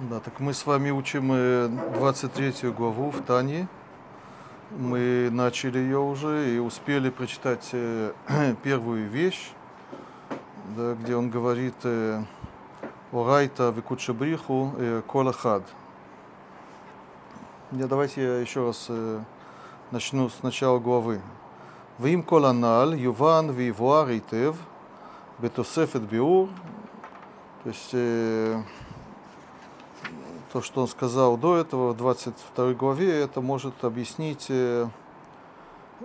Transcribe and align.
Да, 0.00 0.20
так 0.20 0.38
мы 0.38 0.54
с 0.54 0.64
вами 0.64 0.90
учим 0.90 1.32
э, 1.32 1.66
23 1.66 2.70
главу 2.70 3.10
в 3.10 3.20
Тане. 3.24 3.66
Мы 4.70 5.28
начали 5.32 5.80
ее 5.80 5.98
уже 5.98 6.54
и 6.54 6.58
успели 6.60 7.10
прочитать 7.10 7.70
э, 7.72 8.12
первую 8.62 9.08
вещь, 9.08 9.50
да, 10.76 10.94
где 10.94 11.16
он 11.16 11.30
говорит 11.30 11.74
э, 11.82 12.22
«Орайта 13.10 13.74
викучебриху 13.76 14.72
э, 14.78 15.02
колахад». 15.04 15.64
Я, 17.72 17.88
давайте 17.88 18.22
я 18.22 18.38
еще 18.38 18.66
раз 18.66 18.86
э, 18.90 19.20
начну 19.90 20.28
с 20.28 20.44
начала 20.44 20.78
главы. 20.78 21.20
«Вим 21.98 22.22
коланал 22.22 22.92
юван 22.92 23.50
вивуар 23.50 24.06
рейтев 24.06 24.58
бетосефет 25.40 26.02
биур». 26.02 26.50
То 27.64 27.70
есть 27.70 27.90
э, 27.94 28.62
то, 30.52 30.62
что 30.62 30.82
он 30.82 30.88
сказал 30.88 31.36
до 31.36 31.56
этого 31.56 31.92
в 31.92 31.96
22 31.96 32.72
главе, 32.74 33.20
это 33.20 33.40
может 33.40 33.84
объяснить 33.84 34.46
э, 34.48 34.88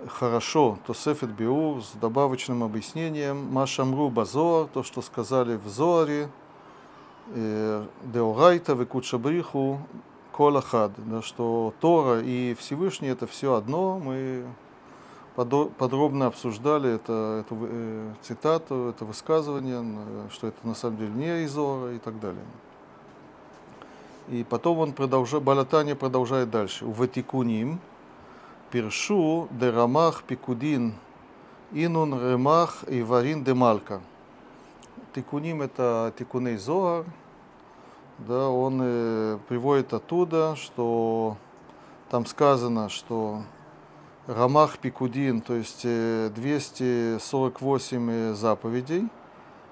хорошо 0.08 0.78
Тосефет 0.86 1.30
Биур 1.30 1.82
с 1.82 1.92
добавочным 1.92 2.62
объяснением 2.62 3.52
Машамру 3.52 4.10
Базор, 4.10 4.68
то, 4.68 4.82
что 4.82 5.02
сказали 5.02 5.56
в 5.56 5.68
Зоре, 5.68 6.28
э, 7.28 7.86
Деорайта, 8.02 8.74
Векучабриху, 8.74 9.80
Колахад, 10.36 10.92
да, 10.96 11.22
что 11.22 11.72
Тора 11.80 12.20
и 12.20 12.54
Всевышний 12.54 13.08
это 13.08 13.26
все 13.26 13.54
одно. 13.54 13.98
Мы 13.98 14.44
подробно 15.36 16.26
обсуждали 16.26 16.94
это, 16.94 17.44
эту 17.44 17.56
э, 17.62 18.12
цитату, 18.22 18.88
это 18.88 19.04
высказывание, 19.04 20.28
что 20.30 20.48
это 20.48 20.66
на 20.66 20.74
самом 20.74 20.98
деле 20.98 21.12
не 21.12 21.44
Изора 21.44 21.94
и 21.94 21.98
так 21.98 22.20
далее. 22.20 22.44
И 24.28 24.44
потом 24.48 24.78
он 24.78 24.92
продолжает, 24.92 25.44
Балатания 25.44 25.94
продолжает 25.94 26.50
дальше. 26.50 26.84
Ватикуним 26.84 27.78
пиршу 28.70 29.48
де 29.50 29.70
рамах 29.70 30.24
пикудин 30.24 30.94
инун 31.72 32.20
ремах 32.20 32.84
и 32.88 33.02
варин 33.02 33.44
де 33.44 33.54
малька. 33.54 34.00
Тикуним 35.14 35.62
это 35.62 36.12
тикуней 36.18 36.56
Зоар. 36.56 37.04
Да, 38.18 38.48
он 38.48 38.80
э, 38.80 39.38
приводит 39.48 39.92
оттуда, 39.92 40.54
что 40.56 41.36
там 42.10 42.26
сказано, 42.26 42.88
что 42.88 43.42
Рамах 44.28 44.78
Пикудин, 44.78 45.40
то 45.40 45.54
есть 45.54 45.82
248 45.82 48.10
э, 48.10 48.34
заповедей, 48.34 49.08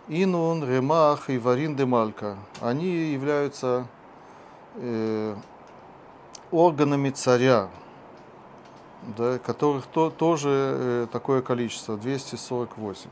Инун, 0.08 0.68
Ремах 0.68 1.30
и 1.30 1.38
Варин 1.38 1.76
де 1.76 1.86
Малька, 1.86 2.36
они 2.60 3.12
являются 3.12 3.86
э, 4.76 5.36
органами 6.50 7.10
царя, 7.10 7.68
да, 9.16 9.38
которых 9.38 9.86
то, 9.86 10.10
тоже 10.10 10.48
э, 10.50 11.06
такое 11.10 11.42
количество, 11.42 11.96
248. 11.96 13.10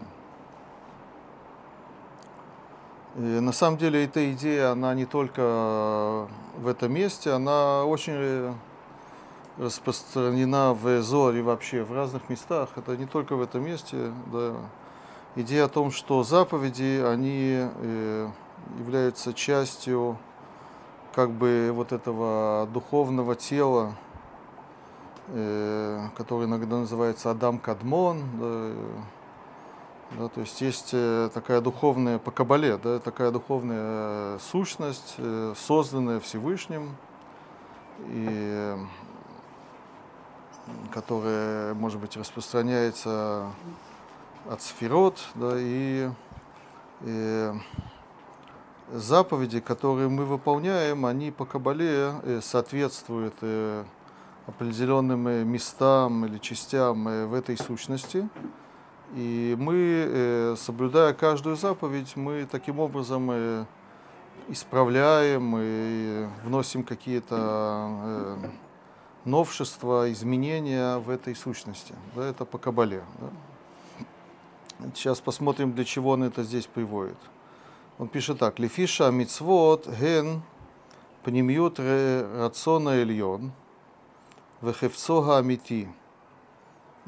И 3.16 3.20
на 3.20 3.52
самом 3.52 3.76
деле 3.76 4.04
эта 4.04 4.32
идея, 4.32 4.70
она 4.70 4.94
не 4.94 5.04
только 5.04 6.28
в 6.56 6.68
этом 6.68 6.92
месте, 6.92 7.32
она 7.32 7.84
очень 7.84 8.54
распространена 9.58 10.74
в 10.74 11.02
Зоре 11.02 11.42
вообще, 11.42 11.82
в 11.82 11.92
разных 11.92 12.28
местах. 12.28 12.70
Это 12.76 12.96
не 12.96 13.06
только 13.06 13.36
в 13.36 13.42
этом 13.42 13.64
месте. 13.64 14.12
Да. 14.32 14.54
Идея 15.36 15.66
о 15.66 15.68
том, 15.68 15.90
что 15.90 16.22
заповеди, 16.24 17.02
они 17.04 17.58
э, 17.58 18.28
являются 18.78 19.32
частью 19.32 20.18
как 21.14 21.30
бы 21.30 21.70
вот 21.72 21.92
этого 21.92 22.68
духовного 22.72 23.34
тела, 23.34 23.94
э, 25.28 26.08
который 26.16 26.46
иногда 26.46 26.78
называется 26.78 27.30
Адам 27.30 27.58
Кадмон, 27.58 28.22
да, 28.38 28.70
да, 30.18 30.28
то 30.28 30.40
есть 30.40 30.60
есть 30.60 30.90
э, 30.92 31.30
такая 31.32 31.60
духовная, 31.60 32.18
по 32.18 32.32
Кабале, 32.32 32.76
да, 32.78 32.98
такая 32.98 33.30
духовная 33.30 34.38
сущность, 34.38 35.14
э, 35.18 35.54
созданная 35.56 36.18
Всевышним, 36.18 36.96
и 38.08 38.76
которая, 40.92 41.74
может 41.74 42.00
быть, 42.00 42.16
распространяется 42.16 43.52
от 44.48 44.62
сферот, 44.62 45.18
да, 45.34 45.52
и, 45.56 46.10
и 47.02 47.52
заповеди, 48.92 49.60
которые 49.60 50.08
мы 50.08 50.24
выполняем, 50.24 51.06
они 51.06 51.30
по 51.30 51.44
Кабале 51.44 52.12
э, 52.22 52.40
соответствуют 52.42 53.34
э, 53.40 53.84
определенным 54.46 55.28
э, 55.28 55.44
местам 55.44 56.26
или 56.26 56.38
частям 56.38 57.04
в 57.28 57.34
этой 57.34 57.56
сущности. 57.56 58.28
И 59.14 59.56
мы, 59.58 60.54
соблюдая 60.56 61.12
каждую 61.14 61.56
заповедь, 61.56 62.14
мы 62.14 62.46
таким 62.48 62.78
образом 62.78 63.66
исправляем 64.46 65.56
и 65.58 66.28
вносим 66.44 66.84
какие-то 66.84 68.38
новшества, 69.24 70.12
изменения 70.12 70.98
в 70.98 71.10
этой 71.10 71.34
сущности. 71.34 71.92
Это 72.14 72.44
по 72.44 72.56
Кабале. 72.56 73.02
Сейчас 74.94 75.20
посмотрим, 75.20 75.72
для 75.72 75.84
чего 75.84 76.10
он 76.10 76.22
это 76.22 76.44
здесь 76.44 76.66
приводит. 76.66 77.18
Он 78.00 78.08
пишет 78.08 78.38
так. 78.38 78.58
Лефиша 78.58 79.10
мицвот 79.10 79.86
ген 79.86 80.40
пнемиют 81.22 81.78
рациона 81.78 82.96
эльон 82.96 83.52
вехевцога 84.62 85.36
амити. 85.36 85.86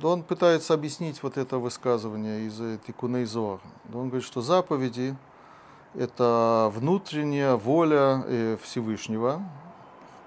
Он 0.02 0.22
пытается 0.22 0.75
объяснить 0.75 1.22
вот 1.22 1.38
это 1.38 1.56
высказывание 1.56 2.47
из 2.47 2.60
Тикуней 2.86 3.25
Зор. 3.25 3.60
Он 3.94 4.08
говорит, 4.10 4.26
что 4.26 4.42
заповеди– 4.42 5.16
это 5.94 6.70
внутренняя 6.75 7.56
воля 7.56 8.22
э, 8.26 8.58
Всевышнего 8.62 9.41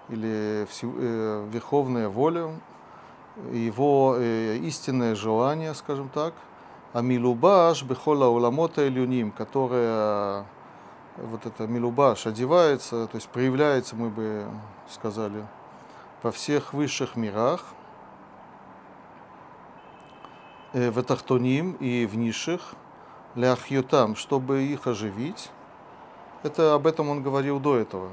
или 0.09 0.65
э, 0.81 1.47
верховная 1.51 2.09
воля, 2.09 2.59
его 3.51 4.15
э, 4.17 4.57
истинное 4.63 5.13
желание, 5.13 5.75
скажем 5.75 6.09
так, 6.09 6.33
а 6.91 7.03
милубаш 7.03 7.83
бехола 7.83 8.29
уламота 8.29 8.87
илюним, 8.87 9.31
которая 9.31 10.47
вот 11.17 11.45
это 11.45 11.67
милубаш 11.67 12.27
одевается, 12.27 13.07
то 13.07 13.15
есть 13.15 13.29
проявляется, 13.29 13.95
мы 13.95 14.09
бы 14.09 14.45
сказали, 14.89 15.45
во 16.21 16.31
всех 16.31 16.73
высших 16.73 17.15
мирах, 17.15 17.63
э, 20.73 20.89
в 20.89 21.01
тахтоним 21.03 21.73
и 21.73 22.05
в 22.05 22.15
низших, 22.17 22.73
ляхьютам, 23.35 24.15
чтобы 24.15 24.63
их 24.63 24.87
оживить. 24.87 25.51
Это 26.43 26.73
об 26.73 26.87
этом 26.87 27.09
он 27.09 27.23
говорил 27.23 27.59
до 27.59 27.77
этого. 27.77 28.09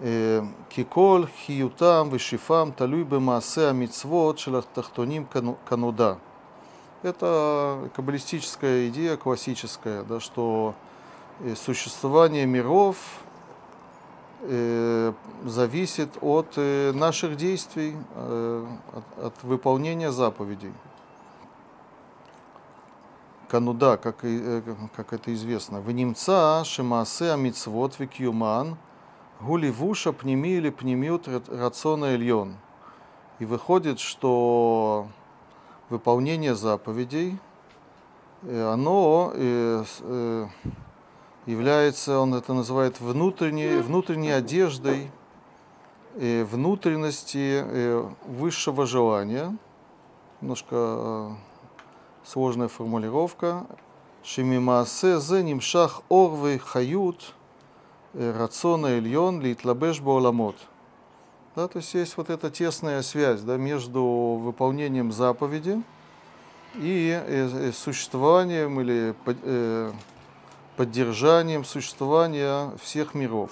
«Э, 0.00 0.42
Киколь, 0.68 1.28
хиютам, 1.46 2.10
вишифам, 2.10 2.72
талюй 2.72 3.04
бы 3.04 3.18
маасе 3.20 3.68
амитцвот, 3.68 4.38
шелахтахтоним 4.38 5.26
кануда. 5.64 6.18
Это 7.02 7.90
каббалистическая 7.94 8.88
идея 8.88 9.16
классическая, 9.16 10.02
да, 10.02 10.20
что 10.20 10.74
существование 11.54 12.46
миров 12.46 12.96
э, 14.42 15.12
зависит 15.44 16.10
от 16.20 16.54
э, 16.56 16.92
наших 16.92 17.36
действий, 17.36 17.94
э, 18.14 18.66
от, 19.22 19.42
выполнения 19.42 20.10
заповедей. 20.12 20.72
Кануда, 23.48 23.96
как, 23.96 24.16
как 24.96 25.12
это 25.12 25.32
известно. 25.32 25.80
В 25.80 25.90
немца 25.92 26.64
шимасе 26.64 27.32
амитсвот 27.32 27.98
викюман 28.00 28.76
гуливуша 29.40 30.12
пними 30.12 30.56
или 30.56 30.70
пнемют 30.70 31.28
рациона 31.28 32.06
эльон. 32.06 32.56
И 33.38 33.44
выходит, 33.44 34.00
что 34.00 35.06
выполнение 35.90 36.56
заповедей, 36.56 37.38
оно 38.42 39.32
является, 41.46 42.18
он 42.18 42.34
это 42.34 42.52
называет 42.52 43.00
внутренней, 43.00 43.80
внутренней 43.80 44.32
одеждой 44.32 45.10
э, 46.16 46.44
внутренности 46.44 47.62
э, 47.64 48.08
высшего 48.26 48.86
желания. 48.86 49.56
Немножко 50.40 50.74
э, 50.74 51.30
сложная 52.24 52.68
формулировка. 52.68 53.66
Шемимаасе 54.24 55.20
зе 55.20 55.42
нимшах 55.44 56.02
орвей 56.10 56.58
хают 56.58 57.32
рациона 58.12 58.98
ильон 58.98 59.40
литлабеш 59.40 60.00
боламот. 60.00 60.56
Да, 61.54 61.68
то 61.68 61.78
есть 61.78 61.94
есть 61.94 62.16
вот 62.16 62.28
эта 62.28 62.50
тесная 62.50 63.02
связь 63.02 63.40
да, 63.42 63.56
между 63.56 64.02
выполнением 64.02 65.12
заповеди 65.12 65.80
и 66.74 67.72
существованием 67.72 68.80
или 68.80 69.14
поддержанием 70.76 71.64
существования 71.64 72.72
всех 72.82 73.14
миров. 73.14 73.50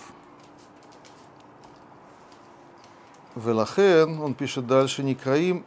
Велахен, 3.34 4.20
он 4.20 4.34
пишет 4.34 4.66
дальше, 4.66 5.02
Некраим 5.02 5.64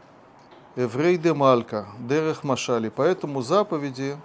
Еврей 0.76 1.18
де 1.18 1.34
Малька, 1.34 1.88
Дерех 2.00 2.44
Машали. 2.44 2.90
Поэтому 2.90 3.42
заповеди 3.42 4.18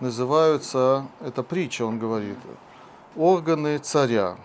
называются, 0.00 1.06
это 1.20 1.42
притча, 1.42 1.86
он 1.86 1.98
говорит, 1.98 2.36
органы 3.16 3.78
царя. 3.78 4.36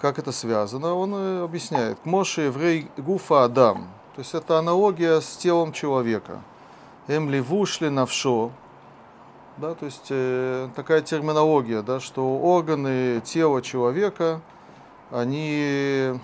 Как 0.00 0.18
это 0.18 0.32
связано? 0.32 0.94
Он 0.94 1.42
объясняет. 1.42 2.04
Моше 2.04 2.42
еврей 2.42 2.88
гуфа 2.96 3.44
Адам. 3.44 3.88
То 4.14 4.20
есть 4.20 4.34
это 4.34 4.58
аналогия 4.58 5.20
с 5.20 5.36
телом 5.36 5.72
человека. 5.72 6.40
Эм 7.08 7.30
левушли 7.30 7.88
навшо. 7.88 8.52
Да, 9.56 9.74
то 9.74 9.84
есть 9.84 10.06
э, 10.10 10.68
такая 10.74 11.02
терминология, 11.02 11.82
да, 11.82 12.00
что 12.00 12.38
органы 12.38 13.20
тела 13.24 13.60
человека, 13.60 14.40
они 15.10 16.18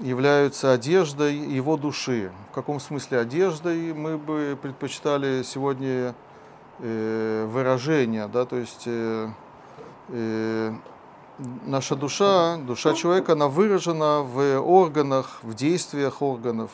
являются 0.00 0.72
одеждой 0.72 1.36
его 1.36 1.76
души. 1.76 2.32
В 2.50 2.54
каком 2.54 2.80
смысле 2.80 3.18
одеждой 3.18 3.92
мы 3.92 4.18
бы 4.18 4.58
предпочитали 4.60 5.42
сегодня 5.42 6.14
э, 6.78 7.46
выражение, 7.50 8.26
да, 8.26 8.44
то 8.44 8.56
есть 8.56 8.84
э, 8.86 9.28
э, 10.08 10.72
наша 11.66 11.96
душа, 11.96 12.56
душа 12.56 12.94
человека, 12.94 13.32
она 13.32 13.48
выражена 13.48 14.22
в 14.22 14.60
органах, 14.60 15.38
в 15.42 15.54
действиях 15.54 16.22
органов. 16.22 16.70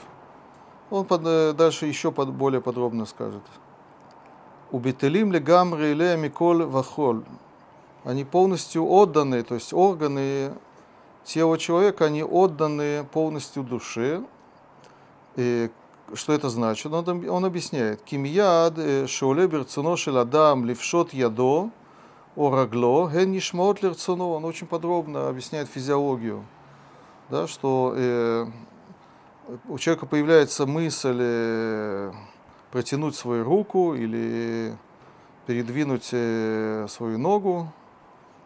Он 0.91 1.05
под, 1.05 1.23
э, 1.25 1.53
дальше 1.53 1.87
еще 1.87 2.13
под, 2.13 2.31
более 2.31 2.61
подробно 2.61 3.05
скажет. 3.05 3.43
Убителим 4.71 5.33
ли 5.33 5.39
гамри 5.39 5.95
ле 5.95 6.17
миколь 6.17 6.65
вахоль. 6.65 7.23
Они 8.05 8.25
полностью 8.25 8.87
отданы, 8.87 9.43
то 9.43 9.55
есть 9.55 9.73
органы 9.73 10.53
тела 11.25 11.59
человека, 11.59 12.07
они 12.07 12.23
отданы 12.23 13.05
полностью 13.05 13.63
душе. 13.63 14.23
И 15.37 15.71
что 16.15 16.33
это 16.33 16.49
значит? 16.49 16.93
Он, 16.93 17.29
он 17.29 17.45
объясняет. 17.45 18.03
Кимияд 18.03 18.79
э, 18.79 19.07
шеоле 19.07 19.47
берцуно 19.47 19.97
адам 20.21 20.65
левшот 20.65 21.13
ядо 21.13 21.71
орагло 22.37 23.11
ген 23.11 23.33
нишмаот. 23.33 23.83
Он 24.09 24.45
очень 24.45 24.67
подробно 24.67 25.29
объясняет 25.29 25.69
физиологию. 25.69 26.45
Да, 27.31 27.47
что 27.47 27.93
э, 27.95 28.47
у 29.69 29.79
человека 29.79 30.07
появляется 30.07 30.67
мысль 30.67 31.19
э, 31.21 32.13
протянуть 32.71 33.17
свою 33.17 33.45
руку 33.45 33.95
или 33.95 34.77
передвинуть 35.47 36.11
э, 36.13 36.87
свою 36.89 37.19
ногу, 37.19 37.73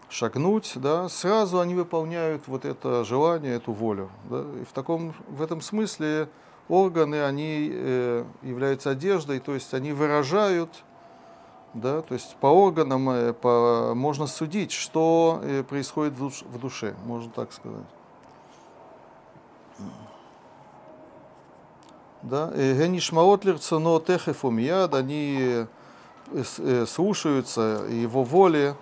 шагнуть, 0.09 0.73
да, 0.77 1.09
сразу 1.09 1.59
они 1.59 1.75
выполняют 1.75 2.43
вот 2.47 2.65
это 2.65 3.05
желание, 3.05 3.55
эту 3.57 3.73
волю. 3.73 4.11
Да, 4.31 4.45
и 4.61 4.65
в, 4.65 4.73
таком, 4.73 5.15
в 5.29 5.43
этом 5.43 5.61
смысле 5.61 6.29
органы, 6.69 7.23
они 7.25 7.71
э, 7.73 8.25
являются 8.43 8.91
одеждой, 8.91 9.41
то 9.41 9.55
есть 9.55 9.75
они 9.75 9.93
выражают, 9.93 10.85
да, 11.75 12.03
то 12.03 12.15
есть 12.15 12.37
по 12.37 12.47
органам 12.47 13.09
э, 13.11 13.33
по, 13.33 13.95
можно 13.95 14.27
судить, 14.27 14.71
что 14.73 15.41
э, 15.43 15.63
происходит 15.63 16.15
в, 16.15 16.19
душ, 16.19 16.43
в 16.43 16.59
душе, 16.61 16.95
можно 17.05 17.31
так 17.31 17.53
сказать. 17.53 17.87
Да, 22.23 22.53
Генишмаот 22.55 23.45
лирцуно 23.45 23.99
техефу 23.99 24.51
мияд, 24.51 24.95
они 24.95 25.39
э, 25.41 25.67
э, 26.59 26.87
слушаются 26.87 27.85
его 27.91 28.23
воле, 28.23 28.77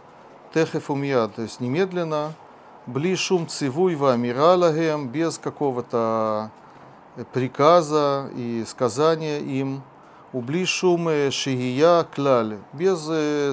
техев 0.52 0.90
умьяд, 0.90 1.36
то 1.36 1.42
есть 1.42 1.58
немедленно, 1.58 2.34
бли 2.86 3.16
шум 3.16 3.48
цивуй 3.48 3.94
вамиралагем, 3.94 5.08
без 5.08 5.38
какого-то 5.38 6.50
приказа 7.32 8.30
и 8.36 8.62
сказания 8.66 9.38
им, 9.38 9.82
убли 10.34 10.66
шум 10.66 11.08
шигия 11.30 12.04
клаль, 12.14 12.58
без 12.74 13.00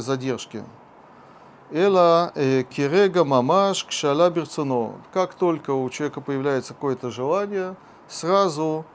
задержки. 0.04 0.63
Эла 1.72 2.33
кирега 2.36 3.24
мамаш 3.24 3.86
кшала 3.86 4.30
берцуно. 4.30 4.95
Как 5.13 5.33
только 5.33 5.72
у 5.72 5.90
человека 5.90 6.19
появляется 6.19 6.74
какое-то 6.74 7.10
желание, 7.10 7.75
сразу 8.10 8.86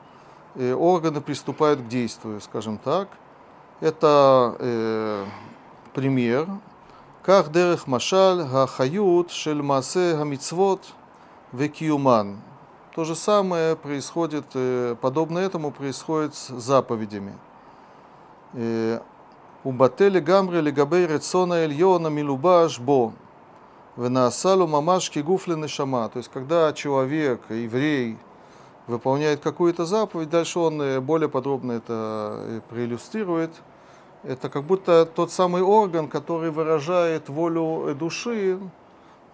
Э, 0.54 0.74
органы 0.74 1.20
приступают 1.20 1.80
к 1.80 1.88
действию, 1.88 2.40
скажем 2.40 2.78
так. 2.78 3.08
Это 3.80 4.56
э, 4.58 5.24
пример. 5.94 6.46
Как 7.22 7.50
дерех 7.52 7.86
машаль 7.86 8.42
гахают 8.44 9.30
шельмасе 9.30 10.16
гамицвот 10.16 10.80
векиюман. 11.52 12.38
То 12.94 13.04
же 13.04 13.14
самое 13.14 13.76
происходит, 13.76 14.44
э, 14.54 14.94
подобно 15.00 15.38
этому 15.38 15.70
происходит 15.70 16.34
с 16.34 16.48
заповедями. 16.48 17.32
Э, 18.52 19.00
У 19.64 19.70
батели 19.70 20.18
гамре 20.18 20.60
легабей 20.60 21.06
рецона 21.06 21.64
эльона 21.64 22.08
милубаш 22.08 22.78
бо. 22.80 23.12
Венасалу 23.96 24.66
мамашки 24.66 25.20
гуфлины 25.20 25.68
шама. 25.68 26.08
То 26.08 26.18
есть, 26.18 26.30
когда 26.30 26.72
человек, 26.72 27.40
еврей, 27.48 28.18
выполняет 28.92 29.40
какую-то 29.40 29.84
заповедь, 29.84 30.30
дальше 30.30 30.58
он 30.58 31.02
более 31.02 31.28
подробно 31.28 31.72
это 31.72 32.62
проиллюстрирует– 32.68 33.50
это 34.22 34.48
как 34.48 34.64
будто 34.64 35.04
тот 35.04 35.32
самый 35.32 35.62
орган, 35.62 36.08
который 36.08 36.50
выражает 36.50 37.28
волю 37.28 37.94
души, 37.98 38.58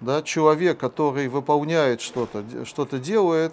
да, 0.00 0.22
человек, 0.22 0.78
который 0.78 1.28
выполняет 1.28 2.00
что-то, 2.00 2.44
что-то 2.64 2.98
делает 2.98 3.52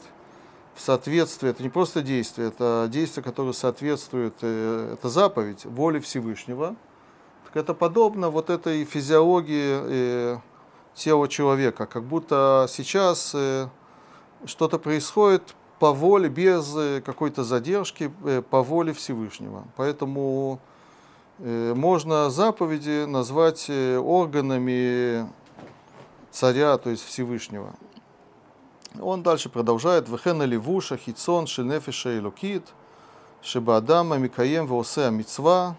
в 0.75 0.81
соответствии, 0.81 1.49
это 1.49 1.63
не 1.63 1.69
просто 1.69 2.01
действие, 2.01 2.49
это 2.49 2.87
действие, 2.89 3.23
которое 3.23 3.53
соответствует, 3.53 4.35
э, 4.41 4.93
это 4.93 5.09
заповедь 5.09 5.65
воли 5.65 5.99
Всевышнего. 5.99 6.75
Так 7.45 7.57
это 7.57 7.73
подобно 7.73 8.29
вот 8.29 8.49
этой 8.49 8.83
физиологии 8.85 9.79
э, 9.81 10.37
тела 10.93 11.27
человека, 11.27 11.85
как 11.85 12.03
будто 12.03 12.67
сейчас 12.69 13.31
э, 13.33 13.67
что-то 14.45 14.77
происходит 14.77 15.55
по 15.79 15.91
воле, 15.93 16.29
без 16.29 16.75
какой-то 17.03 17.43
задержки, 17.43 18.11
по 18.49 18.61
воле 18.61 18.93
Всевышнего. 18.93 19.63
Поэтому 19.75 20.59
Э, 21.39 21.73
можно 21.75 22.29
заповеди 22.29 23.05
назвать 23.05 23.65
э, 23.67 23.97
органами 23.97 25.29
царя, 26.31 26.77
то 26.77 26.89
есть 26.89 27.03
Всевышнего. 27.03 27.73
Он 29.01 29.21
дальше 29.21 29.49
продолжает. 29.49 30.07
Вехена 30.07 30.43
левуша, 30.43 30.95
хитсон, 30.95 31.47
шельнефиша 31.47 32.13
и 32.17 32.19
лукит, 32.19 32.63
шеба 33.41 33.77
адама, 33.77 34.17
микаем, 34.17 34.65
воосе 34.67 35.11
мицва. 35.11 35.75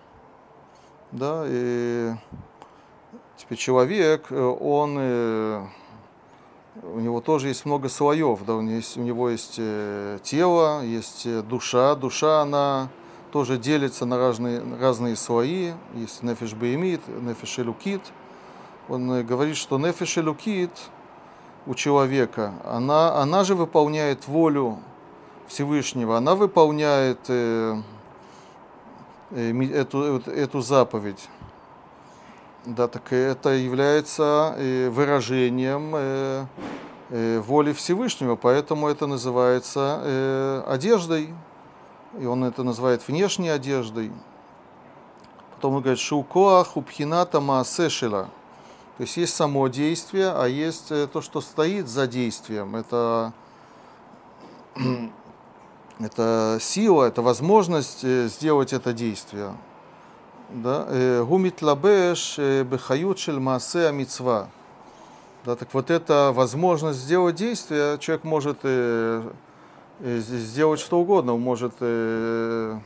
Да, 1.13 1.45
и 1.47 2.13
теперь 3.39 3.57
человек, 3.57 4.27
э, 4.31 4.39
он, 4.39 4.99
у 6.83 7.01
него 7.01 7.21
тоже 7.21 7.49
есть 7.49 7.65
много 7.65 7.89
слоев, 7.89 8.41
да, 8.47 8.55
у 8.55 8.61
него 8.61 8.77
есть, 8.77 8.97
у 8.97 9.03
него 9.03 9.31
есть 9.31 9.61
тело, 10.23 10.83
есть 10.83 11.47
душа, 11.47 11.95
душа, 11.95 12.43
она 12.43 12.89
тоже 13.37 13.59
делится 13.59 14.07
на 14.07 14.17
разные, 14.17 14.63
разные 14.81 15.15
слои. 15.15 15.73
Есть 15.95 16.23
нефиш 16.23 16.55
беймит, 16.55 17.03
нефиш 17.09 17.59
элукит. 17.59 18.01
Он 18.89 19.13
э, 19.13 19.23
говорит, 19.23 19.57
что 19.57 19.79
нефиш 19.79 20.17
элукит 20.17 20.71
у 21.67 21.75
человека, 21.75 22.55
она, 22.65 23.21
она 23.21 23.45
же 23.45 23.55
выполняет 23.55 24.27
волю 24.29 24.79
Всевышнего, 25.49 26.17
она 26.17 26.35
выполняет 26.35 27.19
э, 27.29 27.83
э, 29.33 29.65
эту, 29.73 30.23
эту 30.31 30.61
заповедь. 30.61 31.29
Да, 32.67 32.89
так 32.89 33.13
это 33.13 33.51
является 33.51 34.57
э, 34.59 34.89
выражением 34.89 35.93
э, 35.95 36.47
э, 37.11 37.39
воли 37.39 37.73
Всевышнего, 37.73 38.35
поэтому 38.35 38.89
это 38.89 39.07
называется 39.07 40.65
одеждой 40.67 41.33
и 42.19 42.27
он 42.27 42.43
это 42.43 42.65
называет 42.65 43.07
внешней 43.07 43.51
одеждой. 43.51 44.11
Потом 45.55 45.75
он 45.75 45.83
говорит, 45.83 46.01
шукоах 46.01 46.77
упхината 46.77 47.41
маасешила. 47.41 48.31
То 48.97 49.03
есть 49.03 49.17
есть 49.17 49.37
само 49.37 49.69
действие, 49.69 50.33
а 50.33 50.47
есть 50.47 50.89
то, 50.89 51.21
что 51.21 51.41
стоит 51.41 51.87
за 51.87 52.09
действием. 52.09 52.75
Это, 52.75 53.33
это 56.01 56.59
сила, 56.61 57.05
это 57.05 57.23
возможность 57.23 58.03
сделать 58.03 58.73
это 58.73 58.93
действие. 58.93 59.55
Э, 60.51 61.25
гумит 61.25 61.63
лабеш 61.63 62.39
бехают 62.39 63.19
шель 63.19 63.39
маасе 63.39 63.89
амитсва. 63.89 64.49
Да, 65.45 65.57
так 65.57 65.73
вот 65.75 65.91
эта 65.91 66.33
возможность 66.35 67.01
сделать 67.01 67.37
действие, 67.37 67.99
человек 67.99 68.25
может 68.25 68.59
Э, 70.01 70.19
сделать 70.19 70.81
что 70.81 71.01
угодно. 71.01 71.35
Он 71.35 71.41
может 71.41 71.73
э, 71.81 72.79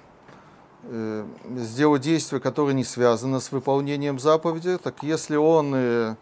э, 0.85 1.25
сделать 1.57 2.03
действие, 2.03 2.41
которое 2.41 2.73
не 2.73 2.85
связано 2.85 3.41
с 3.41 3.51
выполнением 3.51 4.19
заповеди. 4.19 4.79
Так 4.79 5.03
если 5.03 5.37
он 5.37 6.17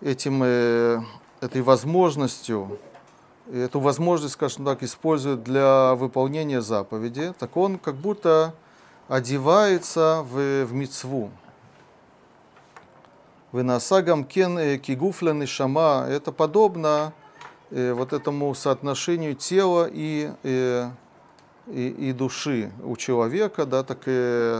этим, 0.00 0.42
этой 0.42 1.62
возможностью 1.62 2.78
эту 3.50 3.80
возможность, 3.80 4.34
скажем 4.34 4.66
так, 4.66 4.82
использует 4.82 5.42
для 5.42 5.94
выполнения 5.94 6.60
заповеди, 6.60 7.32
так 7.38 7.56
он 7.56 7.78
как 7.78 7.94
будто 7.94 8.52
одевается 9.08 10.22
в, 10.22 10.64
в 10.64 10.72
мицву. 10.72 11.30
Выносагам 13.50 14.24
кен 14.24 14.78
кигуфлен 14.78 15.42
и 15.42 15.46
шама, 15.46 16.06
это 16.08 16.32
подобно 16.32 17.14
э, 17.70 17.92
вот 17.94 18.12
этому 18.12 18.54
соотношению 18.54 19.34
тела 19.34 19.88
и, 19.90 20.30
э, 20.42 20.90
и, 21.66 21.88
и 21.88 22.12
души 22.12 22.70
у 22.84 22.96
человека, 22.96 23.64
да, 23.64 23.82
так 23.82 24.00
и 24.04 24.58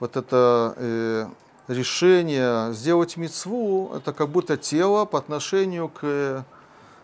вот 0.00 0.16
это 0.16 0.74
э, 0.78 1.26
решение 1.68 2.72
сделать 2.72 3.18
мицву, 3.18 3.92
это 3.94 4.14
как 4.14 4.30
будто 4.30 4.56
тело 4.56 5.04
по 5.04 5.18
отношению 5.18 5.90
к 5.90 6.44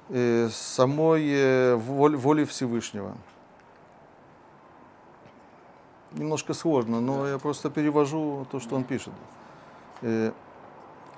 э, 0.08 0.48
самой 0.50 1.28
э, 1.28 1.74
воле, 1.74 2.16
воле 2.16 2.44
Всевышнего. 2.46 3.14
Немножко 6.12 6.54
сложно, 6.54 7.00
но 7.00 7.28
я 7.28 7.38
просто 7.38 7.70
перевожу 7.70 8.46
то, 8.50 8.58
что 8.58 8.76
он 8.76 8.84
пишет. 8.84 9.12
Э, 10.02 10.32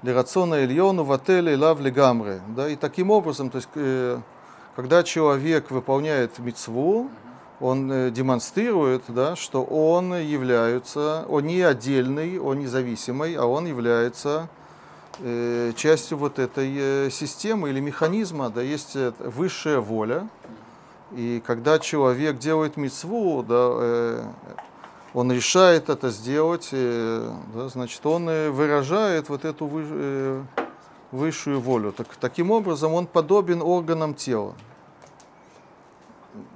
Лерацона 0.03 0.65
Ильону 0.65 1.05
в 1.05 1.13
отеле 1.13 1.57
Лав 1.57 1.81
Легамре. 1.81 2.41
Да, 2.49 2.69
и 2.69 2.77
таким 2.77 3.11
образом, 3.11 3.51
то 3.51 3.57
есть, 3.57 3.69
э, 3.77 4.19
когда 4.75 5.03
человек 5.05 5.71
выполняет 5.71 6.39
мицву, 6.41 7.09
он 7.61 7.91
э, 7.91 8.11
демонстрирует, 8.11 9.05
да, 9.09 9.37
что 9.37 9.63
он 9.63 10.15
является, 10.15 11.25
он 11.29 11.47
не 11.47 11.61
отдельный, 11.61 12.39
он 12.39 12.59
независимый, 12.59 13.35
а 13.37 13.47
он 13.47 13.67
является 13.67 14.49
э, 15.21 15.73
частью 15.77 16.19
вот 16.19 16.41
этой 16.41 17.09
системы 17.13 17.71
или 17.71 17.79
механизма, 17.79 18.51
да, 18.51 18.61
есть 18.61 18.97
высшая 19.21 19.79
воля. 19.79 20.29
И 21.13 21.41
когда 21.47 21.79
человек 21.79 22.39
делает 22.39 22.77
мицву, 22.77 23.45
да, 23.45 24.33
он 25.15 25.31
решает 25.31 25.91
это 25.91 26.11
сделать, 26.11 26.71
и, 26.73 27.29
да, 27.55 27.69
значит, 27.69 28.05
он 28.07 28.29
э, 28.29 28.51
выражает 28.51 29.29
вот 29.29 29.45
эту 29.45 29.67
вы, 29.67 29.85
э, 29.87 30.43
высшую 31.11 31.61
волю. 31.61 31.93
Так, 31.93 32.09
таким 32.19 32.51
образом, 32.51 32.95
он 32.95 33.07
подобен 33.07 33.61
органам 33.61 34.15
тела. 34.15 34.55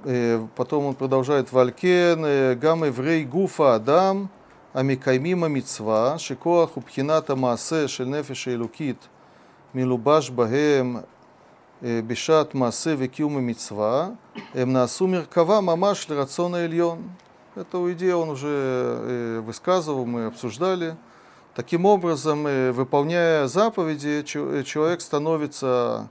И 0.05 0.41
потом 0.55 0.85
он 0.85 0.95
продолжает 0.95 1.51
Валькен, 1.51 2.57
Гамы 2.59 2.89
Врей 2.89 3.23
Гуфа 3.25 3.75
Адам, 3.75 4.29
Амикаймима 4.73 5.47
Мицва, 5.47 6.17
Шикоах 6.17 6.77
Убхината 6.77 7.35
Маасе, 7.35 7.87
Шельнефиша 7.87 8.55
Илукит, 8.55 8.97
Милубаш 9.73 10.31
Багем, 10.31 11.05
бишат 11.79 12.55
Маасе 12.55 12.95
Векиума 12.95 13.39
Мицва, 13.39 14.15
Эмнаасумир 14.55 15.27
Кава 15.31 15.61
Мамаш 15.61 16.09
Лерацона 16.09 16.65
Ильон. 16.65 17.03
Эту 17.57 17.91
идею 17.93 18.19
он 18.19 18.29
уже 18.29 19.41
высказывал, 19.43 20.05
мы 20.05 20.25
обсуждали. 20.25 20.95
Таким 21.55 21.85
образом, 21.85 22.43
выполняя 22.43 23.47
заповеди, 23.47 24.21
человек 24.21 25.01
становится 25.01 26.07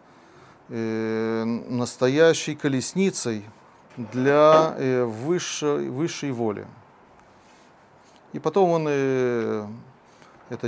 настоящей 0.69 2.57
колесницей 2.57 3.45
для 3.97 4.75
высшей, 5.05 5.89
высшей 5.89 6.33
воли. 6.33 6.67
И 8.33 8.41
потом 8.41 8.71
он 8.71 8.89
это 8.89 9.79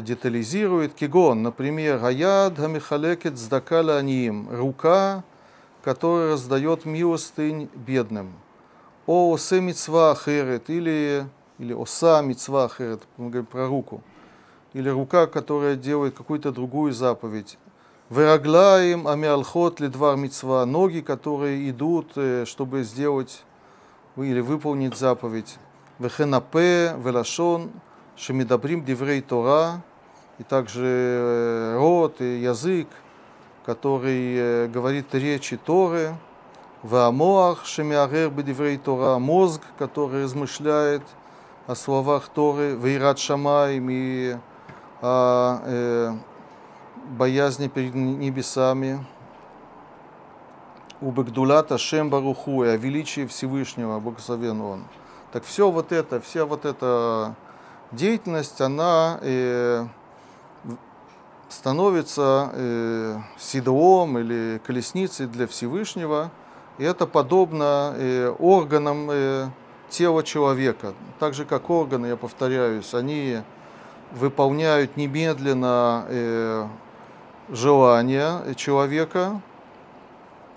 детализирует. 0.01 0.95
Кигон, 0.95 1.43
например, 1.43 2.05
Аяд 2.05 2.57
Хамихалекет 2.57 3.37
Сдакаля 3.37 3.97
Аниим, 3.97 4.49
рука, 4.49 5.25
которая 5.83 6.35
раздает 6.35 6.85
милостынь 6.85 7.69
бедным– 7.75 8.33
о 9.09 9.33
осе 9.33 9.63
мецва 9.63 10.11
ахерет, 10.11 10.69
или, 10.69 11.27
или 11.59 11.73
оса 11.73 12.21
мецва 12.21 12.67
ахерет, 12.67 13.01
мы 13.17 13.31
говорим 13.31 13.47
про 13.47 13.67
руку, 13.67 14.03
или 14.75 14.91
рука, 14.91 15.27
которая 15.27 15.77
делает 15.77 16.15
какую-то 16.15 16.53
другую 16.53 16.93
заповедь. 16.93 17.57
Вераглаем 18.11 19.09
амиалхот 19.09 19.81
ледвар 19.81 20.17
мецва, 20.17 20.67
ноги, 20.67 21.01
которые 21.01 21.71
идут, 21.71 22.13
э, 22.17 22.45
чтобы 22.45 22.83
сделать 22.83 23.45
или 24.17 24.41
выполнить 24.41 24.95
заповедь. 24.95 25.57
Вехенапе, 25.99 26.95
велашон, 27.03 27.71
шемидабрим 28.15 28.85
диврей 28.85 29.23
Тора, 29.23 29.83
и 30.39 30.43
также 30.43 30.85
э, 30.85 31.77
рот 31.79 32.21
и 32.21 32.41
язык, 32.43 32.89
который 33.65 34.37
э, 34.37 34.69
говорит 34.69 35.15
речи 35.15 35.57
Торы, 35.57 36.15
Ваамоах 36.83 37.67
шемиарер 37.67 38.31
бедиврей 38.31 38.79
Тора, 38.79 39.19
мозг, 39.19 39.63
который 39.79 40.25
размышляет 40.25 41.03
о 41.67 41.75
словах 41.75 42.29
Торы, 42.29 42.77
Вейрат 42.77 43.19
Шамаем 43.19 43.89
и 43.91 44.37
о 45.03 45.61
э, 45.65 46.13
боязни 47.11 47.67
перед 47.67 47.95
небесами, 47.97 49.05
у 51.01 51.11
Багдулата 51.11 51.79
Шем 51.79 52.11
и 52.11 52.69
о 52.69 52.77
величии 52.77 53.27
Всевышнего, 53.27 53.99
благословен 53.99 54.61
Он. 54.61 54.85
Так 55.33 55.45
все 55.45 55.71
вот 55.73 55.91
это, 55.91 56.21
вся 56.21 56.47
вот 56.47 56.65
эта 56.65 57.35
деятельность, 57.91 58.61
она 58.61 59.19
э, 59.23 59.85
становится 61.49 62.51
э, 62.53 63.19
седлом 63.37 64.17
или 64.19 64.61
колесницей 64.65 65.27
для 65.27 65.49
Всевышнего– 65.49 66.31
и 66.79 66.85
это 66.85 67.07
подобно 67.07 67.95
э, 67.97 68.35
органам 68.39 69.09
э, 69.11 69.49
тела 69.91 70.23
человека. 70.23 70.95
Так 71.19 71.35
же, 71.35 71.45
как 71.45 71.71
органы, 71.71 72.07
я 72.07 72.17
повторяюсь, 72.17 72.95
они 72.95 73.39
выполняют 74.13 74.97
немедленно 74.97 76.07
э, 76.09 76.67
желания 77.51 78.55
человека, 78.55 79.41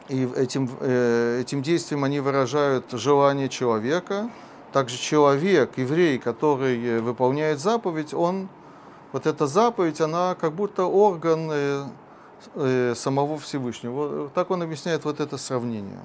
и 0.10 0.30
этим, 0.36 0.70
этим 0.82 1.62
действием 1.62 2.04
они 2.04 2.20
выражают 2.20 2.92
желание 2.92 3.48
человека. 3.48 4.30
Также 4.74 4.98
человек, 4.98 5.78
еврей, 5.78 6.20
который 6.20 7.00
выполняет 7.00 7.60
заповедь, 7.60 8.14
он, 8.14 8.50
вот 9.14 9.26
эта 9.26 9.48
заповедь, 9.48 10.02
она 10.02 10.36
как 10.36 10.52
будто 10.54 10.84
орган 10.84 11.50
Э, 11.50 11.86
Э, 12.56 12.94
самого 12.96 13.38
Всевышнего. 13.38 14.30
Так 14.30 14.52
он 14.52 14.64
объясняет 14.64 15.06
вот 15.06 15.20
это 15.20 15.38
сравнение. 15.38 16.00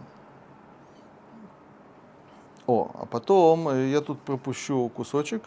О, 2.66 2.90
а 2.94 3.06
потом 3.06 3.68
э, 3.68 3.88
я 3.88 4.00
тут 4.00 4.20
пропущу 4.20 4.88
кусочек, 4.90 5.42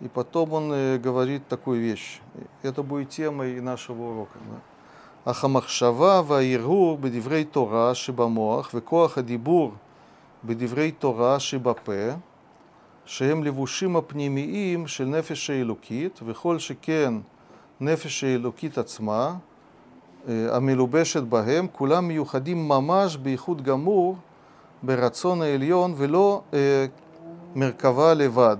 и 0.00 0.08
потом 0.08 0.52
он 0.52 0.72
э, 0.72 0.98
говорит 0.98 1.46
такую 1.46 1.80
вещь. 1.80 2.20
Это 2.62 2.82
будет 2.82 3.10
темой 3.10 3.60
нашего 3.60 4.12
урока. 4.12 4.38
Да? 4.50 5.30
Ахамахшава 5.30 6.22
ваиргур 6.22 6.98
бедиврей 6.98 7.44
Тора 7.44 7.94
шибамоах 7.94 8.72
векоах 8.72 9.18
адибур 9.18 9.74
бедиврей 10.42 10.92
Тора 10.92 11.38
шибапе 11.38 12.20
шеем 13.04 13.44
левушим 13.44 13.96
апнимиим 13.96 14.86
шель 14.86 15.10
нефеша 15.10 15.60
илукит 15.60 16.20
вехоль 16.20 16.60
шекен 16.60 17.24
нефеша 17.78 18.34
илукит 18.34 18.78
ацма 18.78 19.42
המלובשת 20.27 21.23
בהם, 21.23 21.67
כולם 21.71 22.07
מיוחדים 22.07 22.67
ממש 22.67 23.17
בייחוד 23.17 23.61
גמור 23.61 24.15
ברצון 24.83 25.41
העליון 25.41 25.93
ולא 25.97 26.41
э, 26.51 26.55
מרכבה 27.55 28.13
לבד. 28.13 28.57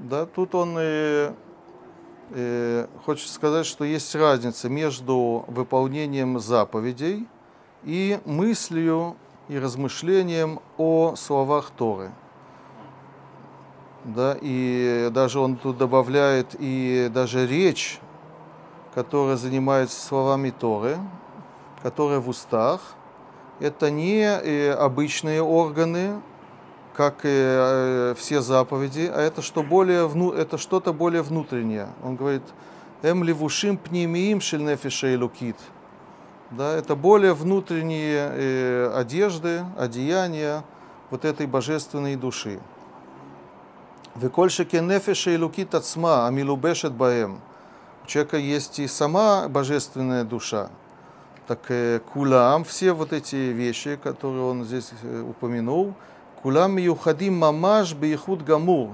Да, 0.00 0.26
тут 0.26 0.54
он 0.54 0.76
э, 0.78 1.32
э, 2.32 2.86
хочет 3.04 3.28
сказать, 3.28 3.64
что 3.64 3.84
есть 3.84 4.14
разница 4.14 4.68
между 4.68 5.44
выполнением 5.48 6.38
заповедей 6.40 7.26
и 7.84 8.18
мыслью 8.24 9.16
и 9.48 9.58
размышлением 9.58 10.60
о 10.76 11.14
словах 11.16 11.70
Торы. 11.70 12.10
Да, 14.04 14.36
и 14.40 15.08
даже 15.12 15.38
он 15.38 15.56
тут 15.56 15.78
добавляет 15.78 16.54
и 16.58 17.10
даже 17.12 17.46
речь 17.46 18.00
которая 18.93 19.37
занимается 19.37 19.99
словами 19.99 20.49
Торы, 20.49 20.97
которая 21.83 22.19
в 22.19 22.29
устах, 22.29 22.81
это 23.59 23.91
не 23.91 24.21
э, 24.21 24.71
обычные 24.71 25.41
органы, 25.41 26.21
как 26.95 27.19
и 27.23 27.29
э, 27.29 28.15
все 28.17 28.41
заповеди, 28.41 29.11
а 29.13 29.21
это, 29.21 29.41
что 29.41 29.63
более, 29.63 30.09
это 30.37 30.57
что-то 30.57 30.93
более 30.93 31.21
внутреннее. 31.21 31.89
Он 32.03 32.15
говорит, 32.15 32.43
«Эм 33.03 33.23
ливушим 33.23 33.77
пнемиим 33.77 34.41
шельнефиша 34.41 35.07
и 35.07 35.17
лукит». 35.17 35.57
Да, 36.51 36.73
это 36.75 36.95
более 36.95 37.33
внутренние 37.33 38.31
э, 38.33 38.91
одежды, 38.95 39.63
одеяния 39.77 40.63
вот 41.09 41.25
этой 41.25 41.45
божественной 41.47 42.15
души. 42.15 42.59
«Векольшеке 44.15 44.81
нефиша 44.81 45.31
и 45.31 45.37
лукит 45.37 45.75
ацма, 45.75 46.27
амилубешет 46.27 46.93
баэм» 46.93 47.39
человека 48.09 48.37
есть 48.37 48.79
и 48.79 48.87
сама 48.87 49.47
божественная 49.47 50.23
душа. 50.23 50.69
Так 51.47 51.59
э, 51.69 51.99
кулам, 52.13 52.63
все 52.63 52.91
вот 52.93 53.13
эти 53.13 53.35
вещи, 53.35 53.95
которые 53.95 54.43
он 54.43 54.65
здесь 54.65 54.91
э, 55.01 55.21
упомянул, 55.21 55.93
кулам 56.41 56.77
юхадим 56.77 57.37
мамаш 57.37 57.93
бейхуд 57.93 58.43
гамур, 58.43 58.89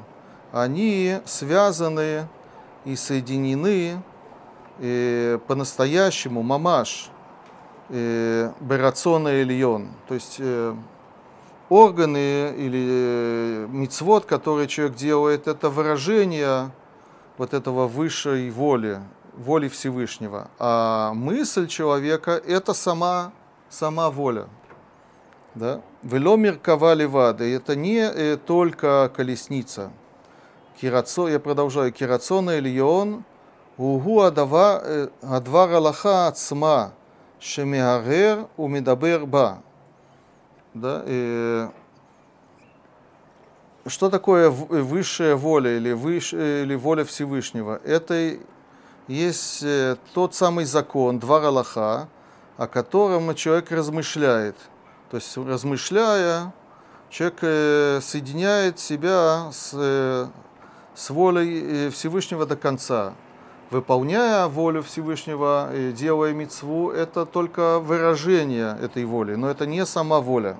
они 0.52 1.20
связаны 1.26 2.28
и 2.86 2.96
соединены 2.96 4.02
э, 4.80 5.40
по-настоящему, 5.48 6.44
мамаш, 6.44 7.10
э, 7.90 8.52
берацона 8.60 9.42
ильон, 9.42 9.90
то 10.08 10.14
есть 10.14 10.38
э, 10.40 10.76
органы 11.70 12.54
или 12.58 12.86
э, 12.88 13.68
мицвод, 13.70 14.26
который 14.26 14.68
человек 14.68 14.96
делает, 14.96 15.48
это 15.48 15.70
выражение 15.70 16.72
вот 17.38 17.54
этого 17.54 17.88
высшей 17.88 18.50
воли, 18.50 19.00
воли 19.38 19.68
Всевышнего. 19.68 20.50
А 20.60 21.14
мысль 21.14 21.68
человека– 21.68 22.32
это 22.48 22.74
сама, 22.74 23.32
сама 23.70 24.10
воля. 24.10 24.48
Да? 25.54 25.82
Веломир 26.04 26.58
кавали 26.58 27.06
вады– 27.06 27.54
это 27.56 27.76
не 27.76 28.00
э, 28.00 28.38
только 28.38 29.12
колесница. 29.16 29.92
Кирацо, 30.80 31.30
я 31.30 31.40
продолжаю. 31.40 31.92
Кирацона 31.92 32.60
Ильон– 32.60 33.24
угу 33.78 34.22
адава, 34.22 34.82
э, 34.84 35.10
адвар 35.22 35.72
Аллаха 35.72 36.28
ацма, 36.28 36.94
шемиарер 37.40 38.48
умидабер 38.58 39.26
ба. 39.26 39.60
Да? 40.74 41.04
И 41.06 41.68
что 43.88 44.10
такое 44.10 44.50
высшая 44.50 45.36
воля 45.36 45.78
или, 45.78 45.92
выше, 45.92 46.64
или 46.64 46.76
воля 46.76 47.06
Всевышнего? 47.06 47.80
Это 47.84 48.38
есть 49.08 49.62
э, 49.62 49.98
тот 50.14 50.34
самый 50.34 50.66
закон, 50.66 51.20
два 51.20 51.46
Аллаха, 51.46 52.08
о 52.58 52.68
котором 52.68 53.36
человек 53.36 53.72
размышляет. 53.72 54.56
То 55.12 55.18
есть, 55.18 55.38
размышляя, 55.38 56.52
человек 57.12 57.38
э, 57.42 58.00
соединяет 58.02 58.80
себя 58.80 59.52
с, 59.52 59.72
э, 59.74 60.28
с 60.96 61.10
волей 61.12 61.90
Всевышнего 61.92 62.48
до 62.48 62.56
конца. 62.56 63.14
Выполняя 63.70 64.48
волю 64.48 64.82
Всевышнего, 64.82 65.70
делая 65.96 66.34
мецву, 66.34 66.90
это 66.92 67.26
только 67.26 67.80
выражение 67.80 68.78
этой 68.82 69.06
воли, 69.06 69.36
но 69.36 69.50
это 69.50 69.66
не 69.66 69.86
сама 69.86 70.22
воля. 70.22 70.58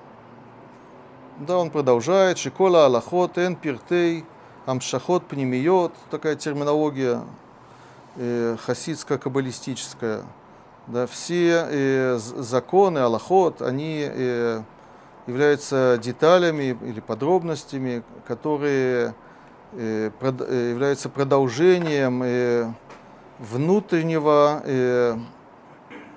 Да, 1.38 1.58
он 1.58 1.68
продолжает. 1.68 2.38
Шикола 2.38 2.86
аллахот 2.86 3.36
эн 3.36 3.56
пиртей 3.56 4.24
амшахот 4.64 5.26
пнемиот. 5.26 5.92
Такая 6.10 6.34
терминология 6.34 7.20
э, 8.16 8.56
хасидско-каббалистическая. 8.66 10.22
Да, 10.86 11.06
все 11.06 11.66
э, 11.68 12.18
законы, 12.18 13.00
аллахот, 13.00 13.60
они 13.60 14.06
э, 14.08 14.62
являются 15.26 16.00
деталями 16.02 16.78
или 16.80 17.00
подробностями, 17.00 18.02
которые 18.26 19.14
э, 19.72 20.10
прод, 20.18 20.36
э, 20.40 20.70
являются 20.70 21.10
продолжением 21.10 22.22
э, 22.24 22.72
внутреннего, 23.40 24.62
э, 24.64 25.18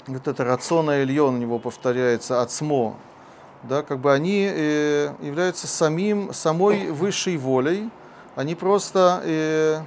вот 0.08 0.28
это 0.30 0.46
рациона 0.46 1.04
Ильон 1.04 1.36
у 1.36 1.38
него 1.40 1.60
повторяется, 1.60 2.42
отсмо, 2.42 2.96
да, 3.64 3.84
как 3.84 4.00
бы 4.00 4.14
они 4.14 4.50
э, 4.50 5.14
являются 5.22 5.68
самим, 5.68 6.34
самой 6.34 6.92
высшей 6.92 7.38
волей, 7.38 7.90
они 8.36 8.56
просто 8.56 9.22
э, 9.24 9.82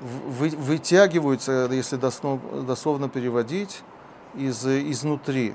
вы, 0.00 0.48
вытягиваются, 0.50 1.68
если 1.70 1.96
дословно, 1.96 2.62
дословно 2.62 3.08
переводить, 3.08 3.82
из, 4.34 4.66
изнутри. 4.66 5.54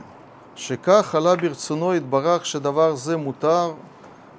Шека 0.55 1.03
халабир 1.03 1.55
цуноид 1.55 2.03
барах 2.03 2.45
шедавар 2.45 2.95
зе 2.95 3.17
мутар, 3.17 3.73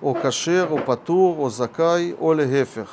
о 0.00 0.14
кашер, 0.14 0.72
о 0.72 0.78
патур, 0.78 1.38
о 1.40 1.50
закай, 1.50 2.14
о 2.18 2.32
легефех. 2.32 2.88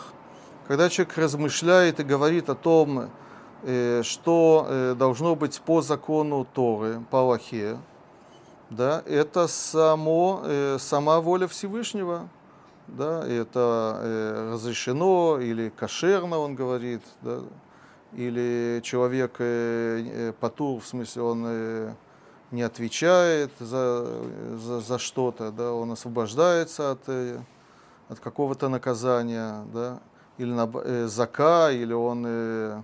Когда 0.67 0.89
человек 0.89 1.17
размышляет 1.17 2.00
и 2.00 2.04
говорит 2.04 2.50
о 2.50 2.56
том, 2.56 3.10
э, 3.63 4.02
что 4.04 4.65
э, 4.67 4.95
должно 4.97 5.36
быть 5.36 5.62
по 5.62 5.82
закону 5.82 6.47
Торы, 6.54 7.02
по 7.12 7.19
Аллахе, 7.19 7.78
да, 8.71 9.03
это 9.05 9.47
само, 9.47 10.41
э, 10.45 10.77
сама 10.79 11.19
воля 11.19 11.47
Всевышнего, 11.47 12.29
да, 12.88 13.27
это 13.27 13.99
э, 14.01 14.51
разрешено 14.53 15.39
или 15.39 15.69
кошерно, 15.69 16.39
он 16.39 16.55
говорит, 16.55 17.01
да, 17.21 17.41
или 18.13 18.79
человек 18.81 19.36
э, 19.39 20.03
э, 20.05 20.34
патур, 20.39 20.79
в 20.79 20.88
смысле 20.88 21.21
он 21.21 21.43
э, 21.45 21.93
не 22.51 22.62
отвечает 22.62 23.51
за, 23.60 24.07
за, 24.57 24.79
за 24.79 24.97
что-то, 24.99 25.51
да, 25.51 25.73
он 25.73 25.91
освобождается 25.91 26.91
от, 26.91 27.01
э, 27.07 27.39
от 28.07 28.21
какого-то 28.21 28.69
наказания, 28.69 29.65
да, 29.73 29.99
или 30.38 30.51
на, 30.51 30.71
э, 30.73 31.07
зака, 31.07 31.71
или 31.71 31.93
он, 31.93 32.23
э, 32.25 32.81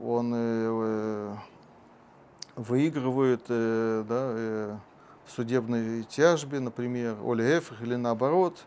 он 0.00 0.32
э, 0.32 1.34
выигрывает, 2.54 3.42
э, 3.48 4.04
да, 4.08 4.30
э, 4.36 4.76
судебной 5.28 6.02
тяжбе, 6.04 6.60
например, 6.60 7.16
Олеефах 7.24 7.82
или 7.82 7.94
наоборот. 7.94 8.58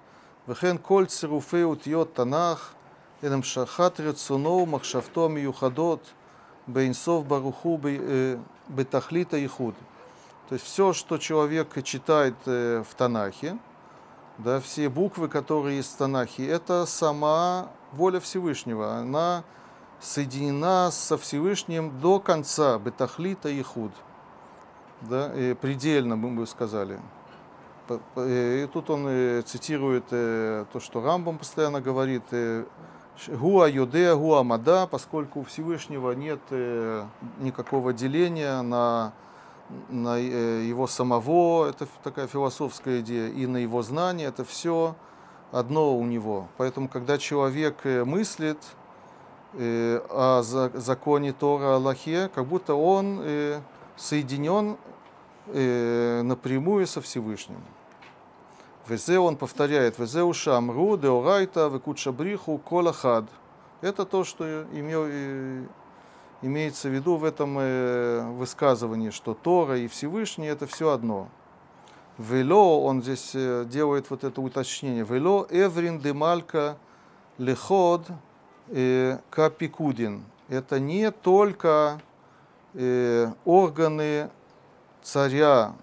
Вехен 0.47 0.77
коль 0.77 1.07
цируфе 1.07 1.65
утьет 1.65 2.13
танах, 2.13 2.73
энем 3.21 3.43
шахат 3.43 3.99
рецуно 3.99 4.65
махшавто 4.65 5.27
миюхадот, 5.27 6.01
бейнсов 6.67 7.25
баруху 7.25 7.79
э, 7.83 8.37
бетахлита 8.67 9.43
ихуд. 9.43 9.75
То 10.49 10.53
есть 10.53 10.65
все, 10.65 10.93
что 10.93 11.17
человек 11.17 11.83
читает 11.83 12.35
э, 12.45 12.83
в 12.87 12.93
Танахе, 12.93 13.57
да, 14.37 14.59
все 14.59 14.89
буквы, 14.89 15.27
которые 15.27 15.77
есть 15.77 15.93
в 15.93 15.97
Танахе, 15.97 16.47
это 16.47 16.85
сама 16.85 17.71
воля 17.93 18.19
Всевышнего. 18.19 18.95
Она 18.95 19.43
соединена 19.99 20.91
со 20.91 21.17
Всевышним 21.17 21.99
до 21.99 22.19
конца, 22.19 22.77
бетахлита 22.77 23.49
и 23.49 23.61
худ 23.63 23.91
да, 25.07 25.31
и 25.35 25.53
предельно, 25.53 26.15
мы 26.15 26.29
бы 26.29 26.45
сказали. 26.47 26.99
И 28.17 28.67
тут 28.73 28.89
он 28.89 29.05
э, 29.07 29.41
цитирует 29.43 30.05
э, 30.09 30.65
то, 30.73 30.79
что 30.79 31.01
Рамбам 31.01 31.37
постоянно 31.37 31.81
говорит, 31.81 32.23
э, 32.31 32.65
Гуа 33.27 33.67
Юдея, 33.67 34.15
Гуа 34.15 34.43
Мада, 34.43 34.87
поскольку 34.87 35.41
у 35.41 35.43
Всевышнего 35.43 36.11
нет 36.11 36.41
никакого 37.39 37.93
деления 37.93 38.61
на, 38.61 39.13
на 39.87 40.17
его 40.17 40.85
самого, 40.85 41.69
это 41.69 41.87
такая 42.03 42.27
философская 42.27 42.99
идея, 42.99 43.29
и 43.29 43.45
на 43.45 43.55
его 43.55 43.83
знание, 43.83 44.27
это 44.27 44.43
все 44.43 44.95
одно 45.53 45.97
у 45.97 46.03
него. 46.03 46.49
Поэтому, 46.57 46.89
когда 46.89 47.17
человек 47.17 47.85
мыслит 47.85 48.57
о 49.53 50.41
законе 50.43 51.31
Тора 51.31 51.75
Аллахе, 51.75 52.29
как 52.35 52.45
будто 52.45 52.75
он 52.75 53.23
соединен 53.95 54.75
напрямую 55.47 56.88
со 56.88 57.01
Всевышним. 57.01 57.62
Везе 58.88 59.17
он 59.17 59.36
повторяет, 59.36 59.97
везе 59.97 60.21
ушамру 60.21 60.95
деорайта 60.95 61.67
векучабриху 61.73 62.60
колахад. 62.60 63.25
Это 63.81 64.05
то, 64.05 64.23
что 64.23 64.63
имел, 64.73 65.05
э, 65.08 65.63
имеется 66.43 66.89
в 66.89 66.91
виду 66.91 67.15
в 67.15 67.23
этом 67.23 67.58
э, 67.60 68.21
высказывании, 68.34 69.10
что 69.10 69.34
Тора 69.34 69.79
и 69.79 69.88
Всевышний 69.88 70.45
это 70.45 70.67
все 70.67 70.91
одно. 70.91 71.29
Вело, 72.19 72.84
он 72.84 73.01
здесь 73.01 73.31
э, 73.34 73.65
делает 73.67 74.12
вот 74.12 74.23
это 74.23 74.39
уточнение, 74.39 75.03
вело 75.03 75.47
эврин 75.49 75.99
демалька 75.99 76.77
леход 77.39 78.05
э, 78.67 79.17
капикудин. 79.31 80.23
Это 80.47 80.79
не 80.79 81.10
только 81.10 81.99
э, 82.75 83.31
органы 83.45 84.29
царя 85.05 85.75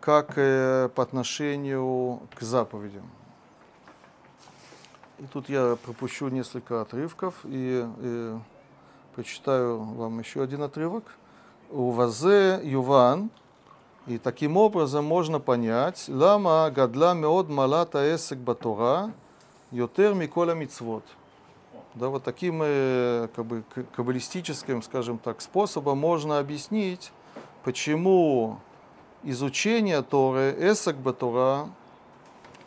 как 0.00 0.32
э, 0.36 0.88
по 0.94 1.02
отношению 1.04 2.20
к 2.34 2.42
заповедям. 2.42 3.08
И 5.20 5.26
тут 5.32 5.48
я 5.48 5.76
пропущу 5.76 6.28
несколько 6.28 6.80
отрывков 6.80 7.36
и, 7.44 7.86
и 7.98 8.38
прочитаю 9.14 9.80
вам 9.80 10.18
еще 10.18 10.42
один 10.42 10.64
отрывок. 10.64 11.04
У 11.70 11.92
Вазе 11.92 12.60
Юван, 12.64 13.30
и 14.08 14.18
таким 14.18 14.56
образом 14.56 15.04
можно 15.04 15.38
понять, 15.38 16.06
лама 16.08 16.68
гадла 16.74 17.14
меод 17.14 17.48
малата 17.48 18.12
эсек 18.12 18.38
батора, 18.38 19.12
йотер 19.70 20.14
микола 20.14 20.54
мицвод. 20.54 21.04
Да, 21.94 22.08
вот 22.08 22.24
таким 22.24 22.60
э, 22.64 23.28
как 23.36 23.46
бы, 23.46 23.62
каббалистическим, 23.94 24.82
скажем 24.82 25.18
так, 25.18 25.40
способом 25.40 25.98
можно 25.98 26.40
объяснить, 26.40 27.12
почему 27.64 28.58
изучение 29.22 30.02
Торы, 30.02 30.54
эсак 30.58 30.96
Батура, 30.96 31.68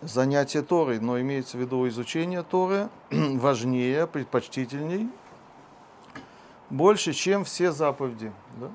занятие 0.01 0.61
Торой, 0.61 0.99
но 0.99 1.19
имеется 1.19 1.57
в 1.57 1.59
виду 1.59 1.87
изучение 1.87 2.43
Торы, 2.43 2.89
важнее, 3.11 4.07
предпочтительней, 4.07 5.09
больше, 6.69 7.13
чем 7.13 7.43
все 7.43 7.71
заповеди. 7.71 8.31
Да? 8.59 8.71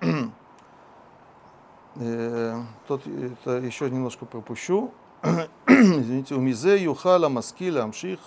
э, 1.96 2.62
это 2.88 3.50
еще 3.58 3.90
немножко 3.90 4.24
пропущу. 4.24 4.92
Извините, 5.66 6.34
умизе 6.34 6.82
юхала 6.82 7.28
маскиля 7.28 7.84
амших 7.84 8.20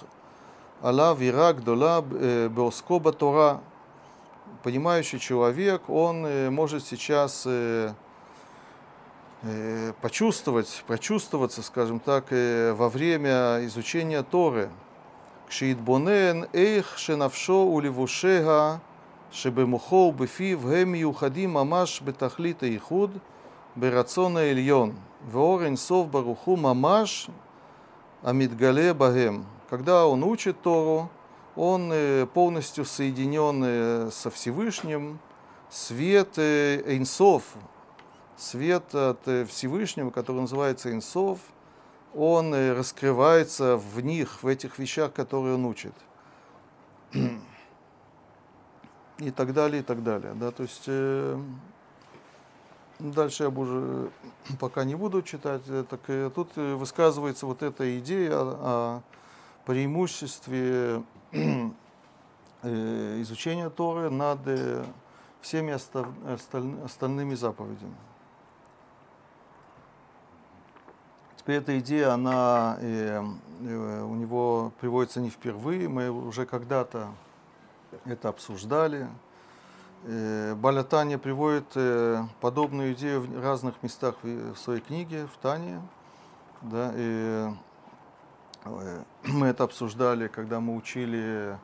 ала 0.81 1.13
вира 1.13 1.53
гдола 1.53 2.01
беоско 2.01 2.99
Тора 3.11 3.61
понимающий 4.63 5.19
человек, 5.19 5.89
он 5.89 6.25
э, 6.25 6.49
может 6.49 6.85
сейчас 6.85 7.43
э, 7.45 7.93
э, 9.43 9.93
почувствовать, 10.01 10.83
прочувствоваться, 10.87 11.61
скажем 11.61 11.99
так, 11.99 12.31
во 12.31 12.89
время 12.89 13.65
изучения 13.65 14.23
Торы. 14.23 14.69
Кшиитбонен 15.47 16.47
эйх 16.51 16.97
шенавшо 16.97 17.65
уливушега 17.65 18.81
шебемухо 19.31 20.11
бефив 20.11 20.61
гем 20.63 20.93
юхадим 20.93 21.51
мамаш 21.51 22.01
бетахлит 22.01 22.63
ихуд 22.63 23.11
берацона 23.75 24.51
ильон 24.51 24.95
веорен 25.31 25.77
сов 25.77 26.09
баруху 26.09 26.57
мамаш 26.57 27.27
амидгале 28.23 28.93
багем. 28.93 29.45
Когда 29.69 30.05
он 30.05 30.23
учит 30.23 30.61
Тору, 30.61 31.09
он 31.57 32.27
полностью 32.33 32.85
соединен 32.85 34.11
со 34.11 34.29
Всевышним, 34.29 35.19
свет 35.69 36.37
Эйнсов, 36.37 37.43
свет 38.37 38.93
от 38.93 39.21
Всевышнего, 39.49 40.11
который 40.11 40.41
называется 40.41 40.89
Эйнсов, 40.89 41.39
он 42.15 42.53
раскрывается 42.53 43.77
в 43.77 43.99
них, 44.01 44.43
в 44.43 44.47
этих 44.47 44.79
вещах, 44.79 45.13
которые 45.13 45.55
он 45.55 45.65
учит. 45.65 45.93
И 49.19 49.31
так 49.31 49.53
далее, 49.53 49.81
и 49.81 49.83
так 49.83 50.03
далее. 50.03 50.33
Да, 50.35 50.51
то 50.51 50.61
есть 50.63 50.83
э, 50.85 51.39
дальше 52.99 53.43
я 53.43 53.49
уже 53.49 54.11
пока 54.59 54.83
не 54.83 54.93
буду 54.93 55.23
читать, 55.23 55.63
э, 55.67 55.85
так 55.89 56.01
э, 56.07 56.29
тут 56.33 56.55
высказывается 56.55 57.47
вот 57.47 57.63
эта 57.63 57.97
идея 57.97 58.33
о 58.35 59.01
преимуществе 59.65 61.01
э, 61.31 63.21
изучения 63.21 63.69
Торы 63.69 64.09
над 64.09 64.39
э, 64.45 64.83
всеми 65.41 65.73
остальными 66.83 67.35
заповедями. 67.35 67.95
Теперь 71.37 71.57
эта 71.57 71.79
идея, 71.79 72.13
она 72.13 72.77
э, 72.81 73.23
э, 73.61 74.01
у 74.01 74.15
него 74.15 74.73
приводится 74.81 75.21
не 75.21 75.29
впервые, 75.29 75.87
мы 75.87 76.09
уже 76.09 76.45
когда-то 76.45 77.07
это 78.03 78.27
обсуждали. 78.27 79.07
Э, 80.03 80.55
Балятания 80.55 81.17
приводит 81.17 81.65
э, 81.75 82.23
подобную 82.41 82.93
идею 82.93 83.21
в 83.21 83.41
разных 83.41 83.81
местах 83.81 84.15
в 84.23 84.57
своей 84.57 84.81
книге, 84.81 85.27
в 85.33 85.37
Тане. 85.37 85.81
Да, 86.63 86.91
и 86.95 87.47
мы 89.23 89.47
это 89.47 89.63
обсуждали, 89.63 90.27
когда 90.27 90.59
мы 90.59 90.75
учили 90.75 91.57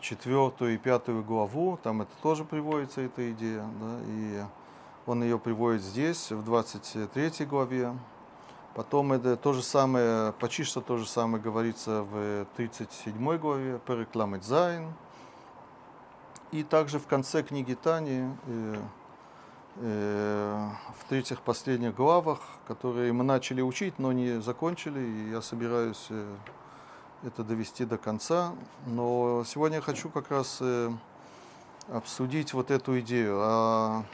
четвертую 0.00 0.74
и 0.74 0.78
пятую 0.78 1.22
главу, 1.22 1.78
там 1.82 2.02
это 2.02 2.10
тоже 2.22 2.44
приводится, 2.44 3.00
эта 3.00 3.30
идея, 3.32 3.64
да, 3.80 3.98
и 4.06 4.42
он 5.06 5.22
ее 5.22 5.38
приводит 5.38 5.82
здесь, 5.82 6.30
в 6.30 6.44
23 6.44 7.46
главе. 7.46 7.94
Потом 8.74 9.12
это 9.12 9.36
то 9.36 9.52
же 9.52 9.62
самое, 9.62 10.32
почти 10.32 10.64
что 10.64 10.80
то 10.80 10.96
же 10.96 11.06
самое 11.06 11.42
говорится 11.42 12.02
в 12.02 12.46
37 12.56 13.38
главе, 13.38 13.78
Перекламет 13.86 14.44
Зайн. 14.44 14.92
И 16.50 16.62
также 16.64 16.98
в 16.98 17.06
конце 17.06 17.42
книги 17.42 17.74
Тани, 17.74 18.20
э, 18.20 18.32
э, 18.46 18.76
в 19.76 21.04
третьих 21.08 21.40
последних 21.40 21.96
главах, 21.96 22.38
которые 22.66 23.12
мы 23.12 23.24
начали 23.24 23.60
учить, 23.60 23.98
но 23.98 24.12
не 24.12 24.40
закончили, 24.40 25.00
и 25.00 25.30
я 25.30 25.42
собираюсь 25.42 26.06
э, 26.10 26.34
это 27.24 27.42
довести 27.42 27.84
до 27.84 27.98
конца. 27.98 28.52
Но 28.86 29.42
сегодня 29.44 29.78
я 29.78 29.82
хочу 29.82 30.10
как 30.10 30.30
раз 30.30 30.58
э, 30.60 30.90
обсудить 31.88 32.54
вот 32.54 32.70
эту 32.70 33.00
идею 33.00 33.40
о 33.40 34.04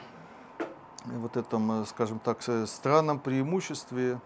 вот 1.05 1.37
этом, 1.37 1.83
э, 1.83 1.85
скажем 1.85 2.19
так, 2.19 2.41
странном 2.65 3.19
преимуществе 3.19 4.19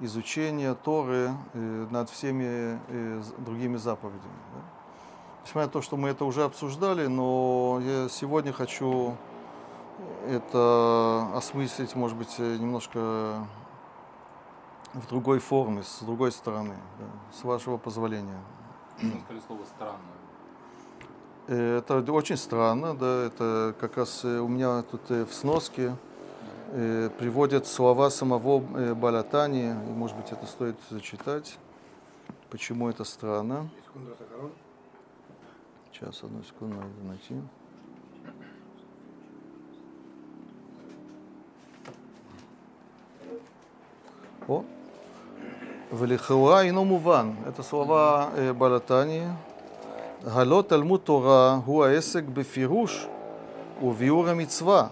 изучения 0.00 0.74
Торы 0.74 1.30
э, 1.54 1.86
над 1.90 2.10
всеми 2.10 2.78
э, 2.88 3.22
другими 3.38 3.76
заповедями. 3.76 4.32
Несмотря 5.44 5.66
на 5.66 5.72
то, 5.72 5.82
что 5.82 5.96
мы 5.96 6.10
это 6.10 6.24
уже 6.24 6.44
обсуждали, 6.44 7.06
но 7.06 7.80
я 7.82 8.08
сегодня 8.08 8.52
хочу 8.52 9.16
это 10.26 11.30
осмыслить, 11.34 11.94
может 11.96 12.16
быть, 12.16 12.38
немножко 12.38 13.46
в 14.94 15.06
другой 15.08 15.38
форме, 15.38 15.82
с 15.82 16.00
другой 16.02 16.32
стороны, 16.32 16.76
да, 16.98 17.06
с 17.36 17.44
вашего 17.44 17.76
позволения. 17.78 18.40
Вы 19.00 19.20
сказали 19.24 19.42
слово 19.46 19.64
«странно». 19.64 19.98
Это 21.48 22.12
очень 22.12 22.36
странно, 22.36 22.94
да, 22.94 23.24
это 23.24 23.74
как 23.80 23.96
раз 23.96 24.24
у 24.24 24.46
меня 24.48 24.82
тут 24.82 25.08
в 25.08 25.32
сноске 25.32 25.96
приводят 27.18 27.66
слова 27.66 28.10
самого 28.10 28.60
Балатани, 28.94 29.70
и, 29.72 29.92
может 29.92 30.16
быть, 30.16 30.30
это 30.30 30.46
стоит 30.46 30.76
зачитать, 30.88 31.58
почему 32.48 32.88
это 32.88 33.04
странно. 33.04 33.68
Сейчас, 35.92 36.22
одну 36.22 36.42
секунду, 36.44 36.76
надо 36.76 37.04
найти. 37.04 37.42
О, 44.48 44.64
Велихауа 45.92 46.68
ино 46.68 46.84
муван. 46.84 47.36
Это 47.46 47.62
слова 47.62 48.30
э, 48.34 48.52
Балатани. 48.52 49.22
Гало 50.24 50.62
Талмуд 50.62 51.04
Тора 51.04 51.62
хуа 51.64 51.96
эсек 51.96 52.24
бефируш 52.24 53.06
увиура 53.80 54.34
мицва. 54.34 54.90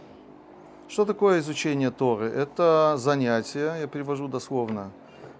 Что 0.88 1.04
такое 1.04 1.40
изучение 1.40 1.90
Торы? 1.90 2.26
Это 2.26 2.94
занятие, 2.96 3.80
я 3.80 3.86
перевожу 3.86 4.28
дословно, 4.28 4.90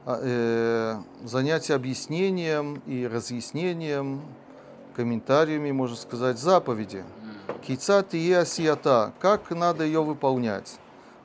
э, 0.07 0.97
занятие 1.25 1.75
объяснением 1.75 2.83
и 2.87 3.07
разъяснением 3.07 4.23
комментариями, 4.95 5.73
можно 5.73 5.97
сказать, 5.97 6.39
заповеди. 6.39 7.05
Кица 7.67 8.03
тие 8.03 8.39
асията, 8.39 9.13
как 9.21 9.51
надо 9.51 9.85
ее 9.85 10.03
выполнять. 10.03 10.79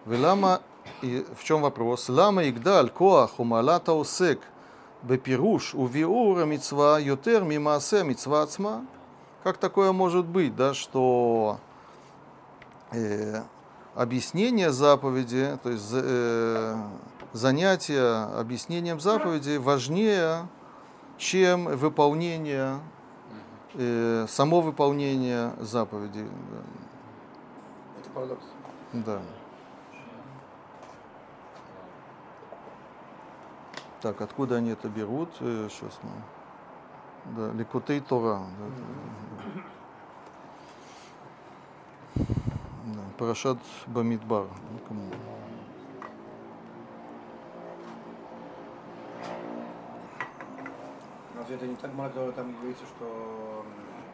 Велама, 0.06 0.62
и 1.02 1.26
в 1.38 1.43
чем 1.43 1.62
вопрос? 1.62 2.10
Лама 2.10 2.50
игдаль 2.50 2.89
коах 2.89 3.39
умалата 3.39 3.93
осек 4.00 4.39
бепируш 5.04 5.74
увиура 5.74 6.45
мицва 6.45 7.00
ютер 7.00 7.43
мимаасе 7.43 8.04
мицва 8.04 8.43
ацма. 8.43 8.86
Как 9.43 9.58
такое 9.58 9.91
может 9.91 10.26
быть, 10.26 10.56
да, 10.56 10.74
что 10.74 11.60
э, 12.91 13.43
объяснение 13.93 14.71
заповеди, 14.71 15.58
то 15.62 15.69
есть 15.69 15.89
э, 15.93 16.76
занятие 17.34 18.39
объяснением 18.39 19.00
заповеди 19.00 19.58
важнее, 19.58 20.48
чем 21.17 21.65
выполнение 21.65 22.80
э, 23.76 24.26
само 24.28 24.62
выполнение 24.62 25.54
заповедей. 25.60 26.28
Это 28.00 28.10
парадокс. 28.10 28.45
Да. 28.93 29.21
Так, 34.06 34.22
откуда 34.22 34.58
они 34.58 34.70
это 34.70 34.88
берут? 34.88 35.30
Э, 35.39 35.68
Сейчас 35.68 36.00
мы. 36.04 36.12
Да, 37.36 37.52
Ликутей 37.54 38.00
Тора. 38.02 38.41
Да, 38.60 38.65
да. 42.15 42.24
Да, 42.86 43.02
Парашат 43.18 43.58
Бамидбар. 43.88 44.44
Ну, 44.44 44.80
кому? 44.88 45.10
Разве 51.36 51.56
это 51.56 51.65
не 51.65 51.76
так 51.76 51.91
много 51.94 52.32
там 52.34 52.56
говорится, 52.58 52.86
что 52.86 53.65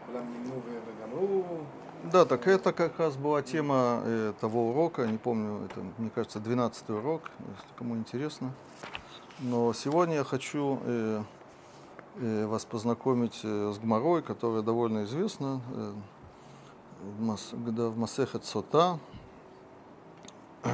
вегамру? 0.07 1.65
Да, 2.05 2.23
так 2.23 2.47
это 2.47 2.71
как 2.71 2.97
раз 2.97 3.17
была 3.17 3.41
тема 3.41 4.03
э, 4.05 4.31
того 4.39 4.69
урока, 4.69 5.05
не 5.05 5.17
помню, 5.17 5.65
это, 5.65 5.81
мне 5.97 6.09
кажется, 6.09 6.39
12 6.39 6.89
урок, 6.91 7.23
если 7.39 7.75
кому 7.77 7.97
интересно. 7.97 8.53
Но 9.43 9.73
сегодня 9.73 10.17
я 10.17 10.23
хочу 10.23 10.79
э, 10.83 11.23
э, 12.17 12.45
вас 12.45 12.63
познакомить 12.63 13.39
э, 13.41 13.71
с 13.73 13.79
Гмарой, 13.79 14.21
которая 14.21 14.61
довольно 14.61 15.05
известна, 15.05 15.59
э, 15.73 15.93
в, 17.01 17.21
Мас, 17.23 17.49
да, 17.51 17.89
в 17.89 18.07
Сота. 18.43 18.99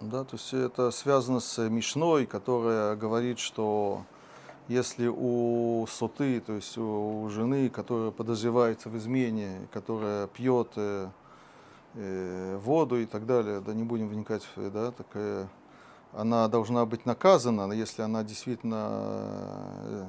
Да, 0.00 0.22
то 0.24 0.36
есть 0.36 0.52
это 0.52 0.90
связано 0.90 1.40
с 1.40 1.58
Мишной, 1.68 2.26
которая 2.26 2.94
говорит, 2.94 3.38
что 3.38 4.02
если 4.68 5.06
у 5.06 5.86
соты, 5.88 6.40
то 6.40 6.52
есть 6.52 6.76
у 6.76 7.26
жены, 7.30 7.70
которая 7.70 8.10
подозревается 8.10 8.90
в 8.90 8.98
измене, 8.98 9.66
которая 9.72 10.26
пьет 10.26 10.76
воду 11.94 13.00
и 13.00 13.06
так 13.06 13.26
далее, 13.26 13.60
да 13.60 13.72
не 13.72 13.84
будем 13.84 14.08
вникать, 14.08 14.42
да, 14.56 14.90
такая, 14.90 15.48
она 16.12 16.48
должна 16.48 16.84
быть 16.86 17.06
наказана, 17.06 17.72
если 17.72 18.02
она 18.02 18.22
действительно 18.22 18.88
э, 19.84 20.04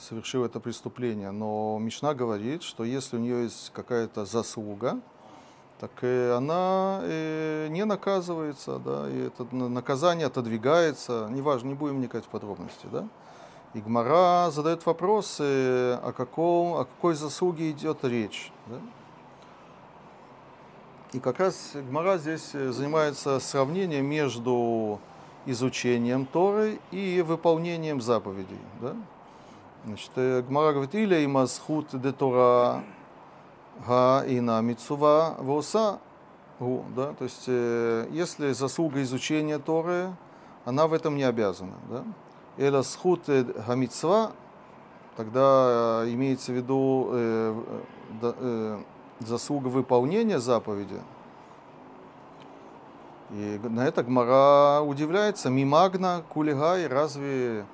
совершила 0.00 0.46
это 0.46 0.60
преступление. 0.60 1.30
Но 1.30 1.78
Мишна 1.80 2.14
говорит, 2.14 2.62
что 2.62 2.84
если 2.84 3.16
у 3.16 3.20
нее 3.20 3.44
есть 3.44 3.70
какая-то 3.72 4.24
заслуга, 4.26 5.00
так 5.80 5.90
э, 6.02 6.32
она 6.32 7.00
э, 7.02 7.68
не 7.70 7.84
наказывается, 7.84 8.78
да, 8.78 9.08
и 9.10 9.26
это 9.26 9.46
на- 9.54 9.68
наказание 9.68 10.26
отодвигается, 10.26 11.28
неважно, 11.30 11.68
не 11.68 11.74
будем 11.74 11.96
вникать 11.96 12.24
в 12.24 12.28
подробности, 12.28 12.86
да. 12.90 13.08
И 13.74 13.80
Гмара 13.80 14.50
задает 14.52 14.86
вопрос, 14.86 15.38
э, 15.40 15.98
о, 16.00 16.12
каком, 16.12 16.74
о 16.74 16.84
какой 16.84 17.14
заслуге 17.14 17.72
идет 17.72 18.04
речь. 18.04 18.52
Да? 18.68 18.76
И 21.14 21.20
как 21.20 21.38
раз 21.38 21.70
Гмара 21.74 22.18
здесь 22.18 22.50
э, 22.54 22.72
занимается 22.72 23.38
сравнением 23.38 24.04
между 24.04 24.98
изучением 25.46 26.26
Торы 26.26 26.80
и 26.90 27.22
выполнением 27.24 28.00
заповедей. 28.00 28.58
Да? 28.80 28.96
Значит, 29.84 30.10
э, 30.16 30.42
Гмара 30.42 30.72
говорит, 30.72 30.92
или 30.96 31.24
имазхут 31.24 31.86
де 31.92 32.10
Тора 32.10 32.82
га 33.86 34.24
ина 34.26 34.60
мицува 34.60 35.36
воса 35.38 36.00
гу. 36.58 36.84
Да? 36.96 37.12
То 37.12 37.22
есть, 37.22 37.44
э, 37.46 38.08
если 38.10 38.50
заслуга 38.50 39.00
изучения 39.02 39.60
Торы, 39.60 40.10
она 40.64 40.88
в 40.88 40.92
этом 40.92 41.16
не 41.16 41.22
обязана. 41.22 41.76
Да? 41.88 42.04
Эла 42.56 42.82
схут 42.82 43.28
гамицва, 43.28 44.32
тогда 45.16 46.02
имеется 46.08 46.50
в 46.50 46.56
виду 46.56 47.08
э, 47.12 47.62
э, 48.20 48.82
заслуга 49.20 49.68
выполнения 49.68 50.38
заповеди. 50.38 51.00
И 53.30 53.60
на 53.64 53.86
это 53.86 54.02
Гмара 54.02 54.80
удивляется, 54.82 55.50
мимагна 55.50 56.22
кулигай, 56.28 56.86
разве 56.86 57.64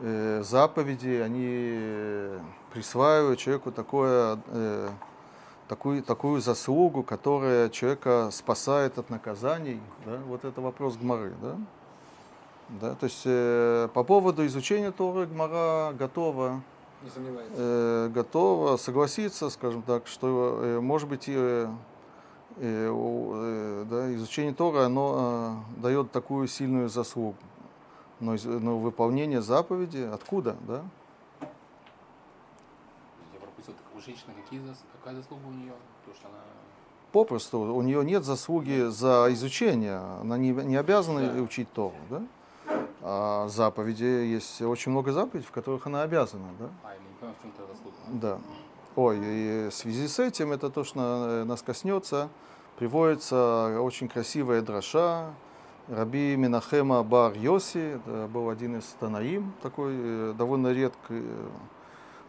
э, 0.00 0.42
заповеди, 0.44 1.20
они 1.24 1.46
э, 1.48 2.40
присваивают 2.72 3.38
человеку 3.38 3.70
такое, 3.72 4.38
э, 4.48 4.90
такую, 5.68 6.02
такую 6.02 6.40
заслугу, 6.40 7.02
которая 7.02 7.68
человека 7.68 8.28
спасает 8.32 8.98
от 8.98 9.08
наказаний. 9.08 9.80
Да? 10.04 10.18
Вот 10.26 10.44
это 10.44 10.60
вопрос 10.60 10.96
Гмары. 10.96 11.32
Да? 11.40 11.56
Да, 12.80 12.94
то 12.94 13.04
есть 13.04 13.22
э, 13.24 13.88
по 13.92 14.02
поводу 14.02 14.46
изучения 14.46 14.92
Торы 14.92 15.26
Гмара 15.26 15.92
готова, 15.92 16.62
Не 17.04 17.10
сомневается. 17.10 17.52
э, 17.56 18.08
готова 18.14 18.76
согласиться, 18.76 19.50
скажем 19.50 19.82
так, 19.82 20.06
что 20.06 20.58
э, 20.62 20.80
может 20.80 21.08
быть 21.08 21.28
и, 21.28 21.34
э, 21.36 21.68
э, 22.58 22.90
э, 22.92 23.84
да, 23.90 24.14
изучение 24.14 24.54
Тора 24.54 24.86
оно 24.86 25.62
э, 25.76 25.80
дает 25.80 26.12
такую 26.12 26.46
сильную 26.48 26.88
заслугу. 26.88 27.36
Но, 28.20 28.34
из- 28.34 28.44
но 28.44 28.78
выполнение 28.78 29.42
заповеди 29.42 30.08
откуда, 30.12 30.54
да? 30.68 30.82
Я 33.32 33.40
пропустил, 33.40 33.74
так 33.74 33.84
у 33.96 34.00
женщины 34.00 34.32
какие 34.42 34.60
зас- 34.60 34.84
какая 35.00 35.16
заслуга 35.16 35.46
у 35.46 35.50
нее? 35.52 35.72
То, 36.06 36.14
что 36.14 36.28
она... 36.28 36.36
Попросту 37.10 37.58
у 37.58 37.82
нее 37.82 38.04
нет 38.04 38.24
заслуги 38.24 38.86
за 38.88 39.26
изучение, 39.32 39.98
она 40.20 40.38
не, 40.38 40.50
не 40.50 40.76
обязана 40.76 41.32
Да. 41.32 41.42
учить 41.42 41.70
Тору, 41.72 41.94
да? 42.08 42.22
А 43.04 43.48
заповеди 43.48 44.04
есть 44.04 44.62
очень 44.62 44.92
много 44.92 45.12
заповедей, 45.12 45.46
в 45.46 45.50
которых 45.50 45.86
она 45.88 46.02
обязана, 46.02 46.44
да? 46.60 46.68
А, 46.84 46.91
понимаю, 47.22 47.36
в 47.38 47.42
чем 47.42 47.52
то 47.52 47.66
заслуга. 47.72 47.96
Да. 48.08 48.38
Ой, 48.96 49.18
и 49.22 49.68
в 49.70 49.74
связи 49.74 50.06
с 50.08 50.18
этим, 50.18 50.52
это 50.52 50.68
то, 50.70 50.84
что 50.84 50.98
на- 50.98 51.44
нас 51.44 51.62
коснется, 51.62 52.28
приводится 52.78 53.80
очень 53.80 54.08
красивая 54.08 54.60
дроша 54.60 55.30
Раби 55.88 56.36
Минахема 56.36 57.02
Бар 57.02 57.32
Йоси, 57.34 57.96
это 57.96 58.28
был 58.32 58.50
один 58.50 58.78
из 58.78 58.84
Танаим, 59.00 59.52
такой 59.62 59.94
э, 59.96 60.34
довольно 60.36 60.72
редко 60.72 61.14
э, 61.14 61.48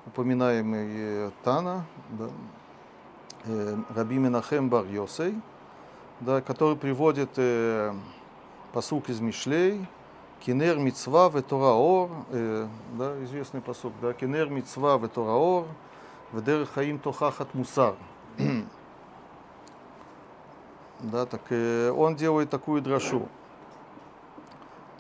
упоминаемый 0.08 0.88
э, 0.90 1.32
Тана, 1.44 1.86
да. 2.12 2.30
Э, 3.46 3.78
Раби 3.96 4.18
Минахем 4.18 4.70
Бар 4.70 4.86
Йосей, 4.86 5.36
да, 6.20 6.42
который 6.42 6.76
приводит 6.78 7.30
э, 7.38 7.94
посук 8.72 9.10
из 9.10 9.20
Мишлей, 9.20 9.86
Кинер 10.46 10.78
мицва 10.78 11.30
в 11.30 11.42
Тораор, 11.42 12.10
э, 12.30 12.68
да, 12.98 13.24
известный 13.24 13.62
посук, 13.62 13.94
да, 14.02 14.12
Кинер 14.12 14.50
мицва 14.50 14.98
в 14.98 15.08
Тораор, 15.08 15.68
в 16.34 16.44
Дер 16.44 16.66
Хаим 16.66 17.00
Тохахат 17.00 17.54
Мусар. 17.54 17.96
да, 21.00 21.26
так 21.26 21.44
э, 21.50 21.92
он 21.92 22.18
делает 22.18 22.50
такую 22.50 22.82
дрошу. 22.82 23.30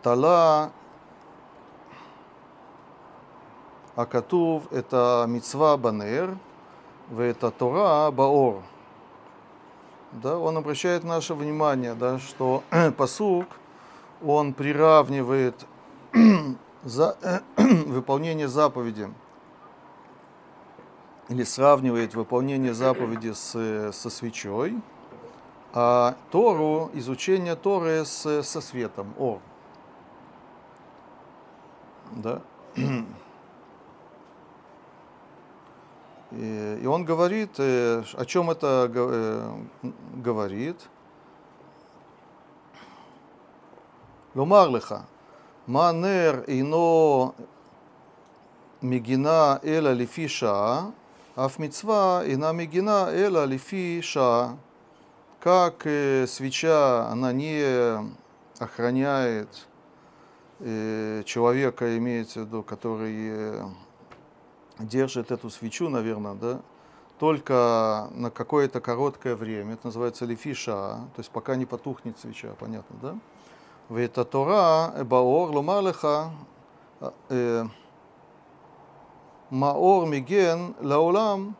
Тала 0.02 0.72
Акатув 3.98 4.72
это 4.72 5.26
мицва 5.28 5.76
банер, 5.76 6.38
это 7.18 7.52
Тора 7.52 8.10
баор. 8.12 8.64
Да, 10.14 10.38
он 10.38 10.56
обращает 10.56 11.04
наше 11.04 11.34
внимание, 11.34 11.96
да, 11.96 12.18
что 12.20 12.64
посук, 12.98 13.48
он 14.26 14.54
приравнивает 14.54 15.66
за, 16.84 17.18
выполнение 17.58 18.48
заповеди 18.48 19.10
или 21.30 21.44
сравнивает 21.44 22.16
выполнение 22.16 22.74
заповеди 22.74 23.34
с, 23.34 23.92
со 23.94 24.10
свечой, 24.10 24.82
а 25.74 26.16
Тору, 26.32 26.92
изучение 26.94 27.56
Торы 27.56 28.06
с, 28.06 28.44
со 28.44 28.62
светом, 28.62 29.14
ор. 29.18 29.40
Да. 32.12 32.42
И, 36.36 36.80
и 36.82 36.86
он 36.88 37.06
говорит, 37.06 37.52
э, 37.60 38.04
о 38.18 38.26
чем 38.26 38.50
это 38.50 38.92
э, 38.92 39.52
говорит. 40.16 40.78
לומר 44.35 44.69
לך, 44.69 44.95
מה 45.69 45.93
נר 45.93 46.41
אינו 46.49 47.33
מגינה 48.83 49.57
אלא 49.64 49.93
לפי 49.93 50.29
שעה, 50.29 50.87
אף 51.35 51.59
מצווה 51.59 52.23
אינה 52.23 52.53
מגינה 52.53 53.11
אלא 53.11 53.45
לפי 53.45 54.03
шаа. 54.03 54.55
Как 55.41 55.87
э, 55.87 56.27
свеча, 56.27 57.09
она 57.11 57.33
не 57.33 57.62
охраняет 58.59 59.69
э, 60.59 61.23
человека, 61.25 61.97
имеется 61.97 62.41
в 62.41 62.47
виду, 62.47 62.64
который 62.64 63.14
э, 63.31 63.64
держит 64.81 65.31
эту 65.31 65.49
свечу, 65.49 65.88
наверное, 65.88 66.35
да, 66.35 66.61
только 67.21 68.09
на 68.14 68.31
какое-то 68.31 68.81
короткое 68.81 69.37
время, 69.37 69.75
это 69.75 69.87
называется 69.87 70.25
лифиша, 70.25 70.73
то 71.14 71.19
есть 71.19 71.31
пока 71.31 71.55
не 71.55 71.67
потухнет 71.67 72.19
свеча, 72.19 72.55
понятно, 72.59 72.97
да? 73.01 73.19
ואת 73.91 74.19
התורה 74.19 74.88
באור 75.09 75.51
לומר 75.51 75.81
לך, 75.81 76.09
אה, 77.31 77.62
מאור 79.53 80.07
מגן 80.07 80.71
לעולם, 80.81 81.51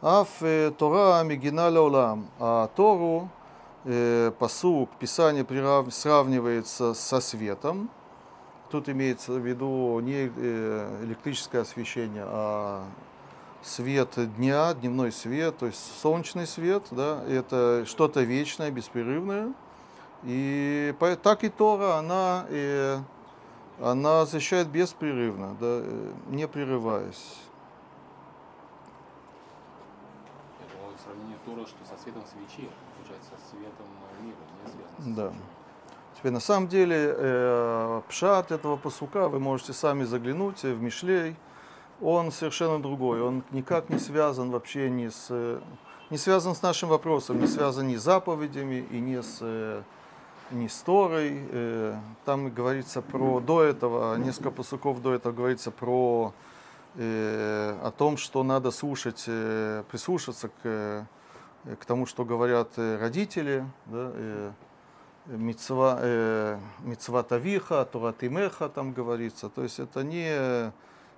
אף 0.00 0.42
אה, 0.42 0.68
תורה 0.76 1.22
מגינה 1.22 1.70
לעולם. 1.70 2.22
Тору, 2.76 3.28
э, 3.86 4.32
посук, 4.38 4.90
Писание 4.98 5.44
прирав- 5.44 5.90
сравнивается 5.90 6.92
со 6.94 7.20
светом. 7.20 7.88
Тут 8.70 8.88
имеется 8.88 9.32
в 9.32 9.38
виду 9.38 9.98
не 10.00 10.30
э, 10.36 11.04
электрическое 11.04 11.62
освещение, 11.62 12.24
а 12.26 12.84
свет 13.62 14.10
дня, 14.36 14.74
дневной 14.74 15.12
свет, 15.12 15.56
то 15.58 15.66
есть 15.66 16.00
солнечный 16.02 16.46
свет, 16.46 16.82
да, 16.90 17.22
это 17.28 17.84
что-то 17.86 18.20
вечное, 18.22 18.70
беспрерывное. 18.70 19.52
и 20.23 20.93
так 21.23 21.43
и 21.43 21.49
Тора, 21.49 21.95
она, 21.95 22.45
э, 22.49 22.99
она 23.79 24.25
защищает 24.25 24.67
беспрерывно, 24.67 25.55
да, 25.59 25.79
э, 25.81 26.11
не 26.29 26.47
прерываясь. 26.47 27.39
Я 30.59 30.77
думал, 30.77 30.93
сравнение 31.03 31.37
Тора, 31.43 31.65
что 31.65 31.77
со 31.83 32.01
светом 32.01 32.21
свечи, 32.21 32.69
получается, 32.97 33.31
со 33.31 33.49
светом 33.49 33.87
мира, 34.21 34.35
не 34.63 34.71
связано 34.71 35.15
Да. 35.15 35.33
Теперь 36.21 36.33
на 36.33 36.39
самом 36.39 36.67
деле 36.67 37.15
э, 37.17 38.01
пшат 38.07 38.51
этого 38.51 38.77
посука, 38.77 39.27
вы 39.27 39.39
можете 39.39 39.73
сами 39.73 40.03
заглянуть 40.03 40.63
э, 40.63 40.71
в 40.71 40.79
Мишлей, 40.79 41.35
он 41.99 42.31
совершенно 42.31 42.79
другой, 42.79 43.23
он 43.23 43.43
никак 43.49 43.89
не 43.89 43.97
связан 43.97 44.51
вообще 44.51 44.91
ни 44.91 45.07
с, 45.07 45.27
э, 45.31 45.59
не 46.11 46.17
связан 46.17 46.53
с 46.53 46.61
нашим 46.61 46.89
вопросом, 46.89 47.39
не 47.39 47.47
связан 47.47 47.87
ни 47.87 47.95
с 47.95 48.03
заповедями 48.03 48.85
и 48.91 48.99
не 48.99 49.23
с, 49.23 49.83
не 50.51 50.67
с 50.67 50.81
Торой. 50.81 51.31
Э, 51.51 51.97
Там 52.25 52.49
говорится 52.49 53.01
про 53.01 53.39
до 53.39 53.63
этого, 53.63 54.15
несколько 54.17 54.51
посуков 54.51 55.01
до 55.01 55.13
этого 55.13 55.33
говорится 55.33 55.71
про 55.71 56.33
э, 56.95 57.77
о 57.83 57.91
том, 57.91 58.17
что 58.17 58.43
надо 58.43 58.71
слушать, 58.71 59.23
э, 59.27 59.83
прислушаться 59.89 60.49
к, 60.61 61.07
к 61.79 61.85
тому, 61.85 62.05
что 62.05 62.25
говорят 62.25 62.69
родители, 62.77 63.65
да, 63.85 64.11
э, 64.13 64.51
мицва, 65.27 67.23
тавиха, 67.23 67.85
Тора 67.85 68.13
тимеха 68.13 68.69
там 68.69 68.91
говорится. 68.93 69.49
То 69.49 69.63
есть 69.63 69.79
это 69.79 70.03
не, 70.03 70.71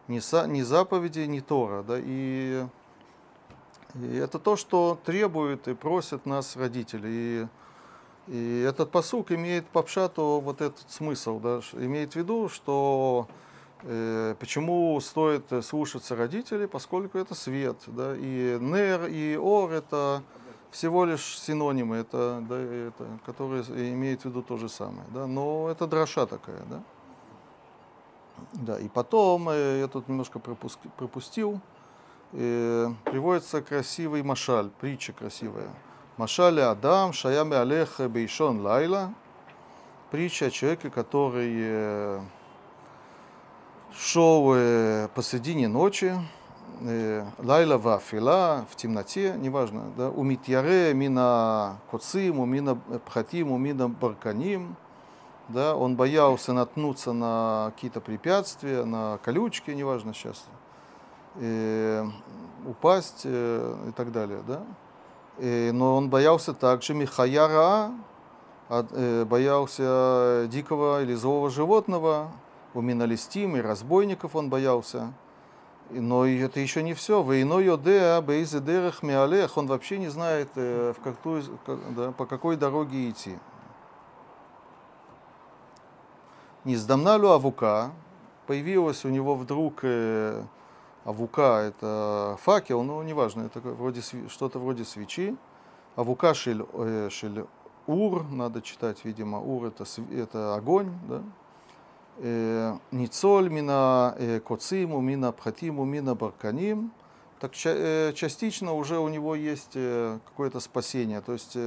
не, 0.07 0.19
са- 0.19 0.47
не 0.47 0.63
заповеди, 0.63 1.21
не 1.21 1.41
Тора. 1.41 1.83
Да, 1.83 1.95
и, 1.97 2.65
и 3.95 4.15
это 4.17 4.39
то, 4.39 4.55
что 4.55 4.99
требуют 5.05 5.67
и 5.67 5.73
просят 5.73 6.25
нас 6.25 6.55
родители. 6.57 7.07
И, 7.09 7.47
и 8.27 8.65
этот 8.67 8.91
посук 8.91 9.31
имеет 9.31 9.67
по 9.67 9.81
пшату 9.81 10.41
вот 10.43 10.61
этот 10.61 10.89
смысл, 10.89 11.39
да, 11.39 11.59
имеет 11.73 12.13
в 12.13 12.15
виду, 12.15 12.47
что 12.47 13.27
э, 13.81 14.35
почему 14.39 14.99
стоит 15.01 15.45
слушаться 15.63 16.15
родителей, 16.15 16.67
поскольку 16.67 17.17
это 17.17 17.35
свет, 17.35 17.77
да, 17.87 18.15
и 18.15 18.57
нер, 18.59 19.07
и 19.07 19.35
ор 19.35 19.71
это 19.71 20.23
всего 20.71 21.05
лишь 21.05 21.37
синонимы, 21.37 21.97
это, 21.97 22.43
да, 22.47 22.57
это, 22.57 23.05
которые 23.25 23.63
имеют 23.63 24.21
в 24.21 24.25
виду 24.25 24.41
то 24.41 24.57
же 24.57 24.69
самое, 24.69 25.05
да, 25.13 25.27
но 25.27 25.69
это 25.69 25.85
дроша 25.85 26.25
такая, 26.25 26.61
да. 26.69 26.81
Да, 28.53 28.79
и 28.79 28.87
потом, 28.87 29.49
э, 29.49 29.79
я 29.79 29.87
тут 29.87 30.07
немножко 30.07 30.39
пропуск- 30.39 30.89
пропустил, 30.97 31.59
э, 32.31 32.89
приводится 33.05 33.61
красивый 33.61 34.23
машаль, 34.23 34.69
притча 34.79 35.13
красивая. 35.13 35.69
Машаль 36.15 36.61
Адам, 36.61 37.11
Шаями 37.11 37.55
Алех 37.55 37.99
Бейшон 37.99 38.61
Лайла. 38.61 39.11
Притча 40.11 40.45
о 40.45 40.51
человеке, 40.51 40.91
который 40.91 41.51
э, 41.55 42.21
шел 43.97 44.53
э, 44.53 45.07
посредине 45.15 45.67
ночи, 45.67 46.13
э, 46.81 47.25
Лайла 47.39 47.79
Вафила, 47.79 48.67
в 48.69 48.75
темноте, 48.75 49.33
неважно, 49.39 49.91
да, 49.97 50.11
Умитьяре, 50.11 50.93
Мина 50.93 51.79
Коцим, 51.89 52.39
Умина 52.39 52.75
Пхатим, 52.75 53.51
Умина 53.51 53.89
Барканим, 53.89 54.75
да, 55.47 55.75
он 55.75 55.95
боялся 55.95 56.53
наткнуться 56.53 57.11
на 57.11 57.71
какие-то 57.73 58.01
препятствия, 58.01 58.85
на 58.85 59.17
колючки, 59.23 59.71
неважно 59.71 60.13
сейчас, 60.13 60.45
э, 61.37 62.05
упасть 62.67 63.21
и 63.25 63.91
так 63.95 64.11
далее, 64.11 64.43
да. 64.47 64.61
Э, 65.37 65.71
но 65.71 65.95
он 65.95 66.09
боялся 66.09 66.53
также 66.53 66.93
Михаяра, 66.93 67.91
от- 68.69 68.91
э, 68.91 69.25
боялся 69.25 70.47
дикого 70.49 71.01
или 71.01 71.13
злого 71.13 71.49
животного, 71.49 72.31
у 72.73 72.81
и 73.55 73.61
разбойников 73.61 74.35
он 74.35 74.49
боялся. 74.49 75.13
Но 75.89 76.25
это 76.25 76.59
еще 76.59 76.81
не 76.81 76.93
все. 76.93 77.21
Вейно 77.21 77.59
йодеа 77.59 78.21
бейзе 78.21 78.59
дерех 78.59 79.03
миалех. 79.03 79.57
Он 79.57 79.67
вообще 79.67 79.97
не 79.97 80.07
знает, 80.09 80.49
э, 80.55 80.93
в 80.97 81.01
какую, 81.03 81.43
да, 81.95 82.11
по 82.11 82.25
какой 82.25 82.55
дороге 82.55 83.09
идти. 83.09 83.37
Низдамналю 86.63 87.29
авука. 87.29 87.91
Появилась 88.47 89.05
у 89.05 89.09
него 89.09 89.35
вдруг 89.35 89.83
авука, 91.05 91.61
это 91.61 92.37
факел, 92.41 92.83
ну 92.83 93.01
неважно, 93.03 93.43
это 93.43 93.59
вроде 93.59 94.01
что-то 94.29 94.59
вроде 94.59 94.85
свечи. 94.85 95.35
Авука 95.95 96.33
шель, 96.33 96.65
э, 96.73 97.09
шель 97.11 97.45
ур, 97.87 98.23
надо 98.23 98.61
читать, 98.61 99.03
видимо, 99.03 99.39
ур 99.39 99.65
это, 99.65 99.85
это 100.11 100.55
огонь, 100.55 100.91
да. 101.07 101.21
Э, 102.17 102.77
Ницоль 102.91 103.49
мина 103.49 104.15
э, 104.17 104.39
коциму, 104.39 105.01
мина 105.01 105.31
пхатиму, 105.31 105.83
мина 105.83 106.15
барканим. 106.15 106.91
Так 107.39 107.53
э, 107.65 108.13
частично 108.13 108.73
уже 108.73 108.99
у 108.99 109.07
него 109.09 109.35
есть 109.35 109.73
какое-то 109.73 110.59
спасение, 110.59 111.21
то 111.21 111.33
есть 111.33 111.57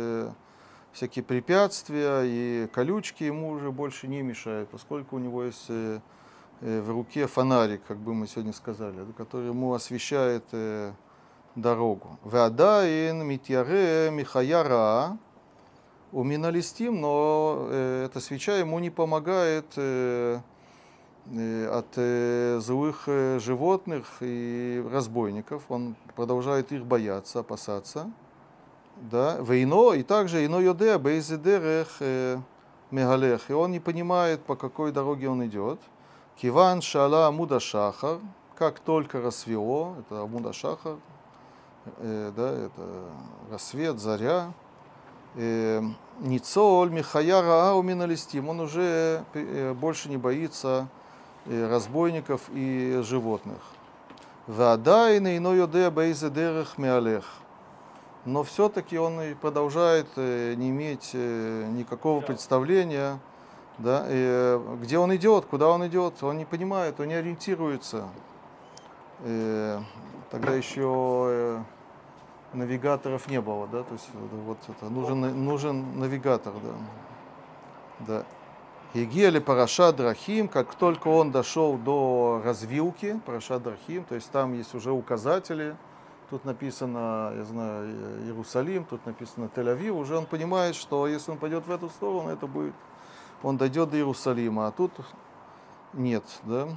всякие 0.93 1.23
препятствия 1.23 2.23
и 2.25 2.69
колючки 2.73 3.25
ему 3.25 3.51
уже 3.51 3.71
больше 3.71 4.09
не 4.09 4.23
мешают, 4.23 4.71
поскольку 4.71 5.17
у 5.17 5.19
него 5.19 5.45
есть 5.45 5.71
в 6.61 6.91
руке 6.91 7.27
фонарик, 7.27 7.83
как 7.87 7.99
бы 7.99 8.15
мы 8.15 8.27
сегодня 8.27 8.53
сказали, 8.53 9.05
который 9.17 9.49
ему 9.49 9.75
освещает 9.75 10.45
э, 10.53 10.93
дорогу. 11.55 12.19
Вадаин 12.23 13.25
митьяре 13.27 14.11
михаяра 14.11 15.19
у 16.13 16.23
миналистим, 16.23 17.01
но 17.01 17.67
э, 17.69 18.07
эта 18.07 18.21
свеча 18.21 18.57
ему 18.57 18.79
не 18.79 18.91
помогает 18.91 19.67
э, 19.77 20.41
э, 21.27 21.69
от 21.69 21.89
э, 21.97 22.59
злых 22.63 23.05
э, 23.07 23.39
животных 23.39 24.07
и 24.21 24.83
разбойников. 24.91 25.65
Он 25.69 25.95
продолжает 26.15 26.73
их 26.73 26.87
бояться, 26.87 27.41
опасаться. 27.41 28.11
Да, 28.97 29.37
вейно, 29.41 29.93
и 29.93 30.03
также 30.03 30.47
ино 30.47 30.59
йоде, 30.61 30.97
бейзидерех 30.97 31.97
э, 32.01 32.39
мегалех. 32.91 33.51
И 33.51 33.53
он 33.53 33.73
не 33.73 33.81
понимает, 33.81 34.41
по 34.41 34.57
какой 34.57 34.91
дороге 34.91 35.29
он 35.29 35.45
идет. 35.45 35.79
Киван 36.41 36.83
шала 36.83 37.29
амуда 37.29 37.61
шахар, 37.61 38.19
как 38.57 38.79
только 38.79 39.23
рассвело, 39.23 39.97
это 39.99 40.21
амуда 40.21 40.53
шахар, 40.53 40.97
э, 41.97 42.31
да, 42.37 42.51
это 42.51 43.09
рассвет, 43.51 43.99
заря. 43.99 44.53
Э, 45.35 45.81
Ницоль, 46.21 46.91
Михая 46.91 47.41
Раа 47.41 47.81
миналистим, 47.81 48.51
он 48.51 48.61
уже 48.61 49.25
э, 49.33 49.73
больше 49.73 50.11
не 50.11 50.19
боится 50.19 50.89
э, 51.47 51.69
разбойников 51.71 52.43
и 52.53 53.01
животных. 53.03 53.63
Вадайны 54.47 55.39
ино 55.39 55.55
йоде 55.55 55.89
бейзе 55.89 56.29
дерех 56.29 56.77
меалех. 56.77 57.25
Но 58.27 58.43
все-таки 58.43 58.99
он 58.99 59.23
и 59.23 59.33
продолжает 59.33 60.07
э, 60.17 60.53
не 60.55 60.69
иметь 60.69 61.15
никакого 61.15 62.21
представления, 62.21 63.21
да, 63.79 64.05
э, 64.09 64.77
где 64.81 64.99
он 64.99 65.15
идет, 65.17 65.47
куда 65.47 65.69
он 65.69 65.87
идет, 65.87 66.23
он 66.23 66.39
не 66.39 66.45
понимает, 66.45 66.99
он 67.01 67.09
не 67.09 67.15
ориентируется. 67.15 68.09
Э, 69.21 69.81
Тогда 70.31 70.55
еще 70.55 71.27
э, 71.29 71.63
навигаторов 72.53 73.29
не 73.29 73.41
было, 73.41 73.69
да, 73.69 73.85
то 73.85 73.93
есть 73.93 74.09
вот 74.45 74.59
это 74.69 74.91
нужен, 74.91 75.45
нужен 75.45 76.01
навигатор, 76.01 76.53
да. 77.99 78.07
да. 78.07 78.25
Егели 78.93 79.39
Параша 79.39 79.93
Драхим, 79.93 80.49
как 80.49 80.75
только 80.75 81.09
он 81.09 81.31
дошел 81.31 81.77
до 81.77 82.43
развилки, 82.45 83.21
Параша 83.25 83.61
Драхим, 83.61 84.05
то 84.05 84.17
есть 84.17 84.31
там 84.31 84.53
есть 84.55 84.75
уже 84.75 84.91
указатели, 84.91 85.77
тут 86.29 86.45
написано, 86.45 87.33
я 87.37 87.45
знаю, 87.45 88.25
Иерусалим, 88.25 88.85
тут 88.85 89.07
написано 89.07 89.49
Тель-Авив, 89.55 89.91
уже 89.91 90.17
он 90.17 90.27
понимает, 90.27 90.75
что 90.75 91.07
если 91.07 91.31
он 91.31 91.39
пойдет 91.39 91.67
в 91.67 91.71
эту 91.71 91.89
сторону, 91.89 92.31
это 92.31 92.49
будет, 92.49 92.75
он 93.43 93.57
дойдет 93.57 93.91
до 93.91 93.97
Иерусалима, 93.97 94.69
а 94.69 94.71
тут 94.71 94.93
нет, 95.93 96.25
да. 96.45 96.69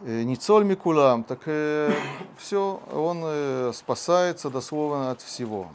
Э, 0.00 0.22
Ницоль 0.22 0.64
Микулам, 0.64 1.24
так 1.24 1.40
все, 2.38 2.80
он 2.92 3.22
э, 3.24 3.72
спасается 3.74 4.50
дословно 4.50 5.10
от 5.10 5.20
всего. 5.20 5.68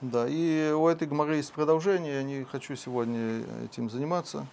Да, 0.00 0.28
и 0.28 0.70
у 0.70 0.86
этой 0.86 1.08
гморы 1.08 1.36
есть 1.36 1.52
продолжение, 1.52 2.14
я 2.14 2.22
не 2.22 2.44
хочу 2.44 2.76
сегодня 2.76 3.42
этим 3.64 3.90
заниматься. 3.90 4.46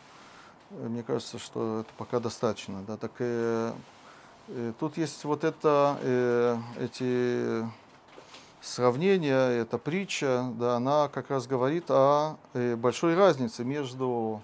Э, 0.72 0.88
Мне 0.88 1.04
кажется, 1.04 1.38
что 1.38 1.82
это 1.82 1.90
пока 1.98 2.20
достаточно. 2.20 2.82
Да, 2.88 2.98
так 2.98 3.12
э, 3.20 3.72
э, 4.48 4.74
тут 4.80 4.98
есть 4.98 5.24
вот 5.24 5.44
это, 5.44 6.00
э, 6.02 6.58
эти 6.80 7.64
сравнения, 8.66 9.62
эта 9.62 9.78
притча, 9.78 10.52
да, 10.58 10.76
она 10.76 11.08
как 11.08 11.30
раз 11.30 11.48
говорит 11.48 11.86
о 11.90 12.38
э, 12.54 12.76
большой 12.76 13.16
разнице 13.16 13.64
между, 13.64 14.42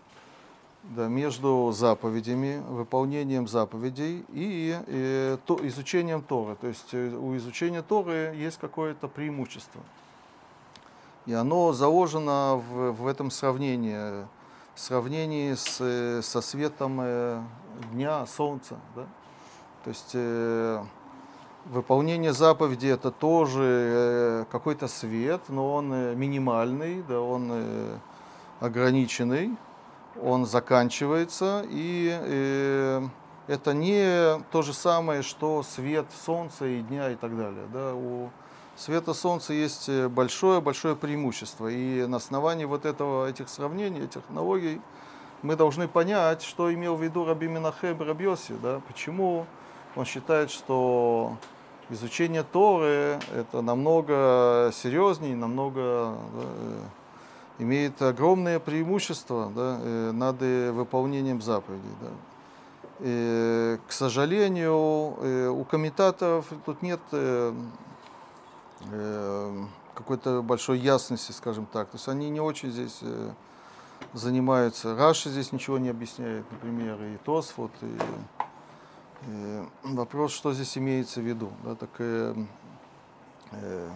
да, 0.84 1.08
между 1.08 1.72
заповедями, 1.74 2.64
выполнением 2.70 3.48
заповедей 3.48 4.24
и 4.30 4.80
э, 4.88 5.38
то, 5.46 5.60
изучением 5.68 6.22
Торы. 6.22 6.56
То 6.56 6.68
есть 6.68 6.94
э, 6.94 7.10
у 7.10 7.36
изучения 7.38 7.82
Торы 7.82 8.34
есть 8.38 8.60
какое-то 8.60 9.08
преимущество. 9.08 9.82
И 11.26 11.34
оно 11.34 11.74
заложено 11.74 12.56
в, 12.70 12.92
в 12.92 13.08
этом 13.08 13.32
сравнении, 13.32 14.26
в 14.76 14.80
сравнении 14.80 15.54
с, 15.54 16.22
со 16.24 16.42
светом 16.42 17.02
дня, 17.92 18.26
солнца. 18.26 18.78
Да? 18.96 19.06
То 19.84 19.90
есть 19.90 20.16
выполнение 21.66 22.34
заповеди 22.34 22.88
это 22.88 23.12
тоже 23.12 23.64
э, 23.64 24.46
какой-то 24.52 24.88
свет, 24.88 25.42
но 25.48 25.74
он 25.74 25.94
э, 25.94 26.16
минимальный, 26.16 27.04
да, 27.08 27.22
он 27.22 27.50
э, 27.52 27.98
ограниченный, 28.60 29.56
он 30.22 30.46
заканчивается, 30.46 31.66
и 31.70 33.10
это 33.48 33.74
не 33.74 34.44
то 34.52 34.62
же 34.62 34.74
самое, 34.74 35.22
что 35.22 35.64
свет 35.64 36.06
солнца 36.26 36.66
и 36.66 36.82
дня 36.82 37.12
и 37.12 37.16
так 37.16 37.36
далее. 37.36 37.66
Да? 37.74 37.96
У 37.96 38.30
света 38.76 39.14
солнца 39.14 39.54
есть 39.54 39.90
большое-большое 39.90 40.98
преимущество. 40.98 41.70
И 41.70 42.06
на 42.06 42.18
основании 42.18 42.66
вот 42.66 42.86
этого, 42.86 43.30
этих 43.30 43.48
сравнений, 43.48 44.02
этих 44.02 44.22
аналогий, 44.30 44.82
мы 45.44 45.56
должны 45.56 45.88
понять, 45.88 46.44
что 46.44 46.72
имел 46.74 46.98
в 46.98 47.02
виду 47.02 47.26
Раби 47.26 47.48
Минахем 47.48 48.00
Рабьоси, 48.02 48.54
да? 48.62 48.82
почему 48.88 49.48
он 49.96 50.06
считает, 50.06 50.52
что 50.52 51.38
изучение 51.90 52.44
Торы 52.44 53.20
это 53.34 53.62
намного 53.62 54.72
серьезнее, 54.74 55.36
намного 55.36 56.18
да, 56.34 56.44
э, 56.44 56.84
имеет 57.60 58.02
огромное 58.02 58.60
преимущество 58.60 59.52
да, 59.54 59.80
э, 59.82 60.12
над 60.12 60.40
выполнением 60.74 61.42
заповедей. 61.42 61.94
Да. 62.02 62.08
И, 63.00 63.80
к 63.88 63.92
сожалению, 63.92 65.18
э, 65.20 65.48
у 65.48 65.64
комментаторов 65.66 66.46
тут 66.66 66.82
нет 66.82 67.00
какой-то 69.94 70.42
большой 70.42 70.80
ясности, 70.80 71.32
скажем 71.34 71.68
так. 71.68 71.90
То 71.90 71.98
есть 71.98 72.08
они 72.08 72.32
не 72.32 72.40
очень 72.40 72.72
здесь 72.72 73.00
занимаются. 74.14 74.96
Раша 74.96 75.30
здесь 75.30 75.52
ничего 75.52 75.78
не 75.78 75.90
объясняет, 75.90 76.46
например, 76.52 76.98
и 77.04 77.18
Тосфот, 77.24 77.70
и 77.82 77.96
Э, 78.42 78.51
вопрос, 79.84 80.34
что 80.34 80.54
здесь 80.54 80.78
имеется 80.78 81.22
в 81.22 81.24
виду. 81.24 81.52
Да, 81.64 81.76
так, 81.76 81.90
э, 82.00 82.36
э, 83.52 83.90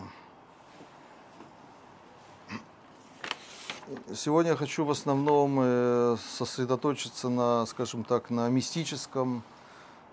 сегодня 4.13 4.51
я 4.51 4.57
хочу 4.57 4.85
в 4.85 4.91
основном 4.91 5.59
э, 5.61 6.17
сосредоточиться 6.37 7.29
на, 7.29 7.65
скажем 7.65 8.03
так, 8.03 8.29
на 8.29 8.49
мистическом 8.49 9.43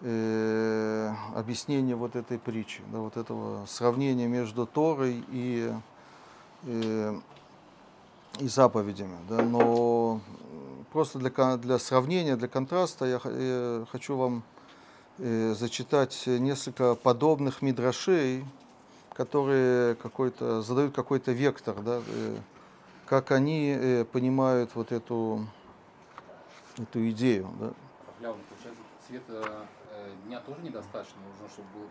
э, 0.01 1.13
объяснении 1.35 1.95
вот 1.95 2.17
этой 2.17 2.39
притчи, 2.39 2.83
да, 2.91 2.99
вот 2.99 3.17
этого 3.17 3.67
сравнения 3.67 4.29
между 4.29 4.67
Торой 4.67 5.25
и, 5.31 5.73
э, 6.65 7.21
и 8.39 8.49
заповедями. 8.49 9.19
Да, 9.29 9.43
но 9.43 10.21
просто 10.91 11.19
для, 11.19 11.57
для 11.57 11.79
сравнения, 11.79 12.37
для 12.37 12.49
контраста 12.49 13.05
я, 13.05 13.21
я 13.25 13.87
хочу 13.91 14.17
вам 14.17 14.43
Э, 14.43 14.52
зачитать 15.19 16.25
несколько 16.27 16.95
подобных 16.95 17.63
мидрашей, 17.63 18.45
которые 19.15 19.95
какой-то, 19.97 20.63
задают 20.63 20.95
какой-то 20.95 21.33
вектор, 21.33 21.81
да, 21.83 22.01
э, 22.07 22.37
как 23.07 23.31
они 23.31 23.77
э, 23.79 24.05
понимают 24.05 24.71
вот 24.75 24.91
эту, 24.91 25.47
эту 26.79 27.09
идею. 27.11 27.49
Да. 27.61 27.73
Получается, 28.21 28.83
цвета 29.07 29.67
дня 30.27 30.41
тоже 30.41 30.61
недостаточно, 30.63 31.17
нужно, 31.31 31.49
чтобы 31.53 31.69
был 31.75 31.89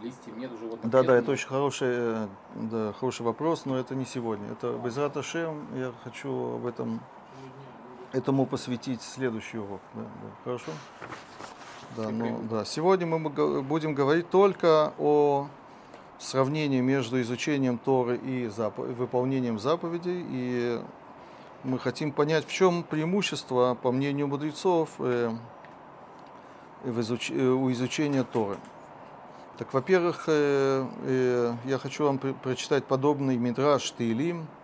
листьев 0.00 0.36
нет 0.36 0.52
уже 0.52 0.66
вот 0.66 0.80
Да, 0.82 1.02
да, 1.02 1.16
это 1.16 1.30
очень 1.30 1.48
хороший, 1.48 2.28
да, 2.54 2.92
хороший 2.94 3.22
вопрос, 3.22 3.64
но 3.64 3.78
это 3.78 3.94
не 3.94 4.04
сегодня. 4.04 4.50
Это 4.50 4.72
без 4.72 4.96
Раташем, 4.96 5.66
я 5.76 5.92
хочу 6.02 6.56
об 6.56 6.66
этом 6.66 7.00
этому 8.12 8.46
посвятить 8.46 9.02
следующий 9.02 9.58
урок. 9.58 9.80
Да, 9.94 10.02
да. 10.02 10.30
Хорошо? 10.44 10.70
Да, 11.96 12.10
ну, 12.10 12.40
да. 12.50 12.64
Сегодня 12.64 13.06
мы 13.06 13.18
будем 13.62 13.94
говорить 13.94 14.28
только 14.28 14.92
о 14.98 15.46
сравнении 16.18 16.80
между 16.80 17.20
изучением 17.20 17.78
Торы 17.78 18.16
и 18.16 18.48
зап... 18.48 18.78
выполнением 18.78 19.60
заповедей. 19.60 20.24
И 20.28 20.80
мы 21.62 21.78
хотим 21.78 22.10
понять, 22.10 22.46
в 22.46 22.52
чем 22.52 22.82
преимущество, 22.82 23.76
по 23.80 23.92
мнению 23.92 24.26
мудрецов, 24.26 24.90
э, 24.98 25.30
в 26.82 27.00
изуч... 27.00 27.30
Э, 27.30 27.48
у 27.48 27.70
изучения 27.70 28.24
Торы. 28.24 28.56
Так, 29.56 29.72
во-первых, 29.72 30.24
э, 30.26 30.84
э, 31.04 31.54
я 31.64 31.78
хочу 31.78 32.04
вам 32.06 32.18
прочитать 32.18 32.84
подобный 32.86 33.36
мидраш 33.36 33.92
Тилим, 33.92 34.42
э, 34.42 34.63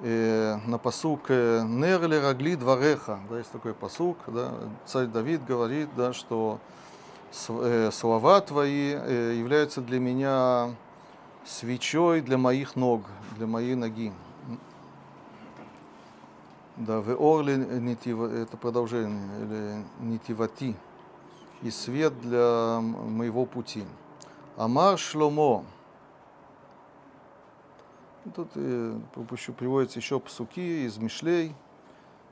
на 0.00 0.78
посук 0.82 1.30
э, 1.30 1.62
«Нерли 1.64 2.16
рагли 2.16 2.54
двореха». 2.54 3.18
Да, 3.30 3.38
есть 3.38 3.50
такой 3.50 3.72
посук, 3.72 4.18
да, 4.26 4.52
царь 4.84 5.06
Давид 5.06 5.44
говорит, 5.44 5.88
да, 5.96 6.12
что 6.12 6.58
э, 7.48 7.90
слова 7.92 8.40
твои 8.42 8.94
э, 8.94 9.34
являются 9.38 9.80
для 9.80 9.98
меня 9.98 10.74
свечой 11.46 12.20
для 12.20 12.36
моих 12.36 12.76
ног, 12.76 13.02
для 13.36 13.46
моей 13.46 13.74
ноги. 13.74 14.12
Да, 16.76 17.00
в 17.00 17.10
орли 17.18 17.54
это 18.42 18.56
продолжение, 18.58 19.28
или 19.40 19.84
нитивати, 20.00 20.76
и 21.62 21.70
свет 21.70 22.20
для 22.20 22.80
моего 22.80 23.46
пути. 23.46 23.84
Амар 24.58 24.98
Шломо, 24.98 25.64
Тут 28.34 28.48
э, 28.56 28.98
пропущу, 29.14 29.52
приводятся 29.52 30.00
еще 30.00 30.18
псуки 30.18 30.86
из 30.86 30.98
Мишлей. 30.98 31.54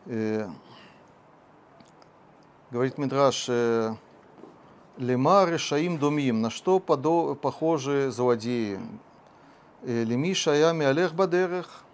Э, 0.07 0.49
говорит 2.71 2.99
Мидраш, 2.99 3.47
э, 3.49 3.95
Лема 4.97 5.57
шаим 5.57 5.99
домим, 5.99 6.41
на 6.41 6.51
что 6.51 6.81
подо, 6.81 7.35
похожи 7.35 8.11
злодеи? 8.11 8.81
Леми 9.83 10.35
шаями 10.35 10.85
алех 10.85 11.15
бадерех, 11.15 11.85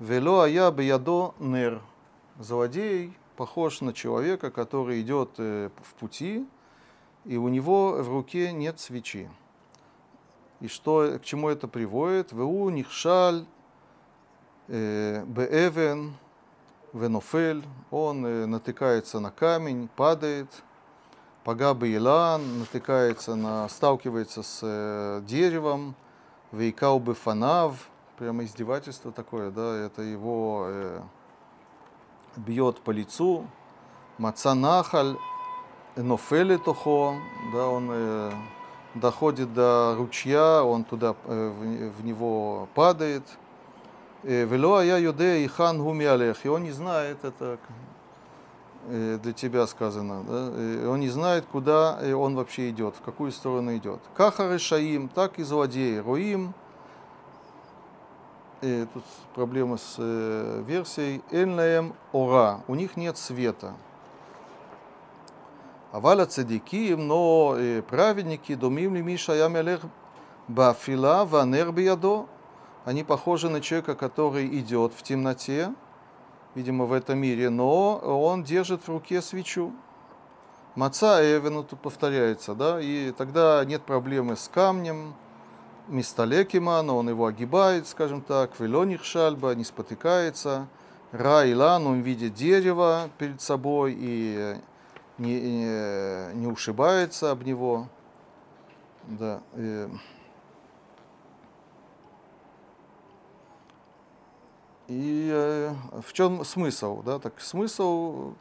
вело 0.00 0.40
ая 0.40 0.70
биядо 0.70 1.34
нер. 1.38 1.80
Злодей 2.38 3.16
похож 3.36 3.82
на 3.82 3.92
человека, 3.92 4.50
который 4.50 5.00
идет 5.02 5.36
в 5.38 5.94
пути, 5.98 6.46
и 7.24 7.36
у 7.36 7.48
него 7.48 8.02
в 8.02 8.08
руке 8.08 8.52
нет 8.52 8.80
свечи. 8.80 9.30
И 10.62 10.68
что, 10.68 11.18
к 11.18 11.24
чему 11.24 11.48
это 11.48 11.66
приводит? 11.66 12.30
Веу 12.30 12.70
нихшаль 12.70 13.44
э, 14.68 15.24
беэвен 15.26 16.14
венофель. 16.92 17.64
Он 17.90 18.24
э, 18.24 18.46
натыкается 18.46 19.18
на 19.18 19.32
камень, 19.32 19.88
падает. 19.96 20.46
Пага 21.42 21.72
Илан 21.72 22.60
натыкается 22.60 23.34
на, 23.34 23.68
сталкивается 23.68 24.44
с 24.44 24.60
э, 24.62 25.22
деревом. 25.26 25.96
Вейкау 26.52 27.00
бефанав. 27.00 27.88
Прямо 28.16 28.44
издевательство 28.44 29.10
такое, 29.10 29.50
да, 29.50 29.76
это 29.76 30.02
его 30.02 30.66
э, 30.68 31.00
бьет 32.36 32.80
по 32.82 32.92
лицу. 32.92 33.48
Маца 34.16 34.54
нахаль 34.54 35.16
нофели 35.96 36.56
тохо, 36.56 37.16
да, 37.52 37.66
он 37.66 37.88
э, 37.90 38.32
доходит 38.94 39.52
до 39.54 39.94
ручья, 39.96 40.62
он 40.62 40.84
туда 40.84 41.14
э, 41.24 41.90
в 41.98 42.04
него 42.04 42.68
падает. 42.74 43.22
Э, 44.22 44.44
Вело 44.44 44.82
я 44.82 44.98
и 44.98 45.46
хан 45.46 45.82
гумиалех. 45.82 46.44
И 46.44 46.48
он 46.48 46.64
не 46.64 46.72
знает, 46.72 47.18
это 47.24 47.58
э, 48.86 49.18
для 49.22 49.32
тебя 49.32 49.66
сказано, 49.66 50.22
да? 50.24 50.90
он 50.90 51.00
не 51.00 51.08
знает, 51.08 51.46
куда 51.50 51.98
он 52.16 52.34
вообще 52.34 52.70
идет, 52.70 52.96
в 52.96 53.02
какую 53.02 53.32
сторону 53.32 53.76
идет. 53.76 54.00
Кахары 54.14 54.58
шаим, 54.58 55.08
так 55.08 55.38
и 55.38 55.42
злодеи. 55.42 55.98
Руим, 55.98 56.54
и 58.60 58.86
тут 58.92 59.02
проблема 59.34 59.76
с 59.76 59.96
версией, 59.98 61.22
эльнаем 61.32 61.94
ора, 62.12 62.60
у 62.68 62.74
них 62.74 62.96
нет 62.96 63.18
света. 63.18 63.74
Аваля 65.92 66.24
цадиким, 66.24 67.06
но 67.06 67.54
праведники, 67.86 68.54
домим 68.54 68.94
ли 68.94 69.02
Миша 69.02 69.34
Ямелех 69.34 69.82
Бафила 70.48 71.26
Ванер 71.26 71.70
Биядо, 71.70 72.26
они 72.86 73.04
похожи 73.04 73.50
на 73.50 73.60
человека, 73.60 73.94
который 73.94 74.46
идет 74.58 74.94
в 74.94 75.02
темноте, 75.02 75.74
видимо, 76.54 76.86
в 76.86 76.94
этом 76.94 77.18
мире, 77.18 77.50
но 77.50 77.98
он 77.98 78.42
держит 78.42 78.82
в 78.84 78.88
руке 78.88 79.20
свечу. 79.20 79.70
Маца 80.76 81.20
Эвену 81.22 81.62
тут 81.62 81.80
повторяется, 81.80 82.54
да, 82.54 82.80
и 82.80 83.12
тогда 83.12 83.62
нет 83.66 83.82
проблемы 83.82 84.36
с 84.36 84.48
камнем, 84.48 85.14
Мисталекимана, 85.88 86.94
он 86.94 87.10
его 87.10 87.26
огибает, 87.26 87.86
скажем 87.86 88.22
так, 88.22 88.58
Велоних 88.58 89.04
Шальба, 89.04 89.54
не 89.54 89.64
спотыкается, 89.64 90.68
Ра 91.10 91.42
Илан, 91.50 91.86
он 91.86 92.00
видит 92.00 92.32
дерево 92.32 93.10
перед 93.18 93.42
собой 93.42 93.94
и 93.98 94.56
не, 95.17 95.39
не, 95.39 96.33
не 96.35 96.47
ушибается 96.47 97.31
об 97.31 97.43
него. 97.43 97.87
Да. 99.07 99.41
И, 99.55 99.87
и 104.87 105.29
э, 105.33 105.73
в 106.01 106.13
чем 106.13 106.43
смысл? 106.43 107.01
Да? 107.03 107.19
Так, 107.19 107.39
смысл 107.39 108.33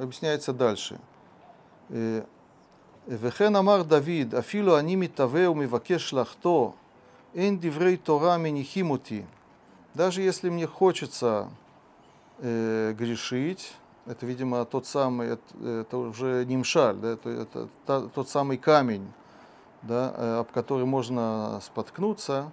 объясняется 0.00 0.52
дальше. 0.52 0.98
וכן 3.08 3.56
אמר 3.56 3.82
דוד, 3.82 4.34
אפילו 4.38 4.78
אני 4.78 4.96
מתהווה 4.96 5.50
ומבקש 5.50 6.14
לחטוא, 6.14 6.70
אין 7.34 7.58
דברי 7.60 7.96
תורה 7.96 8.38
מניחים 8.38 8.90
אותי. 8.90 9.22
Даже 9.92 10.22
если 10.22 10.50
мне 10.50 10.68
хочется 10.68 11.48
э, 12.38 12.94
грешить, 12.96 13.74
это, 14.05 14.25
видимо, 14.27 14.65
тот 14.65 14.85
самый, 14.85 15.29
это, 15.29 15.67
это 15.81 15.97
уже 15.97 16.45
не 16.45 16.57
мшаль, 16.57 16.95
да, 16.95 17.09
это, 17.13 17.29
это 17.29 17.67
та, 17.87 18.01
тот 18.01 18.29
самый 18.29 18.57
камень, 18.57 19.11
да, 19.81 20.13
э, 20.15 20.39
об 20.41 20.51
который 20.51 20.85
можно 20.85 21.59
споткнуться, 21.63 22.51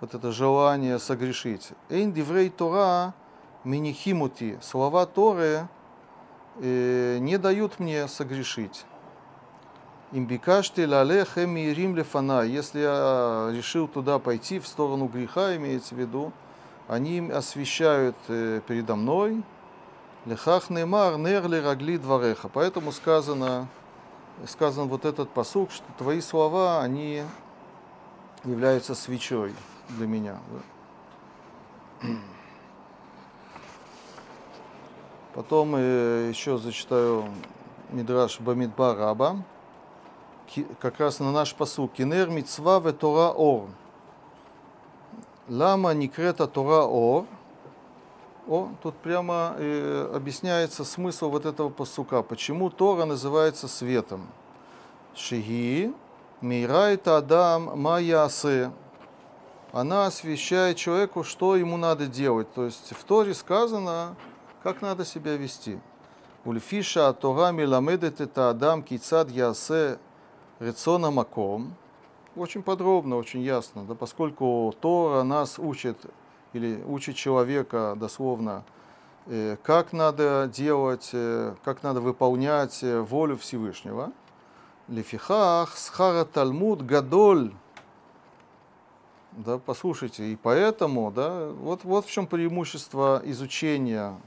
вот 0.00 0.14
это 0.14 0.32
желание 0.32 0.98
согрешить. 0.98 1.70
Эйн 1.88 2.12
диврей 2.12 2.50
Тора 2.50 3.14
минихимути, 3.62 4.58
слова 4.60 5.06
Торы 5.06 5.68
э, 6.56 7.18
не 7.20 7.38
дают 7.38 7.78
мне 7.78 8.08
согрешить. 8.08 8.84
Имбикашти 10.10 10.80
лалех 10.80 11.36
рим 11.36 11.94
лефана. 11.94 12.42
Если 12.42 12.80
я 12.80 13.50
решил 13.52 13.86
туда 13.86 14.18
пойти, 14.18 14.58
в 14.58 14.66
сторону 14.66 15.06
греха, 15.06 15.54
имеется 15.56 15.94
в 15.94 15.98
виду, 15.98 16.32
они 16.88 17.30
освещают 17.30 18.16
э, 18.28 18.62
передо 18.66 18.96
мной, 18.96 19.42
Лехах 20.28 20.68
неймар 20.68 21.16
нер 21.16 21.48
ли 21.48 21.58
рагли 21.58 21.96
двореха. 21.96 22.48
Поэтому 22.48 22.92
сказано, 22.92 23.66
сказан 24.46 24.86
вот 24.88 25.06
этот 25.06 25.30
посук, 25.30 25.70
что 25.70 25.86
твои 25.96 26.20
слова, 26.20 26.82
они 26.82 27.22
являются 28.44 28.94
свечой 28.94 29.54
для 29.88 30.06
меня. 30.06 30.36
Потом 35.34 35.76
э, 35.76 36.28
еще 36.28 36.58
зачитаю 36.58 37.24
Мидраш 37.88 38.38
Бамидбар 38.38 38.98
Раба, 38.98 39.36
как 40.78 41.00
раз 41.00 41.20
на 41.20 41.32
наш 41.32 41.54
посук. 41.54 41.94
Кинер 41.94 42.28
мицва 42.28 42.80
ве 42.80 42.92
Тора 42.92 43.32
ор. 43.32 43.68
Лама 45.48 45.94
никрета 45.94 46.46
Тора 46.46 46.84
ор– 46.84 47.24
о, 48.48 48.70
тут 48.82 48.96
прямо 48.96 49.54
э, 49.58 50.10
объясняется 50.14 50.82
смысл 50.84 51.28
вот 51.28 51.44
этого 51.44 51.68
посука. 51.68 52.22
Почему 52.22 52.70
Тора 52.70 53.04
называется 53.04 53.68
светом? 53.68 54.26
Шиги 55.14 55.92
мирайт 56.40 57.06
адам 57.08 57.78
маясе. 57.78 58.72
Она 59.72 60.06
освещает 60.06 60.78
человеку, 60.78 61.24
что 61.24 61.56
ему 61.56 61.76
надо 61.76 62.06
делать. 62.06 62.50
То 62.54 62.64
есть 62.64 62.92
в 62.92 63.04
Торе 63.04 63.34
сказано, 63.34 64.16
как 64.62 64.80
надо 64.80 65.04
себя 65.04 65.36
вести. 65.36 65.78
Ульфиша 66.46 67.12
Тора 67.12 67.52
миламедет 67.52 68.22
это 68.22 68.48
адам 68.48 68.82
кицад 68.82 69.30
ясе 69.30 69.98
рецона 70.58 71.10
маком. 71.10 71.74
Очень 72.34 72.62
подробно, 72.62 73.16
очень 73.16 73.42
ясно, 73.42 73.84
да, 73.84 73.94
поскольку 73.94 74.74
Тора 74.80 75.22
нас 75.22 75.58
учит 75.58 75.98
или 76.52 76.82
учит 76.86 77.16
человека 77.16 77.94
дословно, 77.96 78.64
э, 79.26 79.56
как 79.62 79.92
надо 79.92 80.50
делать, 80.52 81.10
э, 81.12 81.54
как 81.64 81.82
надо 81.82 82.00
выполнять 82.00 82.82
э, 82.82 83.00
волю 83.00 83.36
Всевышнего. 83.36 84.12
Лефихах 84.88 85.76
схара 85.76 86.24
талмуд 86.24 86.84
гадоль. 86.84 87.52
Да, 89.32 89.58
послушайте, 89.58 90.24
и 90.32 90.36
поэтому, 90.36 91.12
да, 91.12 91.48
вот, 91.48 91.84
вот 91.84 92.06
в 92.06 92.10
чем 92.10 92.26
преимущество 92.26 93.20
изучения 93.24 94.18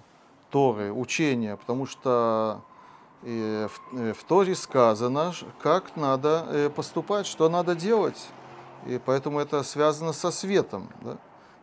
Торы, 0.52 0.94
учения, 0.94 1.58
потому 1.58 1.86
что 1.86 2.62
в, 3.22 3.70
в 3.92 4.24
Торе 4.28 4.56
сказано, 4.56 5.34
как 5.62 5.96
надо 5.96 6.72
поступать, 6.76 7.26
что 7.26 7.50
надо 7.50 7.76
делать. 7.76 8.30
И 8.86 9.00
поэтому 9.04 9.40
это 9.40 9.64
связано 9.64 10.14
со 10.14 10.32
светом. 10.32 10.90
Да? 11.02 11.18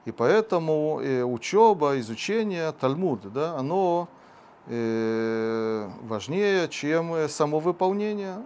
И 0.04 0.12
поэтому 0.12 1.00
э, 1.02 1.22
учеба, 1.22 1.98
изучение, 2.00 2.72
Талмуд, 2.72 3.32
да, 3.32 3.56
оно 3.56 4.08
э, 4.66 5.88
важнее, 6.02 6.68
чем 6.68 7.14
э, 7.14 7.28
само 7.28 7.58
выполнение. 7.58 8.42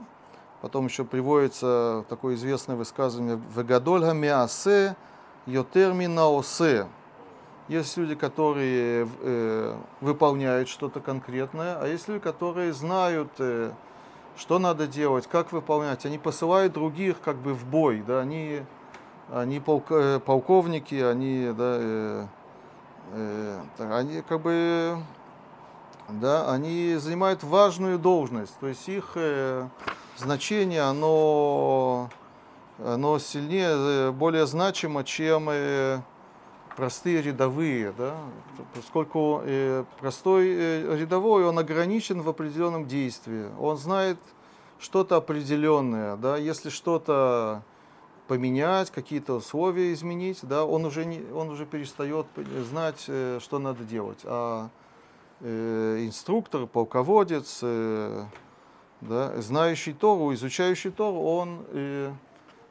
Потом 0.61 0.87
еще 0.87 1.05
приводится 1.05 2.05
такое 2.09 2.37
известное 2.37 2.77
высказывание 2.77 3.41
«Вегадоль 3.57 4.03
гамиасе 4.03 4.97
йотермина 5.47 6.29
осе». 6.29 6.87
Есть 7.69 7.97
люди, 7.97 8.15
которые 8.15 9.09
э, 9.21 9.77
выполняют 10.01 10.69
что-то 10.69 11.01
конкретное, 11.01 11.79
а 11.81 11.87
есть 11.87 12.09
люди, 12.09 12.21
которые 12.21 12.73
знают, 12.73 13.31
э, 13.39 13.73
что 14.37 14.59
надо 14.59 14.87
делать, 14.87 15.27
как 15.27 15.53
выполнять. 15.53 16.05
Они 16.07 16.19
посылают 16.19 16.73
других 16.73 17.21
как 17.21 17.37
бы 17.37 17.55
в 17.55 17.65
бой, 17.65 18.03
да, 18.07 18.21
они 18.21 18.63
они 19.33 19.61
полк, 19.61 19.87
э, 19.91 20.21
полковники, 20.21 20.95
они, 20.95 21.53
да, 21.57 21.77
э, 21.79 22.27
э, 23.13 23.61
они 23.79 24.21
как 24.23 24.43
бы, 24.43 24.99
да, 26.09 26.53
они 26.53 26.97
занимают 26.97 27.43
важную 27.43 27.99
должность, 27.99 28.55
то 28.61 28.67
есть 28.67 28.87
их 28.89 29.13
э, 29.15 29.67
значение, 30.19 30.83
оно, 30.83 32.11
оно 32.79 33.19
сильнее, 33.19 33.71
э, 33.71 34.11
более 34.11 34.47
значимо, 34.47 35.03
чем 35.03 35.49
э, 35.51 36.01
простые 36.77 37.23
рядовые, 37.23 37.95
да, 37.97 38.15
поскольку 38.75 39.41
э, 39.45 39.85
простой 39.99 40.49
э, 40.51 40.97
рядовой, 40.99 41.47
он 41.47 41.59
ограничен 41.59 42.21
в 42.21 42.29
определенном 42.29 42.87
действии, 42.87 43.47
он 43.59 43.79
знает 43.79 44.19
что-то 44.79 45.17
определенное, 45.17 46.17
да, 46.17 46.37
если 46.37 46.69
что-то 46.69 47.63
поменять, 48.29 48.91
какие-то 48.91 49.35
условия 49.35 49.93
изменить, 49.93 50.41
да, 50.43 50.65
он 50.65 50.85
уже, 50.85 51.05
не, 51.05 51.23
он 51.33 51.51
уже 51.51 51.67
перестает 51.67 52.27
знать, 52.69 53.05
э, 53.09 53.39
что 53.41 53.59
надо 53.59 53.85
делать. 53.85 54.21
А 54.25 54.71
э, 55.41 56.05
инструктор, 56.07 56.67
полководец, 56.67 57.61
э, 57.63 58.25
да, 59.01 59.41
знающий 59.43 59.93
Тору, 59.93 60.33
изучающий 60.35 60.91
Тору, 60.91 61.21
он, 61.21 61.65
э, 61.71 62.13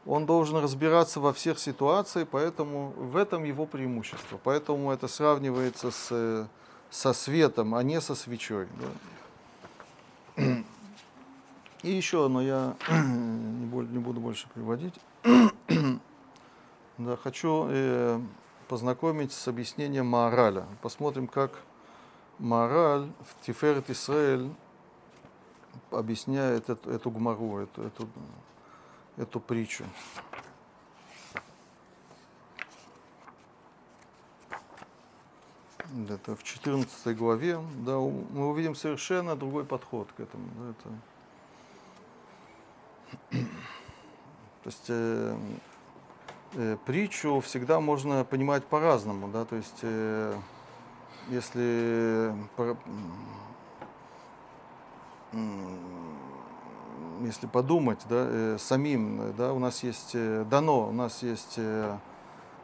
он 0.05 0.25
должен 0.25 0.57
разбираться 0.57 1.19
во 1.19 1.33
всех 1.33 1.59
ситуациях, 1.59 2.27
поэтому 2.31 2.91
в 2.91 3.17
этом 3.17 3.43
его 3.43 3.65
преимущество. 3.65 4.39
Поэтому 4.43 4.91
это 4.91 5.07
сравнивается 5.07 5.91
с, 5.91 6.49
со 6.89 7.13
светом, 7.13 7.75
а 7.75 7.83
не 7.83 7.99
со 8.01 8.15
свечой. 8.15 8.67
Да. 10.37 10.45
И 11.83 11.91
еще, 11.91 12.27
но 12.27 12.41
я 12.41 12.75
не 12.89 13.99
буду 13.99 14.19
больше 14.19 14.47
приводить. 14.53 14.93
да, 16.97 17.17
хочу 17.17 17.67
э, 17.69 18.19
познакомить 18.67 19.31
с 19.31 19.47
объяснением 19.47 20.07
Маораля. 20.07 20.65
Посмотрим, 20.81 21.27
как 21.27 21.51
Маораль 22.39 23.11
в 23.19 23.45
Тиферет 23.45 23.89
Исраэль 23.89 24.49
объясняет 25.91 26.69
эту, 26.69 26.89
эту 26.89 27.11
гмару, 27.11 27.59
эту, 27.59 27.83
эту, 27.83 28.09
эту 29.17 29.39
притчу. 29.39 29.85
Это 36.09 36.35
в 36.35 36.43
14 36.43 37.17
главе, 37.17 37.59
да, 37.85 37.97
мы 37.97 38.49
увидим 38.49 38.75
совершенно 38.75 39.35
другой 39.35 39.65
подход 39.65 40.07
к 40.15 40.21
этому. 40.21 40.47
Да, 40.57 40.69
это... 40.71 41.10
То 44.63 44.67
есть 44.67 44.85
э, 44.89 45.35
э, 46.53 46.77
притчу 46.85 47.39
всегда 47.39 47.79
можно 47.79 48.23
понимать 48.23 48.63
по-разному, 48.65 49.27
да, 49.27 49.45
то 49.45 49.55
есть 49.55 49.79
э, 49.81 50.33
если 51.29 52.33
если 57.25 57.47
подумать, 57.47 57.99
да, 58.09 58.25
э, 58.27 58.57
самим, 58.59 59.33
да, 59.37 59.53
у 59.53 59.59
нас 59.59 59.83
есть 59.83 60.11
э, 60.13 60.45
дано, 60.49 60.89
у 60.89 60.91
нас 60.91 61.23
есть 61.23 61.55
э, 61.57 61.97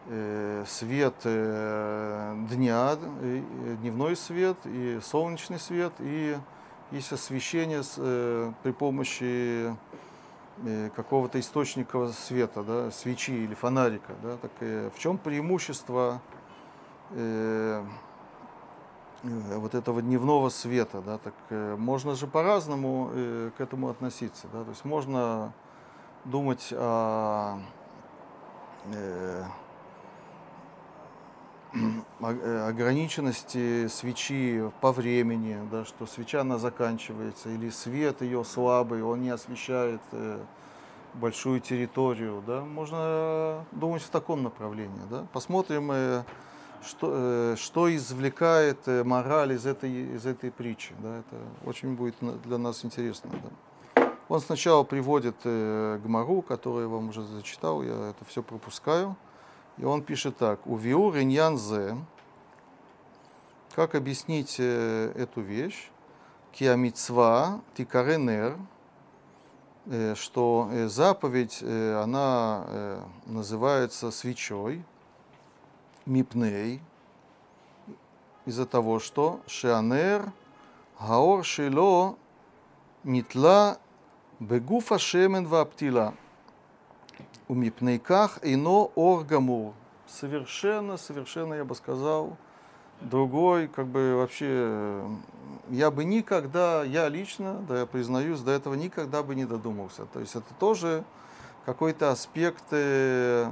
э, 0.07 0.65
свет 0.67 1.15
э, 1.23 2.35
дня, 2.49 2.97
э, 3.21 3.41
дневной 3.81 4.15
свет 4.15 4.57
и 4.65 4.99
солнечный 5.03 5.59
свет, 5.59 5.93
и 5.99 6.37
есть 6.91 7.11
освещение 7.11 7.83
с, 7.83 7.95
при 8.63 8.71
помощи 8.71 9.75
какого-то 10.95 11.39
источника 11.39 12.07
света, 12.09 12.63
да, 12.63 12.91
свечи 12.91 13.31
или 13.31 13.53
фонарика. 13.53 14.13
Да, 14.23 14.37
так, 14.37 14.51
э, 14.59 14.89
в 14.95 14.99
чем 14.99 15.17
преимущество 15.17 16.21
э, 17.11 17.83
э, 19.23 19.57
вот 19.57 19.75
этого 19.75 20.01
дневного 20.01 20.49
света? 20.49 21.01
Да, 21.01 21.17
так, 21.19 21.33
э, 21.49 21.75
можно 21.77 22.15
же 22.15 22.27
по-разному 22.27 23.11
э, 23.13 23.51
к 23.57 23.61
этому 23.61 23.89
относиться. 23.89 24.47
Да, 24.51 24.63
то 24.63 24.69
есть 24.69 24.85
можно 24.85 25.53
думать 26.25 26.69
о 26.71 27.57
э, 27.57 27.77
Э, 28.93 29.43
ограниченности 32.19 33.87
свечи 33.87 34.71
по 34.81 34.91
времени, 34.91 35.57
да, 35.71 35.85
что 35.85 36.05
свеча 36.05 36.41
она 36.41 36.57
заканчивается, 36.57 37.49
или 37.49 37.69
свет 37.69 38.21
ее 38.21 38.43
слабый, 38.43 39.03
он 39.03 39.21
не 39.21 39.29
освещает 39.29 40.01
э, 40.11 40.39
большую 41.13 41.59
территорию. 41.59 42.43
Да. 42.45 42.61
Можно 42.61 43.65
думать 43.71 44.01
в 44.01 44.09
таком 44.09 44.43
направлении. 44.43 45.01
Да. 45.09 45.27
Посмотрим, 45.33 45.91
э, 45.91 46.23
что, 46.85 47.11
э, 47.11 47.55
что 47.57 47.93
извлекает 47.95 48.79
э, 48.87 49.03
мораль 49.03 49.53
из 49.53 49.65
этой, 49.65 50.15
из 50.15 50.25
этой 50.25 50.51
притчи. 50.51 50.93
Да? 50.99 51.19
Это 51.19 51.35
очень 51.65 51.95
будет 51.95 52.15
для 52.43 52.57
нас 52.57 52.85
интересно. 52.85 53.31
Да? 53.31 54.13
Он 54.29 54.41
сначала 54.41 54.83
приводит 54.83 55.35
э, 55.43 55.99
Гмару, 56.03 56.41
которую 56.41 56.83
я 56.83 56.89
вам 56.89 57.09
уже 57.09 57.23
зачитал, 57.23 57.81
я 57.81 58.09
это 58.09 58.25
все 58.25 58.43
пропускаю. 58.43 59.15
И 59.77 59.85
он 59.85 60.01
пишет 60.01 60.37
так. 60.37 60.65
У 60.65 60.75
Виур 60.75 61.17
иньян 61.17 61.57
зе. 61.57 61.95
Как 63.75 63.93
объяснить 63.93 64.55
э, 64.57 65.11
эту 65.15 65.41
вещь? 65.41 65.91
Киамицва 66.51 67.61
тикаренер, 67.75 68.57
э, 69.85 70.15
что 70.15 70.69
э, 70.71 70.87
заповедь, 70.87 71.61
она 71.61 73.03
называется 73.27 74.09
свечой, 74.09 74.83
мипней, 76.07 76.81
из-за 78.45 78.65
того, 78.65 78.97
что 78.99 79.41
шеанер 79.45 80.31
гаор 80.99 81.43
шило 81.43 82.15
нитла 83.03 83.77
бегуфа 84.39 84.97
шемен 84.97 85.45
ваптила. 85.45 86.15
У 87.49 87.53
мипнейках 87.53 88.39
ино 88.41 88.91
ор 88.95 89.23
гамур. 89.23 89.73
Совершенно, 90.05 90.97
совершенно, 90.97 91.53
я 91.53 91.63
бы 91.63 91.75
сказал, 91.75 92.37
другой, 93.01 93.67
как 93.67 93.87
бы 93.87 94.15
вообще, 94.15 94.47
э, 94.49 95.09
я 95.69 95.91
бы 95.91 96.03
никогда, 96.03 96.83
я 96.83 97.07
лично, 97.09 97.63
да, 97.67 97.79
я 97.79 97.85
признаюсь, 97.85 98.41
до 98.41 98.51
этого 98.51 98.73
никогда 98.73 99.23
бы 99.23 99.35
не 99.35 99.45
додумался. 99.45 100.05
То 100.05 100.19
есть 100.19 100.35
это 100.35 100.53
тоже 100.59 101.03
какой-то 101.65 102.11
аспект 102.11 102.63
э, 102.71 103.49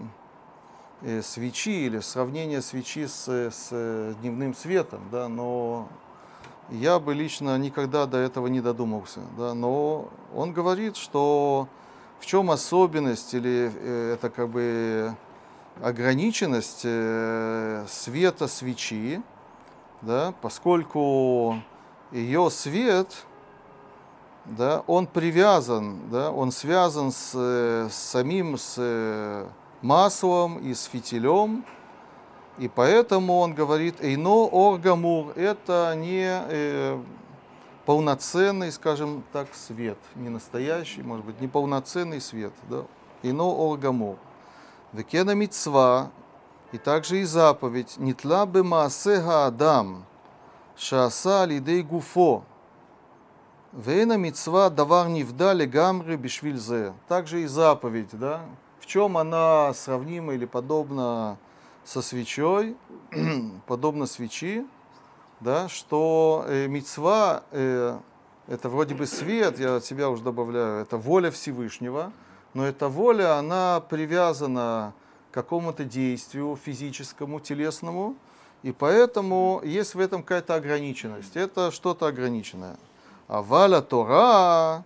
э, 1.02 1.22
свечи 1.22 1.86
или 1.86 2.00
сравнение 2.00 2.62
свечи 2.62 3.08
с, 3.08 3.28
с 3.28 4.16
дневным 4.22 4.56
светом, 4.56 5.02
да, 5.12 5.28
но 5.28 5.88
я 6.70 7.00
бы 7.00 7.14
лично 7.14 7.58
никогда 7.58 8.06
до 8.06 8.18
этого 8.18 8.48
не 8.48 8.62
додумался, 8.62 9.22
да, 9.38 9.54
но 9.54 10.10
он 10.34 10.52
говорит, 10.54 10.98
что 10.98 11.68
в 12.20 12.26
чем 12.26 12.52
особенность 12.52 13.34
или 13.34 13.72
э, 13.74 14.14
это 14.14 14.30
как 14.30 14.50
бы 14.50 15.16
ограниченность 15.82 16.82
э, 16.84 17.86
света 17.88 18.48
свечи, 18.48 19.22
да, 20.02 20.34
поскольку 20.42 21.62
ее 22.12 22.50
свет, 22.50 23.26
да, 24.46 24.84
он 24.88 25.08
привязан, 25.08 26.10
да, 26.10 26.32
он 26.32 26.52
связан 26.52 27.12
с, 27.12 27.32
э, 27.36 27.90
с 27.92 27.96
самим 27.96 28.58
с 28.58 29.46
маслом 29.82 30.60
и 30.60 30.74
с 30.74 30.86
фитилем, 30.86 31.66
и 32.58 32.70
поэтому 32.70 33.40
он 33.40 33.54
говорит, 33.54 34.02
«Эйно 34.02 34.48
оргамур»– 34.50 35.34
это 35.36 35.94
не 35.98 37.04
полноценный, 37.86 38.72
скажем 38.72 39.24
так, 39.32 39.48
свет, 39.54 39.98
не 40.16 40.30
настоящий, 40.30 41.04
может 41.04 41.26
быть, 41.26 41.40
не 41.40 41.48
полноценный 41.48 42.20
свет, 42.22 42.54
да, 42.70 42.86
«Эйно 43.24 43.44
оргамур». 43.44 44.18
Векена 44.92 45.36
мицва, 45.36 46.12
и 46.72 46.78
также 46.78 47.22
и 47.22 47.24
заповедь, 47.24 47.96
«Нитла 47.98 48.46
бы 48.46 48.64
маасега 48.64 49.46
адам, 49.46 50.06
шааса 50.76 51.46
лидей 51.46 51.82
гуфо». 51.84 52.44
Вейна 53.76 54.16
мицва 54.16 54.70
давар 54.70 55.10
нивда 55.10 55.52
легамры 55.52 56.16
бишвильзе. 56.16 56.94
Также 57.10 57.44
и 57.44 57.46
заповедь, 57.46 58.12
да? 58.14 58.46
В 58.80 58.86
чем 58.86 59.18
она 59.18 59.74
сравнима 59.74 60.34
или 60.34 60.46
подобна 60.46 61.38
со 61.84 62.02
свечой, 62.02 62.78
подобно 63.68 64.06
свечи, 64.06 64.66
да, 65.40 65.70
что 65.70 66.46
э, 66.48 66.68
мицва 66.68 67.44
э, 67.52 67.98
это 68.48 68.70
вроде 68.70 68.96
бы 68.96 69.06
свет, 69.06 69.60
я 69.60 69.78
от 69.78 69.86
себя 69.86 70.10
уже 70.10 70.24
добавляю, 70.24 70.82
это 70.82 70.98
воля 70.98 71.32
Всевышнего, 71.32 72.12
но 72.54 72.66
эта 72.66 72.88
воля, 72.88 73.38
она 73.38 73.82
привязана 73.82 74.94
к 75.32 75.34
какому-то 75.34 75.84
действию 75.84 76.58
физическому, 76.64 77.40
телесному, 77.40 78.16
и 78.64 78.72
поэтому 78.72 79.62
есть 79.64 79.94
в 79.94 80.00
этом 80.00 80.24
какая-то 80.24 80.56
ограниченность. 80.56 81.36
Это 81.36 81.72
что-то 81.72 82.08
ограниченное. 82.08 82.78
А 83.28 83.42
валя 83.42 83.82
Тора, 83.82 84.84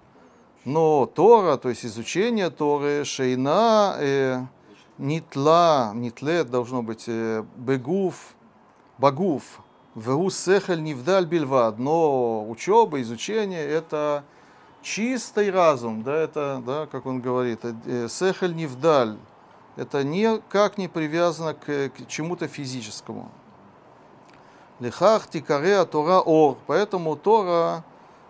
но 0.65 1.05
Тора, 1.05 1.57
то 1.57 1.69
есть 1.69 1.85
изучение 1.85 2.49
Торы, 2.49 3.05
шейна, 3.05 3.95
э, 3.99 4.41
нитла, 4.97 5.91
нитле 5.93 6.43
должно 6.43 6.81
быть 6.81 7.05
э, 7.07 7.43
бегуф, 7.55 8.35
багуф, 8.97 9.61
вегу 9.95 10.29
сехель 10.29 10.81
нивдаль 10.81 11.25
бильвад. 11.25 11.79
Но 11.79 12.47
учеба, 12.49 13.01
изучение 13.01 13.65
это 13.65 14.23
чистый 14.81 15.51
разум, 15.51 16.03
да, 16.03 16.15
это, 16.15 16.61
да, 16.65 16.87
как 16.87 17.05
он 17.05 17.21
говорит, 17.21 17.59
э, 17.63 18.07
сехель 18.09 18.55
нивдаль. 18.55 19.17
Это 19.75 20.03
никак 20.03 20.77
не 20.77 20.87
привязано 20.87 21.53
к, 21.53 21.89
к 21.89 22.07
чему-то 22.07 22.47
физическому. 22.47 23.31
Лихах 24.79 25.27
тикаре 25.27 25.83
Тора 25.85 26.19
ор. 26.19 26.57
Поэтому 26.67 27.15
Тора 27.15 27.83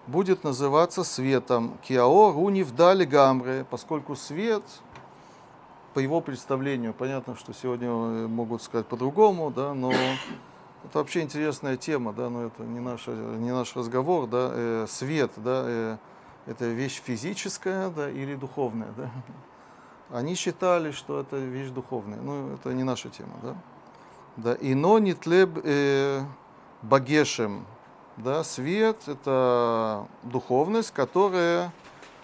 будет 0.08 0.44
называться 0.44 1.04
светом. 1.04 1.78
Киаор 1.84 2.36
унивдали 2.38 3.06
гамре, 3.06 3.66
поскольку 3.70 4.16
свет, 4.16 4.64
по 5.94 6.00
его 6.00 6.22
представлению, 6.22 6.94
понятно, 6.94 7.36
что 7.36 7.54
сегодня 7.54 7.88
э, 7.88 8.28
могут 8.28 8.62
сказать 8.62 8.88
по-другому, 8.88 9.52
да, 9.52 9.74
но 9.74 9.92
это 10.86 10.98
вообще 11.00 11.22
интересная 11.22 11.78
тема, 11.78 12.14
да, 12.14 12.30
но 12.30 12.48
это 12.48 12.64
не 12.64 12.80
наш, 12.80 13.08
не 13.08 13.52
наш 13.52 13.76
разговор, 13.76 14.28
да, 14.28 14.50
э, 14.54 14.86
свет, 14.90 15.32
да, 15.38 15.64
э, 15.66 15.98
это 16.46 16.66
вещь 16.66 17.02
физическая, 17.04 17.90
да, 17.90 18.10
или 18.10 18.36
духовная, 18.36 18.92
да. 18.96 19.12
Они 20.12 20.36
считали, 20.36 20.92
что 20.92 21.20
это 21.20 21.38
вещь 21.38 21.70
духовная, 21.70 22.20
но 22.20 22.54
это 22.54 22.74
не 22.74 22.84
наша 22.84 23.10
тема, 23.10 23.34
да. 23.44 23.56
Да, 24.38 24.58
ино 24.60 25.00
нитлеб 25.00 25.60
э, 25.64 26.24
багешем, 26.82 27.66
да, 28.18 28.44
свет– 28.44 28.98
это 29.08 30.08
духовность, 30.24 30.92
которая 30.92 31.72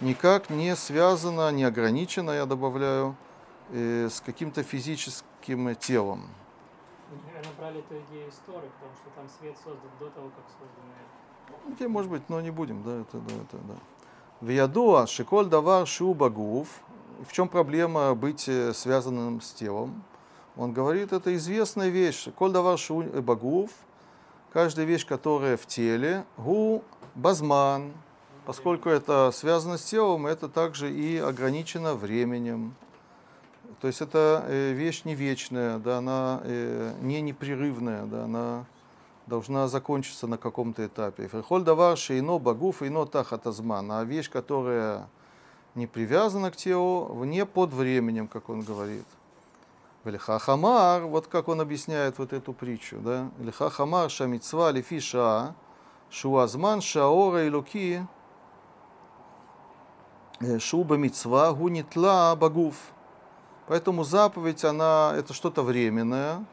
никак 0.02 0.50
не 0.50 0.76
связана, 0.76 1.52
не 1.52 1.64
ограничена, 1.64 2.32
я 2.32 2.46
добавляю, 2.46 3.16
э, 3.70 4.10
с 4.12 4.22
каким-то 4.22 4.64
физическим 4.64 5.76
телом. 5.76 6.24
Наверное, 7.46 7.60
брали 7.60 7.80
эту 7.80 7.96
идею 8.10 8.30
из 8.30 8.36
Торы, 8.46 8.68
потому 8.80 8.96
что 8.96 9.10
там 9.16 9.30
свет 9.30 9.56
создан 9.58 9.90
до 10.00 10.10
того, 10.10 10.30
как 10.30 10.46
созданы 10.50 11.74
Окей, 11.74 11.88
может 11.88 12.10
быть, 12.10 12.28
но 12.30 12.42
не 12.42 12.52
будем, 12.52 12.84
да, 12.84 13.02
это, 13.02 13.18
да, 13.18 13.34
это, 13.36 13.58
да. 13.68 13.76
Виядуа, 14.42 15.06
шиколь 15.08 15.46
давар 15.46 15.88
шу 15.88 16.14
багув. 16.14 16.68
В 17.28 17.32
чем 17.32 17.48
проблема 17.48 18.14
быть 18.16 18.48
э, 18.50 18.74
связанным 18.74 19.42
с 19.42 19.52
телом? 19.52 20.04
Он 20.58 20.74
говорит, 20.74 21.14
это 21.14 21.36
известная 21.36 21.90
вещь. 21.90 22.28
Коль 22.36 22.52
давар 22.52 22.78
шу 22.78 23.04
багув, 23.04 23.72
каждая 24.52 24.86
вещь, 24.86 25.06
которая 25.06 25.56
в 25.58 25.66
теле, 25.66 26.26
гу 26.38 26.84
базман, 27.14 27.94
поскольку 28.46 28.90
это 28.90 29.32
связано 29.32 29.78
с 29.78 29.84
телом, 29.84 30.28
это 30.28 30.50
также 30.50 30.92
и 30.92 31.18
ограничено 31.18 31.94
временем. 31.94 32.76
То 33.86 33.90
есть 33.90 34.02
это 34.02 34.44
э, 34.48 34.72
вещь 34.72 35.04
не 35.06 35.14
вечная, 35.14 35.78
да, 35.78 36.00
она 36.00 36.42
э, 36.44 36.96
не 37.02 37.22
непрерывная, 37.22 38.08
да, 38.08 38.24
она 38.24 38.66
должна 39.28 39.68
закончиться 39.68 40.26
на 40.26 40.40
каком-то 40.40 40.88
этапе. 40.88 41.28
Ферхоль 41.28 41.62
давар 41.62 41.96
шейно 41.96 42.40
багуф 42.40 42.82
ино 42.82 43.06
тахатазман. 43.06 43.92
А 43.92 44.04
вещь, 44.04 44.32
которая 44.32 45.08
не 45.76 45.86
привязана 45.86 46.50
к 46.50 46.56
телу, 46.56 47.14
вне 47.14 47.46
под 47.46 47.74
временем, 47.74 48.28
как 48.28 48.50
он 48.50 48.62
говорит. 48.62 49.06
Велиха 50.04 50.40
хамар, 50.40 51.04
вот 51.04 51.28
как 51.28 51.48
он 51.48 51.62
объясняет 51.62 52.18
вот 52.18 52.34
эту 52.34 52.54
притчу, 52.54 52.98
да? 52.98 53.30
Велиха 53.38 53.70
хамар 53.70 54.10
шамицва 54.10 54.74
шуазман 56.10 56.82
шаора 56.82 57.46
илуки, 57.46 58.04
э, 60.40 60.58
шуба 60.58 60.98
мицва 60.98 61.54
гунитла 61.54 62.36
багуф. 62.36 62.95
Поэтому 63.68 64.04
заповедь, 64.04 64.64
она, 64.64 65.14
это 65.18 65.34
что-то 65.34 65.64
временное, 65.64 66.46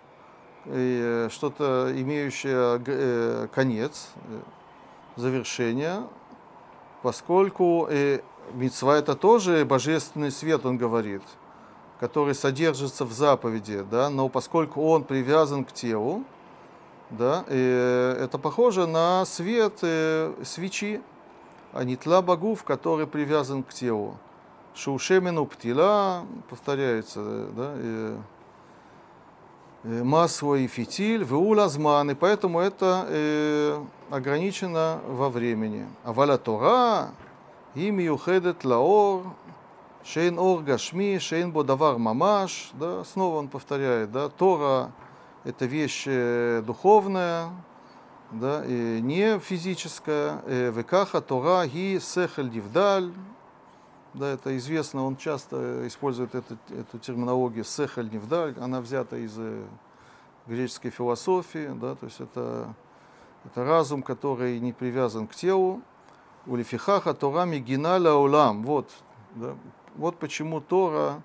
э, 0.64 1.28
что-то 1.30 1.92
имеющее 1.94 2.82
э, 2.86 3.48
конец, 3.54 4.08
э, 4.28 4.40
завершение, 5.16 6.04
поскольку 7.02 7.86
мицва 8.54 8.96
это 8.96 9.14
тоже 9.14 9.66
божественный 9.66 10.30
свет, 10.30 10.64
он 10.64 10.78
говорит, 10.78 11.22
который 12.00 12.34
содержится 12.34 13.04
в 13.04 13.12
заповеди, 13.12 13.84
да, 13.90 14.08
но 14.08 14.30
поскольку 14.30 14.82
он 14.82 15.04
привязан 15.04 15.66
к 15.66 15.72
телу, 15.72 16.24
да, 17.10 17.44
это 17.48 18.38
похоже 18.40 18.86
на 18.86 19.26
свет 19.26 19.80
свечи, 20.44 21.02
а 21.74 21.84
не 21.84 21.96
тла 21.96 22.22
богов, 22.22 22.64
который 22.64 23.06
привязан 23.06 23.62
к 23.64 23.74
телу. 23.74 24.16
Шушемину 24.74 25.46
птила, 25.46 26.24
повторяется, 26.48 27.46
да, 27.54 27.72
э, 27.74 28.16
масло 29.84 30.54
и 30.54 30.66
фитиль, 30.66 31.24
веулазман, 31.24 32.12
и 32.12 32.14
поэтому 32.14 32.60
это 32.60 33.06
э, 33.08 33.84
ограничено 34.10 35.00
во 35.06 35.28
времени. 35.28 35.86
А 36.04 36.12
валя 36.12 36.38
Тора, 36.38 37.10
им 37.74 37.98
юхедет 37.98 38.64
лаор, 38.64 39.24
шейн 40.04 40.38
ор 40.38 40.62
гашми, 40.62 41.18
шейн 41.18 41.52
бодавар 41.52 41.98
мамаш, 41.98 42.70
да, 42.72 43.04
снова 43.04 43.36
он 43.38 43.48
повторяет, 43.48 44.10
да, 44.10 44.30
Тора 44.30 44.92
это 45.44 45.66
вещь 45.66 46.06
духовная, 46.64 47.50
да, 48.32 48.64
и 48.64 49.00
не 49.02 49.38
физическая, 49.38 50.42
э, 50.46 50.70
векаха 50.70 51.20
Тора 51.20 51.66
ги 51.66 51.98
сехель 52.00 52.50
дивдаль, 52.50 53.12
да, 54.14 54.28
это 54.28 54.56
известно, 54.56 55.04
он 55.04 55.16
часто 55.16 55.86
использует 55.86 56.34
эту, 56.34 56.58
эту 56.70 56.98
терминологию 56.98 57.64
сехаль 57.64 58.10
невдаль, 58.10 58.54
она 58.60 58.80
взята 58.80 59.16
из 59.16 59.34
э, 59.38 59.64
греческой 60.46 60.90
философии, 60.90 61.70
да, 61.74 61.94
то 61.94 62.06
есть 62.06 62.20
это, 62.20 62.74
это 63.44 63.64
разум, 63.64 64.02
который 64.02 64.58
не 64.60 64.72
привязан 64.72 65.26
к 65.26 65.34
телу. 65.34 65.82
У 66.46 66.56
лифихаха 66.56 67.14
Тора 67.14 67.44
мигиналя 67.44 68.12
улам. 68.12 68.64
Вот, 68.64 68.90
да, 69.34 69.54
вот 69.94 70.18
почему 70.18 70.60
Тора 70.60 71.22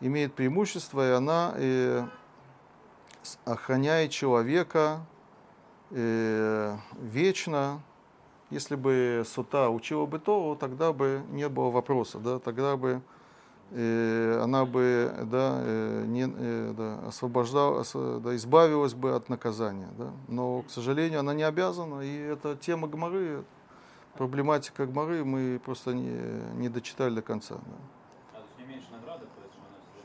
имеет 0.00 0.34
преимущество, 0.34 1.06
и 1.06 1.12
она 1.12 1.52
э, 1.56 2.06
охраняет 3.44 4.10
человека 4.10 5.04
э, 5.90 6.76
вечно, 7.00 7.82
если 8.52 8.76
бы 8.76 9.24
Сута 9.26 9.70
учила 9.70 10.06
бы 10.06 10.18
Тору, 10.18 10.56
тогда 10.56 10.92
бы 10.92 11.22
не 11.30 11.48
было 11.48 11.70
вопроса, 11.70 12.18
да, 12.18 12.38
тогда 12.38 12.76
бы 12.76 13.00
э, 13.70 14.40
она 14.42 14.66
бы 14.66 15.12
да, 15.24 15.58
э, 15.62 16.04
не, 16.06 16.26
э, 16.28 16.74
да, 16.76 17.08
освобождала, 17.08 17.80
осво- 17.80 18.20
да, 18.20 18.36
избавилась 18.36 18.94
бы 18.94 19.14
от 19.14 19.28
наказания. 19.28 19.88
Да. 19.96 20.10
Но, 20.28 20.62
к 20.62 20.70
сожалению, 20.70 21.20
она 21.20 21.32
не 21.34 21.44
обязана, 21.44 22.02
и 22.02 22.14
это 22.14 22.54
тема 22.56 22.88
Гмары, 22.88 23.42
проблематика 24.14 24.86
Гмары 24.86 25.24
мы 25.24 25.58
просто 25.64 25.94
не, 25.94 26.20
не 26.58 26.68
дочитали 26.68 27.14
до 27.14 27.22
конца. 27.22 27.54
Да. 27.54 27.60
А 28.32 28.36
то 28.36 28.42
есть 28.42 28.58
не 28.58 28.64
меньше 28.64 28.88
награды, 28.92 29.26
поэтому 29.34 29.64
она 29.68 29.78
все 29.88 30.02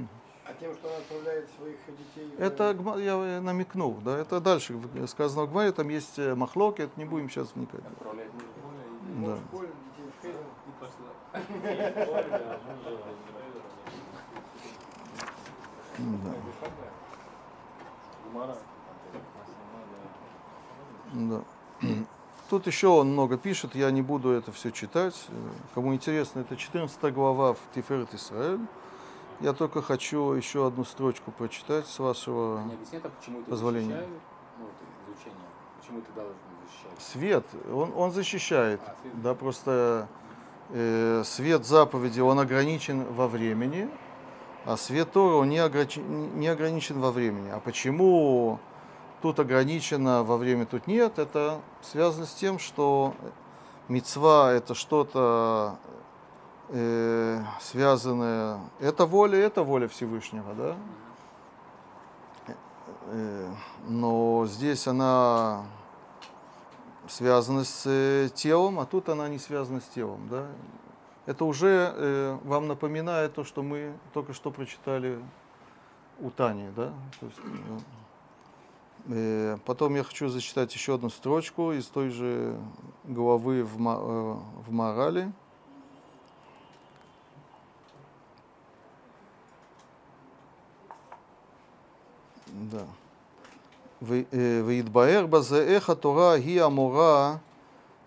равно 0.00 0.10
А 0.44 0.49
тем, 0.60 0.74
что 0.74 0.88
он 0.88 0.94
отправляет 1.00 1.48
своих 1.56 1.76
детей... 1.86 2.34
Это 2.38 2.76
я 2.98 3.14
э, 3.16 3.40
намекнул, 3.40 3.94
да, 4.04 4.18
это 4.18 4.40
дальше 4.40 4.74
в- 4.74 5.06
сказано 5.06 5.46
в 5.46 5.50
Гмаре, 5.50 5.72
там 5.72 5.88
есть 5.88 6.18
э, 6.18 6.34
махлоки, 6.34 6.82
это 6.82 6.92
не 6.96 7.06
будем 7.06 7.30
сейчас 7.30 7.54
вникать. 7.54 7.80
Отправляет 7.84 8.30
в 8.32 9.24
Да. 9.24 9.38
Да. 15.98 16.32
Да. 21.12 21.42
Тут 22.50 22.66
еще 22.66 22.88
он 22.88 23.12
много 23.12 23.36
пишет, 23.36 23.74
я 23.74 23.90
не 23.90 24.02
буду 24.02 24.30
это 24.30 24.50
все 24.52 24.70
читать. 24.70 25.26
Э, 25.28 25.32
Кому 25.74 25.94
интересно, 25.94 26.40
это 26.40 26.56
14 26.56 27.14
глава 27.14 27.54
в 27.54 27.58
Тиферет 27.74 28.12
Исраэль. 28.14 28.60
Я 29.40 29.54
только 29.54 29.80
хочу 29.80 30.32
еще 30.32 30.66
одну 30.66 30.84
строчку 30.84 31.30
прочитать 31.30 31.86
с 31.86 31.98
вашего 31.98 32.60
а 32.60 33.10
почему 33.18 33.40
это 33.40 33.50
Позволение. 33.50 33.96
защищают? 33.96 34.22
Ну, 34.58 34.64
это 34.66 35.12
изучение. 35.12 35.48
Почему 35.80 36.00
ты 36.02 36.12
должен 36.12 36.34
защищать? 36.66 37.00
свет. 37.00 37.46
Он, 37.72 37.92
он 37.96 38.12
защищает. 38.12 38.80
А, 38.86 38.94
свет. 39.00 39.22
Да, 39.22 39.34
просто 39.34 40.08
э, 40.70 41.22
свет 41.24 41.64
заповеди, 41.64 42.20
он 42.20 42.38
ограничен 42.38 43.04
во 43.14 43.28
времени, 43.28 43.88
а 44.66 44.76
свет 44.76 45.10
Тора, 45.12 45.36
он 45.36 45.48
не, 45.48 45.58
ограничен, 45.58 46.38
не 46.38 46.48
ограничен 46.48 47.00
во 47.00 47.10
времени. 47.10 47.48
А 47.48 47.60
почему 47.60 48.58
тут 49.22 49.40
ограничено 49.40 50.22
во 50.22 50.36
время, 50.36 50.66
тут 50.66 50.86
нет, 50.86 51.18
это 51.18 51.60
связано 51.80 52.26
с 52.26 52.34
тем, 52.34 52.58
что 52.58 53.14
мецва 53.88 54.52
это 54.52 54.74
что-то 54.74 55.78
э, 56.70 57.42
связанное, 57.60 58.60
это 58.80 59.06
воля, 59.06 59.38
это 59.38 59.62
воля 59.62 59.88
Всевышнего, 59.88 60.54
да? 60.54 60.76
Э, 63.06 63.52
но 63.88 64.46
здесь 64.46 64.86
она 64.86 65.64
связана 67.10 67.64
с 67.64 67.82
э, 67.86 68.28
телом, 68.34 68.78
а 68.78 68.86
тут 68.86 69.08
она 69.08 69.28
не 69.28 69.38
связана 69.38 69.80
с 69.80 69.84
телом. 69.84 70.28
Да? 70.28 70.46
Это 71.26 71.44
уже 71.44 71.92
э, 71.94 72.38
вам 72.44 72.68
напоминает 72.68 73.34
то, 73.34 73.44
что 73.44 73.62
мы 73.62 73.92
только 74.12 74.32
что 74.32 74.50
прочитали 74.50 75.18
у 76.20 76.30
Тани. 76.30 76.68
Да? 76.76 76.92
То 77.18 77.26
есть, 77.26 77.38
э, 79.08 79.58
потом 79.64 79.94
я 79.96 80.04
хочу 80.04 80.28
зачитать 80.28 80.72
еще 80.74 80.94
одну 80.94 81.10
строчку 81.10 81.72
из 81.72 81.86
той 81.86 82.10
же 82.10 82.58
главы 83.04 83.64
в, 83.64 83.76
э, 83.76 84.36
в 84.66 84.72
Морали. 84.72 85.32
Да. 92.71 92.83
ו- 94.01 94.13
אה, 94.33 94.61
ויתבהר 94.65 95.25
בזה 95.25 95.63
איך 95.63 95.89
התורה 95.89 96.33
היא 96.33 96.63
המורה 96.63 97.35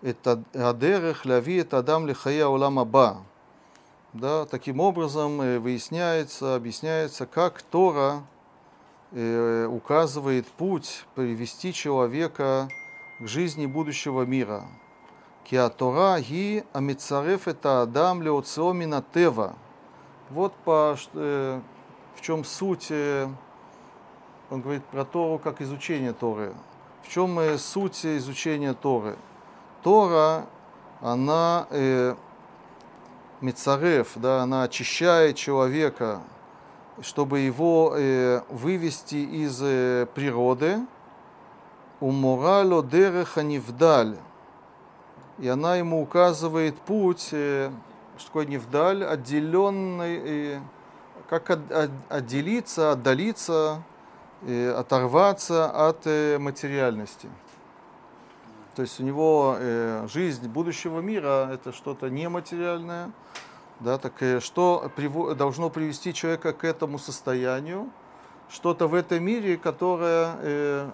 את 0.09 0.27
הד- 0.27 0.57
הדרך 0.61 1.25
להביא 1.25 1.61
את 1.61 1.73
האדם 1.73 2.07
לחיי 2.07 2.41
העולם 2.41 2.79
הבא. 2.79 3.13
Да, 4.15 4.45
таким 4.47 4.79
образом 4.79 5.39
э, 5.39 5.59
выясняется, 5.59 6.55
объясняется, 6.55 7.27
как 7.27 7.61
Тора 7.61 8.23
э, 9.11 9.67
указывает 9.69 10.47
путь 10.47 11.05
привести 11.13 11.71
человека 11.73 12.69
к 13.19 13.27
жизни 13.27 13.67
будущего 13.67 14.23
мира. 14.25 14.63
כי 15.43 15.57
התורה 15.59 16.13
היא 16.15 16.61
המצרף 16.73 17.47
את 17.47 17.65
האדם 17.65 18.21
להוציאו 18.21 18.73
מן 18.73 18.93
הטבע. 18.93 19.51
Вот 20.31 20.53
по, 20.63 20.93
ш- 20.95 21.09
э, 21.13 21.59
в 22.15 22.21
чем 22.21 22.43
суть 22.43 22.87
э, 22.91 23.27
он 24.50 24.60
говорит 24.60 24.84
про 24.84 25.04
Тору 25.04 25.38
как 25.38 25.60
изучение 25.60 26.12
Торы. 26.12 26.52
В 27.02 27.08
чем 27.08 27.38
суть 27.58 28.04
изучения 28.04 28.74
Торы? 28.74 29.16
Тора, 29.82 30.46
она 31.00 31.66
э, 31.70 32.14
мецарев, 33.40 34.12
да, 34.16 34.42
она 34.42 34.62
очищает 34.62 35.36
человека, 35.36 36.22
чтобы 37.02 37.40
его 37.40 37.94
э, 37.96 38.40
вывести 38.48 39.16
из 39.16 39.60
э, 39.62 40.06
природы. 40.14 40.78
Уморало 42.00 42.82
дереха 42.82 43.42
невдаль. 43.42 44.16
И 45.38 45.48
она 45.48 45.76
ему 45.76 46.00
указывает 46.02 46.76
путь, 46.76 47.28
э, 47.32 47.70
что 48.16 48.26
такое 48.28 48.46
невдаль, 48.46 49.04
отделенный, 49.04 50.20
э, 50.56 50.60
как 51.28 51.50
от- 51.50 51.72
от- 51.72 51.90
отделиться, 52.08 52.92
отдалиться, 52.92 53.82
оторваться 54.46 55.70
от 55.88 56.06
э, 56.06 56.38
материальности. 56.38 57.28
То 58.74 58.82
есть 58.82 59.00
у 59.00 59.02
него 59.02 59.56
э, 59.58 60.06
жизнь 60.12 60.48
будущего 60.48 61.00
мира 61.00 61.48
это 61.52 61.72
что-то 61.72 62.10
нематериальное, 62.10 63.12
да, 63.80 63.98
так 63.98 64.22
э, 64.22 64.40
что 64.40 64.90
должно 65.36 65.70
привести 65.70 66.12
человека 66.12 66.52
к 66.52 66.64
этому 66.64 66.98
состоянию, 66.98 67.90
что-то 68.50 68.86
в 68.86 68.94
этом 68.94 69.24
мире, 69.24 69.56
которое, 69.56 70.92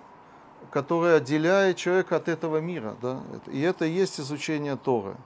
которое 0.71 1.17
отделяет 1.17 1.77
человека 1.77 2.17
от 2.17 2.29
этого 2.29 2.59
мира, 2.59 2.97
да, 3.03 3.21
и 3.47 3.61
это 3.61 3.85
и 3.85 3.91
есть 3.91 4.21
изучение 4.21 4.77
Торы. 4.77 5.17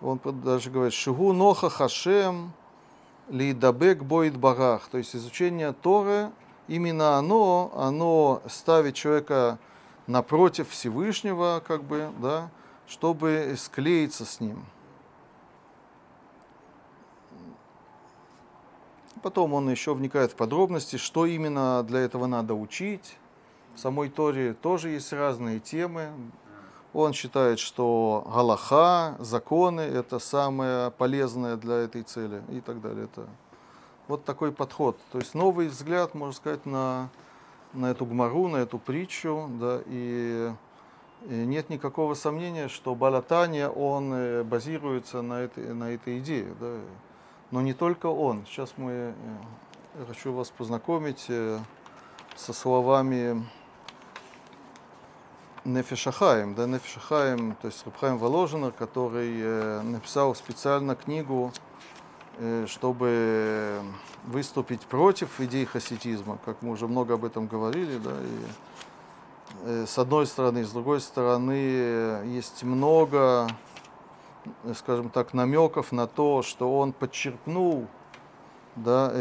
Он 0.00 0.20
даже 0.24 0.70
говорит, 0.70 0.92
Шигу 0.92 1.32
ноха 1.32 1.70
хашем, 1.70 2.52
Лидабек 3.32 4.02
боит 4.02 4.36
барах, 4.36 4.88
то 4.90 4.98
есть 4.98 5.16
изучение 5.16 5.72
Торы, 5.72 6.30
именно 6.68 7.16
оно, 7.16 7.72
оно 7.74 8.42
ставит 8.46 8.94
человека 8.94 9.58
напротив 10.06 10.68
Всевышнего, 10.68 11.62
как 11.66 11.82
бы, 11.82 12.10
да, 12.20 12.50
чтобы 12.86 13.54
склеиться 13.56 14.26
с 14.26 14.38
ним. 14.38 14.62
Потом 19.22 19.54
он 19.54 19.70
еще 19.70 19.94
вникает 19.94 20.32
в 20.32 20.36
подробности, 20.36 20.96
что 20.96 21.24
именно 21.24 21.82
для 21.84 22.00
этого 22.00 22.26
надо 22.26 22.54
учить. 22.54 23.16
В 23.74 23.78
самой 23.78 24.10
Торе 24.10 24.52
тоже 24.52 24.90
есть 24.90 25.10
разные 25.10 25.58
темы. 25.58 26.10
Он 26.94 27.14
считает, 27.14 27.58
что 27.58 28.22
галаха, 28.26 29.16
законы– 29.18 29.80
это 29.80 30.18
самое 30.18 30.90
полезное 30.90 31.56
для 31.56 31.76
этой 31.76 32.02
цели 32.02 32.42
и 32.50 32.60
так 32.60 32.82
далее. 32.82 33.04
Это 33.04 33.26
вот 34.08 34.24
такой 34.24 34.52
подход. 34.52 34.98
То 35.10 35.18
есть 35.18 35.34
новый 35.34 35.68
взгляд, 35.68 36.14
можно 36.14 36.34
сказать, 36.34 36.66
на, 36.66 37.08
на 37.72 37.90
эту 37.90 38.04
гмару, 38.04 38.48
на 38.48 38.58
эту 38.58 38.78
притчу. 38.78 39.48
Да, 39.58 39.80
и, 39.86 40.52
и 41.22 41.34
нет 41.34 41.70
никакого 41.70 42.12
сомнения, 42.12 42.68
что 42.68 42.94
Балатания, 42.94 43.70
он 43.70 44.12
э, 44.12 44.42
базируется 44.44 45.22
на 45.22 45.40
этой, 45.40 45.72
на 45.72 45.92
этой 45.92 46.18
идее. 46.18 46.54
Да. 46.60 46.76
Но 47.50 47.62
не 47.62 47.72
только 47.72 48.06
он. 48.06 48.44
Сейчас 48.44 48.74
мы, 48.76 48.92
э, 48.92 49.12
я 49.98 50.04
хочу 50.04 50.34
вас 50.34 50.50
познакомить 50.50 51.24
э, 51.28 51.58
со 52.36 52.52
словами 52.52 53.42
Нефишахаем, 55.64 56.56
да, 56.56 56.66
Нефишахаем, 56.66 57.54
то 57.62 57.68
есть 57.68 57.84
Рабхаим 57.86 58.18
Воложенер, 58.18 58.72
который 58.72 59.32
э, 59.40 59.80
написал 59.82 60.34
специально 60.34 60.96
книгу, 60.96 61.52
э, 62.38 62.66
чтобы 62.66 63.80
выступить 64.24 64.80
против 64.80 65.40
идей 65.40 65.64
хасидизма, 65.64 66.38
как 66.44 66.62
мы 66.62 66.72
уже 66.72 66.88
много 66.88 67.14
об 67.14 67.24
этом 67.24 67.46
говорили, 67.46 67.98
да, 67.98 68.10
и 68.10 69.82
э, 69.82 69.86
с 69.86 69.98
одной 69.98 70.26
стороны, 70.26 70.64
с 70.64 70.70
другой 70.70 71.00
стороны, 71.00 72.24
есть 72.26 72.64
много, 72.64 73.46
скажем 74.76 75.10
так, 75.10 75.32
намеков 75.32 75.92
на 75.92 76.08
то, 76.08 76.42
что 76.42 76.76
он 76.76 76.92
подчеркнул 76.92 77.86
да, 78.74 79.12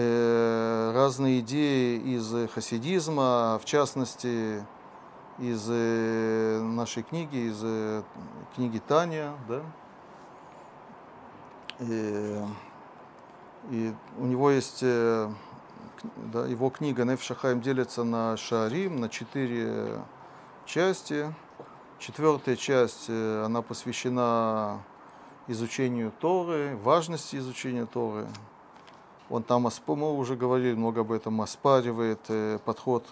разные 0.96 1.42
идеи 1.42 2.00
из 2.00 2.50
хасидизма, 2.50 3.60
в 3.62 3.66
частности, 3.66 4.66
из 5.38 5.67
э, 5.69 6.61
нашей 6.61 7.03
книги, 7.03 7.49
из 7.49 7.61
э, 7.63 8.03
книги 8.55 8.79
Таня, 8.79 9.34
да. 9.47 9.61
Э, 11.79 12.45
и 13.69 13.93
у 14.17 14.25
него 14.25 14.51
есть, 14.51 14.79
э, 14.82 15.29
да, 16.34 16.45
его 16.45 16.69
книга 16.69 17.05
Неф 17.05 17.23
Шахаим 17.23 17.61
делится 17.61 18.03
на 18.03 18.38
Шарим, 18.38 18.99
на 18.99 19.09
четыре 19.09 20.01
части. 20.65 21.34
Четвертая 21.99 22.55
часть, 22.55 23.09
она 23.09 23.61
посвящена 23.61 24.82
изучению 25.47 26.11
Торы, 26.19 26.75
важности 26.77 27.36
изучения 27.36 27.86
Торы. 27.86 28.27
Он 29.29 29.43
там, 29.43 29.67
мы 29.86 30.17
уже 30.17 30.36
говорили 30.36 30.73
много 30.73 31.01
об 31.01 31.11
этом, 31.11 31.39
оспаривает 31.41 32.21
подход 32.65 33.05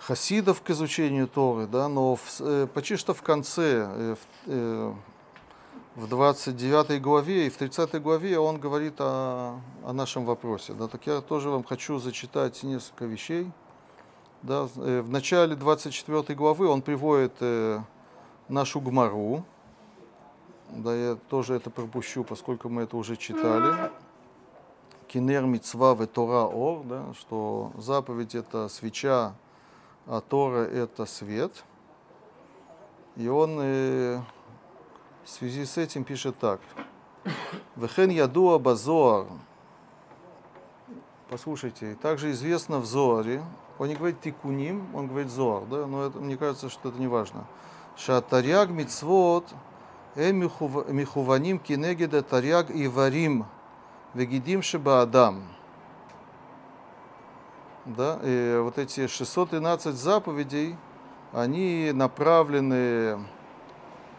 хасидов 0.00 0.62
к 0.62 0.70
изучению 0.70 1.28
Торы, 1.28 1.66
да, 1.66 1.88
но 1.88 2.16
в, 2.16 2.40
э, 2.40 2.66
почти 2.66 2.96
что 2.96 3.12
в 3.14 3.22
конце, 3.22 3.86
э, 3.86 4.14
в, 4.14 4.50
э, 4.50 4.92
в 5.96 6.08
29 6.08 7.00
главе 7.00 7.46
и 7.46 7.50
в 7.50 7.56
30 7.56 8.00
главе 8.00 8.38
он 8.38 8.58
говорит 8.58 8.94
о, 8.98 9.60
о 9.84 9.92
нашем 9.92 10.24
вопросе. 10.24 10.72
Да, 10.72 10.88
так 10.88 11.06
я 11.06 11.20
тоже 11.20 11.50
вам 11.50 11.64
хочу 11.64 11.98
зачитать 11.98 12.62
несколько 12.62 13.04
вещей. 13.04 13.50
Да, 14.42 14.64
в 14.64 15.10
начале 15.10 15.54
24 15.54 16.34
главы 16.34 16.66
он 16.66 16.80
приводит 16.80 17.34
нашу 18.48 18.80
гмару. 18.80 19.44
Да, 20.70 20.94
я 20.94 21.16
тоже 21.28 21.56
это 21.56 21.68
пропущу, 21.68 22.24
поскольку 22.24 22.70
мы 22.70 22.82
это 22.82 22.96
уже 22.96 23.16
читали. 23.16 23.90
Кинер 25.08 25.42
мицва 25.42 25.94
Тора 26.06 26.46
ор, 26.46 26.84
да, 26.84 27.12
что 27.18 27.72
заповедь 27.76 28.34
это 28.34 28.68
свеча, 28.68 29.34
а 30.06 30.20
Тора 30.20 30.64
это 30.64 31.06
свет. 31.06 31.64
И 33.16 33.28
он 33.28 33.58
э, 33.60 34.20
в 35.24 35.28
связи 35.28 35.64
с 35.64 35.76
этим 35.76 36.04
пишет 36.04 36.38
так. 36.38 36.60
Вехен 37.76 38.10
ядуа 38.10 38.58
базоар. 38.58 39.26
Послушайте, 41.28 41.96
также 42.02 42.32
известно 42.32 42.78
в 42.78 42.86
Зоаре, 42.86 43.42
он 43.78 43.88
не 43.88 43.94
говорит 43.94 44.20
тикуним, 44.20 44.94
он 44.94 45.06
говорит 45.06 45.30
Зоар, 45.30 45.64
да, 45.66 45.86
но 45.86 46.06
это, 46.06 46.18
мне 46.18 46.36
кажется, 46.36 46.68
что 46.68 46.88
это 46.88 46.98
не 46.98 47.06
важно. 47.06 47.46
Шатаряг 47.96 48.70
мицвот 48.70 49.46
э 50.16 50.32
михув- 50.32 50.90
михуваним 50.90 51.58
кинегеда 51.58 52.22
таряг 52.22 52.70
и 52.70 52.88
варим 52.88 53.46
вегидим 54.14 54.62
шеба 54.62 55.02
адам. 55.02 55.44
Да, 57.96 58.20
и 58.22 58.60
вот 58.62 58.78
эти 58.78 59.08
613 59.08 59.96
заповедей, 59.96 60.76
они 61.32 61.90
направлены 61.92 63.18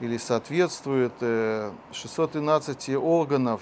или 0.02 0.18
соответствуют 0.18 1.14
э, 1.22 1.72
613 1.94 2.98
органов 2.98 3.62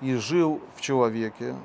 и 0.00 0.14
жил 0.14 0.60
в 0.76 0.80
человеке. 0.80 1.56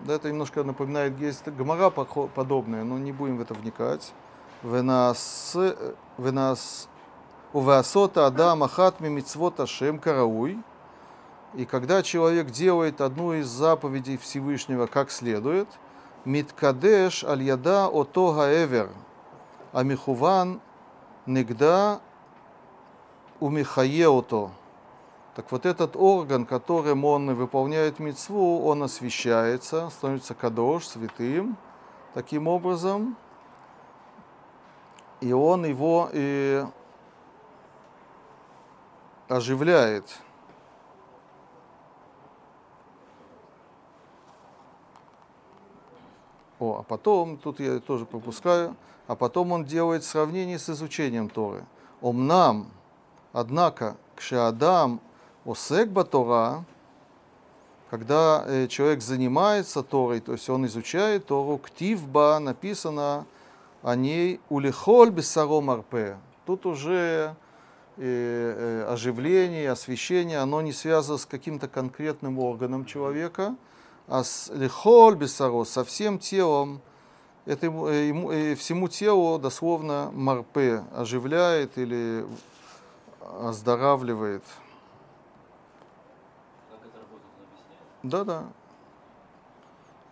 Да, 0.00 0.12
это 0.12 0.28
немножко 0.28 0.62
напоминает, 0.62 1.18
есть 1.18 1.48
гомора 1.48 1.88
подобная, 1.88 2.84
но 2.84 2.98
не 2.98 3.12
будем 3.12 3.38
в 3.38 3.40
это 3.40 3.54
вникать. 3.54 4.12
Венас, 4.62 5.56
венас, 6.18 6.88
увеасота 7.54 8.26
адам 8.26 8.62
ахат 8.62 9.00
мимицвот 9.00 9.58
ашем 9.58 9.98
карауй. 9.98 10.58
И 11.54 11.64
когда 11.64 12.02
человек 12.02 12.50
делает 12.50 13.00
одну 13.00 13.32
из 13.32 13.46
заповедей 13.46 14.18
Всевышнего 14.18 14.86
как 14.86 15.10
следует, 15.10 15.68
миткадеш 16.24 17.24
аль-яда 17.24 17.88
ото 17.88 18.32
гаэвер, 18.32 18.90
амихуван 19.72 20.60
негда 21.26 22.00
умихаеото. 23.40 24.50
Так 25.34 25.50
вот 25.50 25.66
этот 25.66 25.96
орган, 25.96 26.46
которым 26.46 27.04
он 27.04 27.34
выполняет 27.34 27.98
мецву, 27.98 28.64
он 28.64 28.84
освещается, 28.84 29.90
становится 29.90 30.34
кадош, 30.34 30.86
святым, 30.86 31.56
таким 32.14 32.46
образом, 32.46 33.16
и 35.20 35.32
он 35.32 35.64
его 35.64 36.08
и 36.12 36.64
оживляет. 39.28 40.04
О, 46.64 46.78
а 46.78 46.82
потом, 46.82 47.36
тут 47.36 47.60
я 47.60 47.78
тоже 47.78 48.06
пропускаю, 48.06 48.74
а 49.06 49.14
потом 49.14 49.52
он 49.52 49.66
делает 49.66 50.02
сравнение 50.02 50.58
с 50.58 50.70
изучением 50.70 51.28
Торы. 51.28 51.62
Омнам, 52.00 52.70
однако, 53.34 53.96
кшеадам 54.16 54.98
осек 55.44 55.90
батора, 55.90 56.64
когда 57.90 58.44
э, 58.46 58.66
человек 58.68 59.02
занимается 59.02 59.82
Торой, 59.82 60.20
то 60.20 60.32
есть 60.32 60.48
он 60.48 60.64
изучает 60.64 61.26
Тору, 61.26 61.58
ктивба 61.58 62.38
написано 62.40 63.26
о 63.82 63.94
ней 63.94 64.40
улихоль 64.48 65.10
бессаром 65.10 65.68
арпе. 65.68 66.16
Тут 66.46 66.64
уже 66.64 67.36
э, 67.98 68.04
э, 68.06 68.86
оживление, 68.90 69.70
освещение, 69.70 70.38
оно 70.38 70.62
не 70.62 70.72
связано 70.72 71.18
с 71.18 71.26
каким-то 71.26 71.68
конкретным 71.68 72.38
органом 72.38 72.86
человека, 72.86 73.54
а 74.06 74.22
с 74.22 74.50
лихоль 74.52 75.16
бессаро, 75.16 75.64
со 75.64 75.84
всем 75.84 76.18
телом, 76.18 76.80
это 77.46 77.66
ему, 77.66 77.88
э, 77.88 78.08
ему, 78.08 78.30
э, 78.30 78.54
всему 78.54 78.88
телу 78.88 79.38
дословно 79.38 80.10
марпе 80.12 80.84
оживляет 80.94 81.76
или 81.78 82.26
оздоравливает. 83.40 84.42
Как 86.70 86.80
это 86.80 86.98
работает, 86.98 87.32
он 87.38 87.46
объясняет. 87.46 87.84
Да, 88.02 88.24
да. 88.24 88.44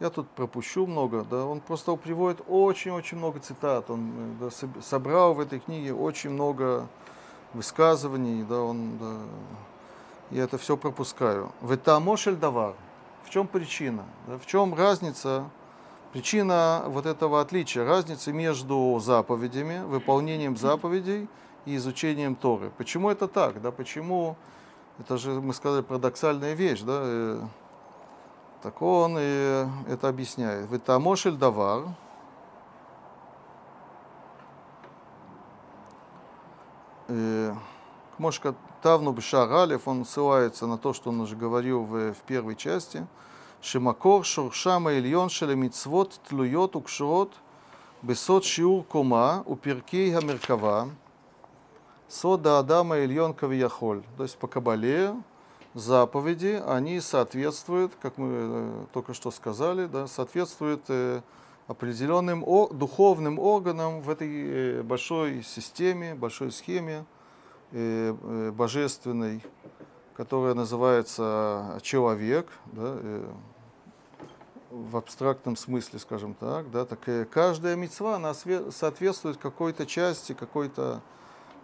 Я 0.01 0.11
тут 0.11 0.28
пропущу 0.30 0.86
много, 0.86 1.24
да. 1.30 1.47
Он 1.47 1.61
просто 1.61 1.95
приводит 1.97 2.43
очень-очень 2.49 3.18
много 3.18 3.40
цитат. 3.40 3.88
Он 3.88 4.11
э, 4.11 4.34
да, 4.40 4.47
соб- 4.47 4.82
собрал 4.82 5.34
в 5.34 5.40
этой 5.40 5.61
книге 5.61 5.95
очень 5.95 6.30
много 6.30 6.88
высказываний, 7.55 8.43
да, 8.43 8.61
он, 8.62 8.99
да. 8.99 9.16
Я 10.30 10.45
это 10.45 10.59
все 10.59 10.76
пропускаю. 10.76 11.53
Ветамошель 11.61 12.36
давар. 12.36 12.74
В 13.24 13.30
чем 13.30 13.46
причина? 13.46 14.04
в 14.26 14.46
чем 14.46 14.74
разница? 14.74 15.48
Причина 16.12 16.84
вот 16.88 17.06
этого 17.06 17.40
отличия, 17.40 17.84
разницы 17.86 18.32
между 18.32 19.00
заповедями, 19.00 19.82
выполнением 19.82 20.58
заповедей 20.58 21.26
и 21.64 21.76
изучением 21.76 22.34
Торы. 22.34 22.70
Почему 22.76 23.08
это 23.08 23.28
так? 23.28 23.62
Да? 23.62 23.70
Почему 23.70 24.36
это 24.98 25.16
же, 25.16 25.30
мы 25.40 25.54
сказали, 25.54 25.80
парадоксальная 25.80 26.52
вещь, 26.52 26.82
да? 26.82 27.00
э, 27.02 27.40
Так 28.62 28.82
он 28.82 29.16
и 29.18 29.66
это 29.88 30.08
объясняет. 30.08 30.70
Витамошель 30.70 31.36
давар. 31.36 31.84
Э, 37.08 37.54
Мошка 38.22 38.54
Тавну 38.82 39.10
Бешар 39.10 39.52
Алев, 39.52 39.88
он 39.88 40.04
ссылается 40.04 40.68
на 40.68 40.78
то, 40.78 40.92
что 40.92 41.10
он 41.10 41.20
уже 41.20 41.34
говорил 41.34 41.82
в, 41.82 42.12
в 42.12 42.18
первой 42.18 42.54
части. 42.54 43.04
Шимакор 43.60 44.24
Шуршама 44.24 44.92
Ильон 44.92 45.28
Шелемицвот 45.28 46.20
Тлуйот 46.28 46.76
Укшрот 46.76 47.32
Бесот 48.00 48.44
Шиур 48.44 48.84
Кома 48.84 49.42
Уперкей 49.44 50.12
Хамеркава 50.12 50.90
Сода 52.06 52.60
Адама 52.60 53.00
Ильон 53.00 53.34
Кавияхоль. 53.34 54.04
То 54.16 54.22
есть 54.22 54.38
по 54.38 54.46
Кабале 54.46 55.16
заповеди, 55.74 56.62
они 56.64 57.00
соответствуют, 57.00 57.92
как 58.00 58.18
мы 58.18 58.28
э, 58.30 58.84
только 58.92 59.14
что 59.14 59.32
сказали, 59.32 59.86
да, 59.86 60.06
соответствуют 60.06 60.84
э, 60.86 61.22
определенным 61.66 62.44
духовным 62.70 63.40
органам 63.40 64.00
в 64.00 64.08
этой 64.08 64.28
э, 64.78 64.82
большой 64.84 65.42
системе, 65.42 66.14
большой 66.14 66.52
схеме 66.52 67.04
Э, 67.74 68.14
э, 68.20 68.50
божественной, 68.50 69.42
которая 70.14 70.52
называется 70.52 71.80
человек, 71.80 72.46
да, 72.66 72.96
э, 72.96 73.30
в 74.68 74.94
абстрактном 74.98 75.56
смысле, 75.56 75.98
скажем 75.98 76.34
так, 76.34 76.70
да, 76.70 76.84
так 76.84 77.00
каждая 77.30 77.74
мецва 77.76 78.16
она 78.16 78.34
соответствует 78.34 79.38
какой-то 79.38 79.86
части, 79.86 80.34
какой-то 80.34 81.00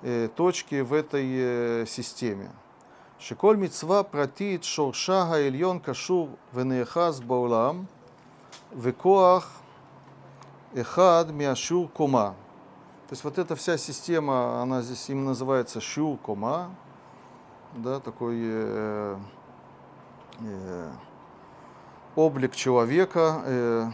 э, 0.01 0.31
точке 0.35 0.83
в 0.83 0.95
этой 0.95 1.87
системе. 1.87 2.53
Шиколь 3.19 3.59
мецва 3.59 4.03
протит 4.03 4.65
шоршага 4.65 5.47
ильон 5.47 5.79
кашур 5.79 6.31
венехаз 6.55 7.21
баулам 7.21 7.87
векоах 8.73 9.51
эхад 10.73 11.33
миашур 11.33 11.89
кума. 11.89 12.35
То 13.09 13.15
есть 13.15 13.25
вот 13.25 13.39
эта 13.39 13.57
вся 13.57 13.79
система, 13.79 14.61
она 14.61 14.83
здесь 14.83 15.09
им 15.09 15.25
называется 15.25 15.81
щукома, 15.81 16.69
да, 17.75 18.01
такой 18.01 18.37
э, 18.39 19.17
э, 20.41 20.91
облик 22.17 22.55
человека 22.55 23.43
э, 23.47 23.91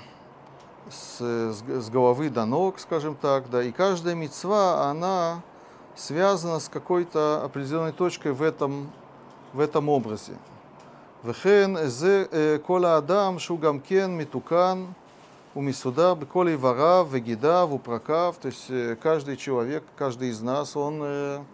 с, 0.90 1.20
с 1.20 1.90
головы 1.90 2.28
до 2.28 2.44
ног, 2.44 2.80
скажем 2.80 3.14
так, 3.14 3.48
да, 3.50 3.62
и 3.62 3.70
каждая 3.70 4.16
мецва, 4.16 4.90
она 4.90 5.42
связана 5.94 6.58
с 6.58 6.68
какой-то 6.68 7.40
определенной 7.44 7.92
точкой 7.92 8.32
в 8.32 8.42
этом, 8.42 8.90
в 9.52 9.60
этом 9.60 9.90
образе. 9.90 10.32
Вехен, 11.22 11.78
э, 11.78 12.58
кола 12.58 12.96
адам, 12.96 13.38
шугамкен, 13.38 14.10
митукан– 14.10 14.92
Умисуда, 15.54 16.16
Мисуда, 16.16 16.58
Вара, 16.58 17.04
Вегида, 17.04 17.66
Вупракав. 17.66 18.36
То 18.38 18.48
есть 18.48 18.66
э, 18.70 18.96
каждый 19.00 19.36
человек, 19.36 19.84
каждый 19.96 20.30
из 20.30 20.40
нас, 20.40 20.76
он 20.76 21.00
э, 21.00 21.44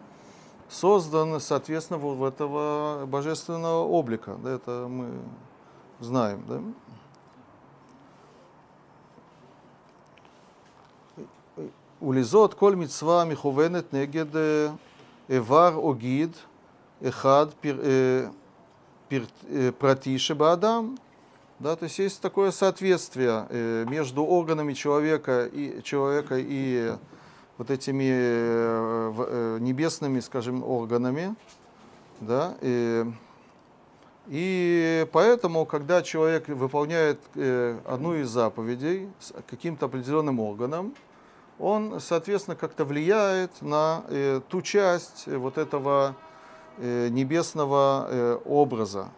создан, 0.71 1.39
соответственно, 1.39 1.99
вот 1.99 2.33
этого 2.33 3.05
божественного 3.05 3.85
облика. 3.85 4.39
Да, 4.43 4.53
это 4.53 4.87
мы 4.89 5.11
знаем. 6.01 6.43
Да? 6.49 6.63
Улизот 12.01 12.55
коль 12.55 12.77
митцва 12.77 13.27
миховенет 13.27 13.93
негед 13.93 14.31
э, 14.33 14.71
эвар 15.29 15.75
огид 15.77 16.35
эхад 17.03 17.55
пратише 19.79 20.35
баадам. 20.35 20.99
Да, 21.61 21.77
то 21.77 21.85
есть 21.85 21.99
есть 21.99 22.23
такое 22.23 22.53
соответствие 22.53 23.47
э, 23.51 23.85
между 23.87 24.25
органами 24.25 24.73
человека 24.73 25.45
и, 25.45 25.83
человека 25.83 26.37
и 26.39 26.95
вот 27.59 27.71
этими 27.71 28.09
э, 28.11 29.13
э, 29.19 29.59
небесными, 29.61 30.21
скажем, 30.21 30.65
органами. 30.65 31.35
Да, 32.21 32.55
и, 32.63 33.05
и 34.29 35.07
поэтому, 35.13 35.67
когда 35.67 36.01
человек 36.01 36.49
выполняет 36.49 37.21
одну 37.85 38.15
из 38.15 38.31
заповедей 38.31 39.11
с 39.19 39.35
каким-то 39.47 39.85
определенным 39.85 40.41
органом, 40.41 40.95
он, 41.59 42.01
соответственно, 42.01 42.57
как-то 42.57 42.87
влияет 42.87 43.61
на 43.61 44.05
ту 44.49 44.63
часть 44.63 45.27
вот 45.27 45.59
этого 45.59 46.15
небесного 46.79 48.41
образа. 48.47 49.09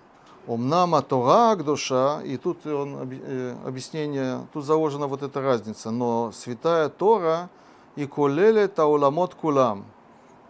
Омнама 0.48 1.02
Тора 1.02 1.54
душа, 1.54 2.20
и 2.22 2.36
тут 2.36 2.66
он 2.66 3.08
э, 3.12 3.54
объяснение, 3.64 4.46
тут 4.52 4.64
заложена 4.64 5.06
вот 5.06 5.22
эта 5.22 5.40
разница, 5.40 5.92
но 5.92 6.32
святая 6.32 6.88
Тора 6.88 7.48
и 7.94 8.06
колеле 8.06 8.66
тауламот 8.66 9.34
кулам. 9.34 9.84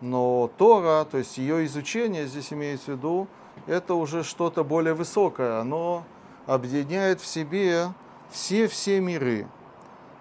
Но 0.00 0.50
Тора, 0.56 1.04
то 1.04 1.18
есть 1.18 1.36
ее 1.36 1.66
изучение, 1.66 2.26
здесь 2.26 2.54
имеется 2.54 2.86
в 2.86 2.96
виду, 2.96 3.28
это 3.66 3.94
уже 3.94 4.24
что-то 4.24 4.64
более 4.64 4.94
высокое, 4.94 5.60
оно 5.60 6.04
объединяет 6.46 7.20
в 7.20 7.26
себе 7.26 7.92
все-все 8.30 8.98
миры. 8.98 9.46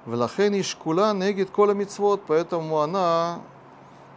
Влахен 0.05 0.53
и 0.53 0.63
шкула 0.63 1.13
негит 1.13 1.49
кола 1.49 1.75
поэтому 2.27 2.79
она 2.79 3.39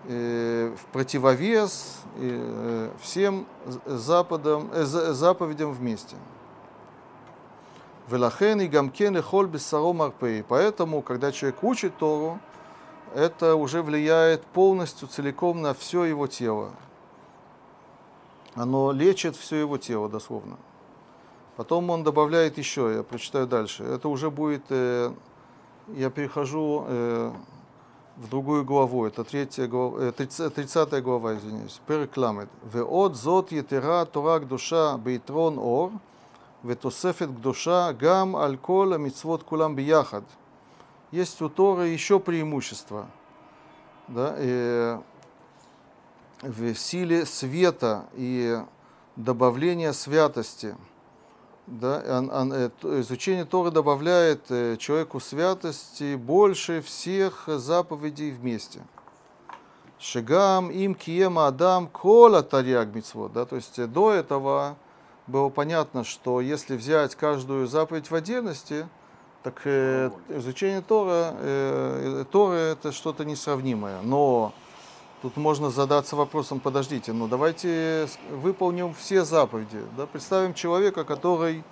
в 0.07 0.84
противовес 0.92 2.02
э, 2.16 2.90
всем 3.00 3.46
западам, 3.86 4.70
э, 4.72 4.84
за- 4.84 5.14
заповедям 5.14 5.72
вместе. 5.72 6.16
Велахен 8.09 8.61
и 8.61 8.66
гамкен 8.66 9.16
и 9.16 9.20
холь 9.20 9.46
бессаро 9.46 9.92
марпей. 9.92 10.44
Поэтому, 10.46 11.00
когда 11.00 11.32
человек 11.32 11.62
учит 11.64 11.96
Тору, 11.96 12.38
это 13.14 13.55
уже 13.57 13.82
влияет 13.82 14.44
полностью, 14.44 15.09
целиком 15.09 15.62
на 15.62 15.72
все 15.72 16.05
его 16.05 16.26
тело. 16.26 16.72
Оно 18.55 18.92
лечит 18.92 19.36
все 19.36 19.57
его 19.57 19.78
тело, 19.78 20.09
дословно. 20.09 20.59
Потом 21.57 21.88
он 21.90 22.02
добавляет 22.02 22.59
еще, 22.59 22.92
я 22.96 23.02
прочитаю 23.02 23.46
дальше. 23.46 23.84
Это 23.84 24.09
уже 24.09 24.30
будет, 24.30 24.64
э, 24.68 25.12
я 25.88 26.11
перехожу 26.11 26.84
э, 26.86 27.32
в 28.18 28.28
другую 28.28 28.66
главу, 28.66 29.05
это 29.05 29.24
третья 29.24 29.68
глава, 29.68 30.01
э, 30.03 30.12
30, 30.12 30.53
30 30.53 31.01
глава, 31.01 31.36
извиняюсь, 31.36 31.80
Перекламет. 31.88 32.49
Веот 32.74 33.16
зот 33.16 33.51
етера 33.51 34.05
тора 34.05 34.39
кдуша 34.39 34.97
бейтрон 34.97 35.57
ор, 35.57 35.91
ותוספת 36.66 37.28
קדושה 37.28 37.91
גם 37.97 38.36
על 38.36 38.55
כל 38.62 38.93
המצוות 38.93 39.43
כולם 39.43 39.76
ביחד. 39.76 40.22
Есть 41.12 41.41
у 41.41 41.49
Торы 41.49 41.88
еще 41.88 42.20
преимущество. 42.20 43.07
Да, 44.07 44.36
э, 44.38 44.99
в 46.41 46.76
силе 46.76 47.26
света 47.26 48.05
и 48.14 48.62
добавления 49.16 49.91
святости. 49.93 50.76
да, 51.67 52.03
э, 52.05 52.71
изучение 53.01 53.47
Торы 53.47 53.71
добавляет 53.71 54.51
э, 54.51 54.77
человеку 54.77 55.19
святости 55.19 56.15
больше 56.15 56.83
всех 56.83 57.45
заповедей 57.47 58.33
вместе. 58.33 58.83
Шигам 59.99 60.71
им 60.71 60.95
киема 60.95 61.47
адам 61.47 61.87
кола 61.87 62.43
тарьяг 62.43 62.95
мицвот. 62.95 63.33
Да, 63.33 63.47
то 63.47 63.57
есть 63.57 63.79
э, 63.79 63.87
до 63.87 64.12
этого 64.12 64.77
было 65.27 65.49
понятно, 65.49 66.05
что 66.05 66.43
если 66.43 66.77
взять 66.77 67.15
каждую 67.15 67.67
заповедь 67.67 68.11
в 68.11 68.15
отдельности, 68.15 68.87
так 69.43 69.62
э, 69.65 70.11
изучение 70.29 70.83
Тора, 70.83 71.35
э, 71.39 72.25
Торы 72.31 72.57
это 72.57 72.93
что-то 72.93 73.25
несравнимое. 73.25 74.03
Но 74.03 74.53
тут 75.25 75.39
можно 75.39 75.70
задаться 75.70 76.16
вопросом, 76.16 76.61
подождите, 76.61 77.14
ну 77.14 77.27
давайте 77.27 78.09
выполним 78.31 78.93
все 78.93 79.25
заповеди. 79.25 79.81
Да? 79.97 80.05
Представим 80.05 80.53
человека, 80.53 81.03
который 81.05 81.64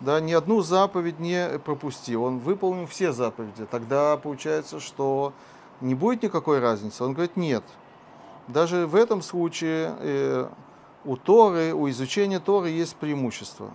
да, 0.00 0.20
ни 0.20 0.34
одну 0.34 0.60
заповедь 0.60 1.18
не 1.18 1.58
пропустил, 1.58 2.24
он 2.24 2.38
выполнил 2.38 2.86
все 2.86 3.12
заповеди. 3.12 3.64
Тогда 3.70 4.18
получается, 4.18 4.78
что 4.78 5.32
не 5.80 5.94
будет 5.94 6.22
никакой 6.22 6.60
разницы. 6.60 7.02
Он 7.02 7.14
говорит, 7.14 7.34
нет. 7.34 7.64
Даже 8.46 8.86
в 8.86 8.94
этом 8.94 9.22
случае 9.22 9.94
э, 9.98 10.48
у 11.06 11.16
Торы, 11.16 11.72
у 11.72 11.88
изучения 11.88 12.40
Торы 12.40 12.68
есть 12.68 12.96
преимущество. 12.96 13.70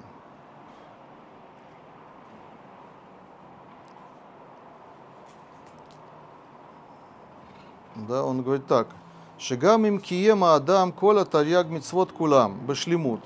Да, 7.96 8.24
он 8.24 8.44
говорит 8.44 8.68
так. 8.68 8.90
Шигам 9.40 9.86
им 9.86 10.00
киема 10.00 10.56
адам 10.56 10.92
кола 10.92 11.24
тарьяг 11.26 11.68
мицвот 11.70 12.12
кулам 12.12 12.60
башлимут. 12.66 13.22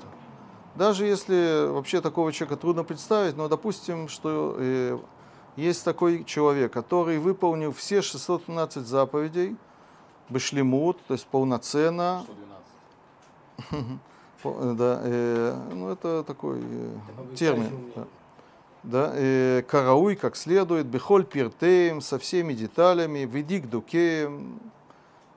Даже 0.74 1.06
если 1.06 1.68
вообще 1.70 2.00
такого 2.00 2.32
человека 2.32 2.56
трудно 2.60 2.84
представить, 2.84 3.36
но 3.36 3.48
допустим, 3.48 4.08
что 4.08 4.54
э, 4.58 4.98
есть 5.56 5.84
такой 5.84 6.24
человек, 6.24 6.72
который 6.72 7.18
выполнил 7.18 7.72
все 7.72 8.02
612 8.02 8.86
заповедей 8.86 9.56
башлимут, 10.28 10.98
то 11.06 11.14
есть 11.14 11.26
полноценно, 11.26 12.24
112. 13.58 13.98
по- 14.42 14.56
э, 14.60 14.74
да, 14.76 15.00
э, 15.02 15.58
ну 15.74 15.88
это 15.90 16.24
такой 16.24 16.60
э, 16.62 17.34
термин. 17.36 17.70
да. 17.96 18.04
Да, 18.84 19.12
э, 19.14 19.62
карауй 19.68 20.16
как 20.16 20.34
следует, 20.36 20.86
бехоль 20.86 21.24
пиртеем, 21.24 22.00
со 22.00 22.18
всеми 22.18 22.52
деталями, 22.52 23.20
ведик 23.20 23.70
дукеем, 23.70 24.58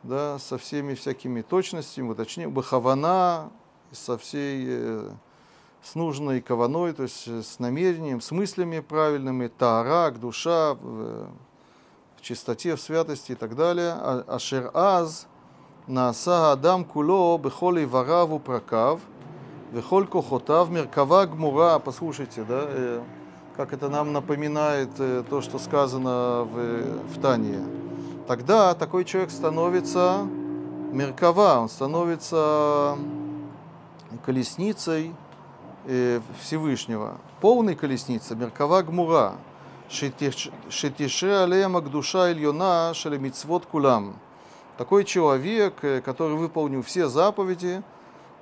да, 0.06 0.40
со 0.40 0.58
всеми 0.58 0.94
всякими 0.94 1.42
точностями, 1.42 2.14
точнее, 2.14 2.48
бахавана, 2.48 3.50
со 3.92 4.18
всей, 4.18 4.66
э, 4.68 5.10
с 5.82 5.96
нужной 5.96 6.42
каваной, 6.42 6.94
то 6.94 7.04
есть 7.04 7.28
э, 7.28 7.42
с 7.42 7.60
намерением, 7.60 8.22
с 8.22 8.32
мыслями 8.32 8.80
правильными, 8.80 9.48
таарак, 9.48 10.20
душа, 10.20 10.76
в, 10.76 10.80
э, 10.84 11.26
в 12.18 12.22
чистоте, 12.22 12.76
в 12.76 12.82
святости 12.82 13.32
и 13.32 13.36
так 13.36 13.56
далее. 13.56 13.94
А, 13.94 14.24
ашер 14.28 14.70
аз, 14.74 15.28
нааса 15.88 16.52
адам 16.52 16.86
куло, 16.86 17.38
бехоли 17.38 17.86
вараву 17.86 18.40
пракав, 18.40 19.00
вехоль 19.72 20.08
кохотав, 20.08 20.70
меркава 20.70 21.26
гмура, 21.26 21.80
послушайте, 21.80 22.44
да, 22.44 23.04
как 23.56 23.74
это 23.74 23.90
нам 23.90 24.14
напоминает 24.14 24.90
то, 24.96 25.42
что 25.42 25.60
сказано 25.60 26.44
в, 26.44 27.16
в 27.16 27.22
Тане 27.22 27.64
Тогда 28.28 28.74
такой 28.74 29.06
человек 29.06 29.30
становится 29.30 30.28
меркава, 30.92 31.60
он 31.60 31.70
становится 31.70 32.98
колесницей 34.26 35.14
э, 35.86 36.22
Всевышнего. 36.42 37.18
Полной 37.40 37.76
колесницей, 37.76 38.36
Меркава 38.36 38.82
Гмура, 38.82 39.34
Шетише 39.90 41.32
алея 41.32 41.70
душа 41.82 42.32
ильона 42.32 42.94
шелемицвот 42.96 43.68
кулам. 43.68 44.16
Такой 44.80 45.04
человек, 45.04 45.76
э, 45.84 46.02
который 46.02 46.36
выполнил 46.36 46.82
все 46.82 47.08
заповеди, 47.08 47.84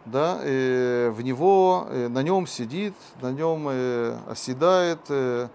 да, 0.05 0.39
э, 0.41 1.09
в 1.09 1.21
него, 1.21 1.88
э, 1.89 2.07
на 2.07 2.23
нем 2.23 2.47
сидит, 2.47 2.95
на 3.21 3.34
нем 3.34 3.67
э, 3.69 4.17
оседает 4.29 4.99
э, 5.09 5.49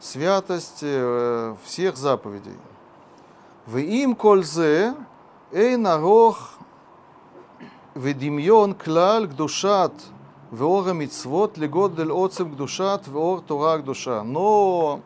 святость 0.00 0.80
э, 0.82 1.54
всех 1.64 1.96
заповедей. 1.96 2.52
ואם 3.68 4.12
כל 4.16 4.42
זה, 4.42 4.90
אין 5.52 5.86
ארוך 5.86 6.58
ודמיון 7.96 8.72
כלל 8.72 9.26
קדושת 9.26 9.90
ואור 10.52 10.88
המצוות 10.88 11.58
לגודל 11.58 12.10
עוצם 12.10 12.50
קדושת 12.50 13.00
ואור 13.12 13.40
תורה 13.40 13.74
הקדושה. 13.74 14.22
Но 14.22 15.00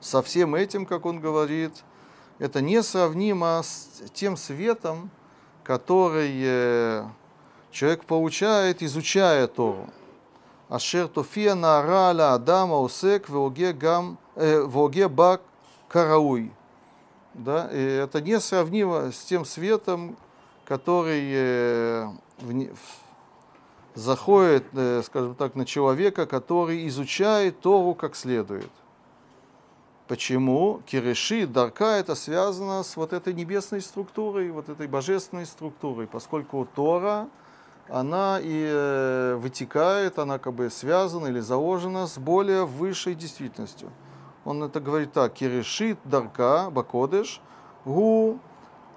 со 0.00 0.22
всем 0.22 0.54
этим, 0.54 0.86
как 0.86 1.06
он 1.06 1.20
говорит, 1.20 1.72
это 2.38 2.60
несравнимо 2.60 3.62
с 3.62 4.02
тем 4.12 4.36
светом, 4.36 5.10
который 5.64 6.32
э, 6.44 7.04
человек 7.70 8.04
получает, 8.04 8.82
изучая 8.82 9.46
Тору. 9.46 9.88
Ашер 10.68 11.08
тофия 11.08 11.54
наара 11.54 12.12
ла 12.12 12.34
адама 12.34 12.80
усек 12.80 13.28
веоге 13.28 13.72
гам. 13.72 14.18
Э, 14.34 14.66
да, 17.36 17.68
и 17.70 17.78
это 17.78 18.22
несравнимо 18.22 19.12
с 19.12 19.22
тем 19.24 19.44
светом, 19.44 20.16
который 20.64 21.30
э, 21.34 22.08
в- 22.38 22.70
заходит, 23.94 24.64
э, 24.72 25.02
скажем 25.04 25.34
так, 25.34 25.54
на 25.54 25.66
человека, 25.66 26.26
который 26.26 26.88
изучает 26.88 27.60
Тору 27.60 27.94
как 27.94 28.16
следует. 28.16 28.70
Почему? 30.08 30.80
Киреши, 30.86 31.46
Дарка, 31.46 31.96
это 31.96 32.14
связано 32.14 32.82
с 32.82 32.96
вот 32.96 33.12
этой 33.12 33.34
небесной 33.34 33.82
структурой, 33.82 34.50
вот 34.50 34.70
этой 34.70 34.86
божественной 34.86 35.44
структурой, 35.44 36.06
поскольку 36.06 36.66
Тора, 36.74 37.28
она 37.88 38.40
и 38.40 38.66
э, 38.66 39.34
вытекает, 39.34 40.18
она 40.18 40.38
как 40.38 40.54
бы 40.54 40.70
связана 40.70 41.26
или 41.26 41.40
заложена 41.40 42.06
с 42.06 42.16
более 42.16 42.64
высшей 42.64 43.14
действительностью 43.14 43.90
он 44.46 44.62
это 44.62 44.80
говорит 44.80 45.12
так, 45.12 45.34
Киришит, 45.34 45.98
Дарка, 46.04 46.70
бакодеш, 46.70 47.40
Гу, 47.84 48.38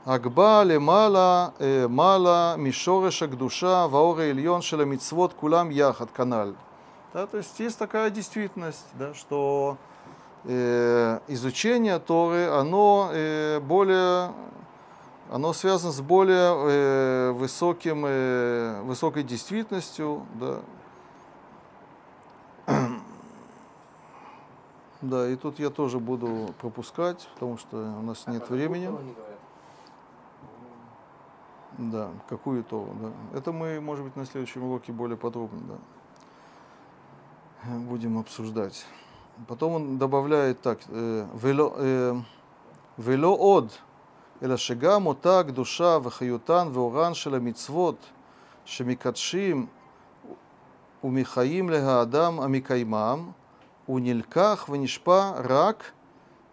агба 0.05 0.63
Лемала, 0.63 1.53
э, 1.57 1.87
Мала, 1.87 2.55
Мишореша, 2.55 3.27
Гдуша, 3.27 3.87
Ваора, 3.87 4.29
Ильон, 4.29 4.61
Шеламицвод, 4.61 5.33
Кулам, 5.33 5.71
Яхат, 5.71 6.11
Каналь. 6.11 6.53
Да, 7.13 7.25
то 7.25 7.37
есть 7.37 7.59
есть 7.59 7.79
такая 7.79 8.11
действительность, 8.11 8.85
да, 8.93 9.15
что 9.15 9.77
э, 10.43 11.19
изучение 11.27 11.97
Торы, 11.97 12.45
оно 12.47 13.09
э, 13.11 13.59
более, 13.59 14.31
оно 15.31 15.53
связано 15.53 15.91
с 15.91 15.99
более 15.99 16.53
э, 16.55 17.31
высоким, 17.31 18.03
э, 18.05 18.81
высокой 18.83 19.23
действительностью, 19.23 20.27
да, 20.35 20.59
Да, 25.02 25.28
и 25.28 25.36
тут 25.36 25.58
я 25.58 25.70
тоже 25.70 25.98
буду 25.98 26.54
пропускать, 26.60 27.28
потому 27.34 27.58
что 27.58 27.76
у 27.76 28.02
нас 28.02 28.22
А 28.26 28.30
нет 28.30 28.40
про 28.40 28.56
какую 28.56 28.58
времени. 28.58 28.86
Тору 28.86 28.98
они 28.98 29.12
говорят? 29.12 29.38
Да, 31.78 32.10
какую 32.28 32.64
Тору, 32.64 32.94
да. 33.00 33.38
Это 33.38 33.52
мы, 33.52 33.80
может 33.80 34.04
быть, 34.04 34.16
на 34.16 34.24
следующем 34.24 34.64
уроке 34.64 34.92
более 34.92 35.16
подробно, 35.16 35.60
да, 35.68 35.74
э, 37.64 37.78
будем 37.78 38.16
обсуждать. 38.18 38.86
Потом 39.48 39.72
он 39.72 39.98
добавляет 39.98 40.62
так, 40.62 40.78
э, 40.88 41.26
«Вело 41.34 41.74
э, 41.76 42.22
вело 42.98 43.34
од, 43.34 43.72
אלא 44.42 44.56
שגם 44.56 45.06
אותה 45.06 45.40
הקדושה 45.40 45.98
וחיותן 46.02 46.68
ואורן 46.72 47.14
של 47.14 47.34
המצוות 47.34 48.10
שמקדשים 48.64 49.66
ומחיים 51.04 51.70
להאדם 51.70 52.40
המקיימם, 52.40 53.30
унильках 53.89 54.69
ванишпа 54.69 55.35
рак 55.39 55.93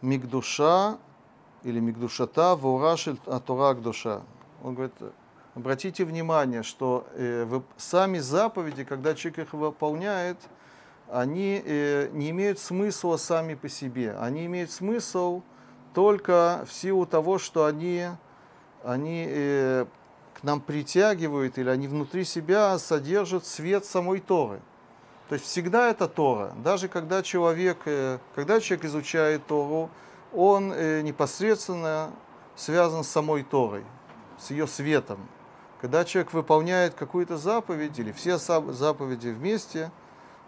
мигдуша 0.00 0.98
или 1.62 1.80
мигдушата 1.80 2.56
ваурашель 2.56 3.18
атура 3.26 3.74
душа. 3.74 4.22
Он 4.62 4.74
говорит, 4.74 4.94
обратите 5.54 6.04
внимание, 6.04 6.62
что 6.62 7.06
э, 7.12 7.44
вы, 7.44 7.62
сами 7.76 8.18
заповеди, 8.18 8.84
когда 8.84 9.14
человек 9.14 9.48
их 9.48 9.52
выполняет, 9.52 10.38
они 11.10 11.62
э, 11.64 12.08
не 12.12 12.30
имеют 12.30 12.58
смысла 12.58 13.18
сами 13.18 13.54
по 13.54 13.68
себе. 13.68 14.16
Они 14.18 14.46
имеют 14.46 14.70
смысл 14.70 15.42
только 15.94 16.64
в 16.66 16.72
силу 16.72 17.04
того, 17.04 17.38
что 17.38 17.66
они, 17.66 18.06
они 18.82 19.26
э, 19.28 19.86
к 20.34 20.42
нам 20.42 20.60
притягивают 20.62 21.58
или 21.58 21.68
они 21.68 21.86
внутри 21.86 22.24
себя 22.24 22.78
содержат 22.78 23.44
свет 23.44 23.84
самой 23.84 24.20
Торы. 24.20 24.60
То 25.28 25.34
есть 25.34 25.46
всегда 25.46 25.90
это 25.90 26.06
Тора. 26.06 26.52
Даже 26.62 26.88
когда 26.88 27.22
человек, 27.22 27.78
э, 27.86 28.18
когда 28.34 28.60
человек 28.60 28.84
изучает 28.84 29.46
Тору, 29.46 29.90
он 30.32 30.72
э, 30.72 31.00
непосредственно 31.02 32.10
связан 32.54 33.02
с 33.04 33.08
самой 33.08 33.42
Торой, 33.42 33.84
с 34.38 34.50
ее 34.50 34.66
светом. 34.66 35.18
Когда 35.80 36.04
человек 36.04 36.32
выполняет 36.32 36.94
какую-то 36.94 37.36
заповедь 37.36 37.98
или 37.98 38.12
все 38.12 38.38
заповеди 38.38 39.28
вместе, 39.28 39.90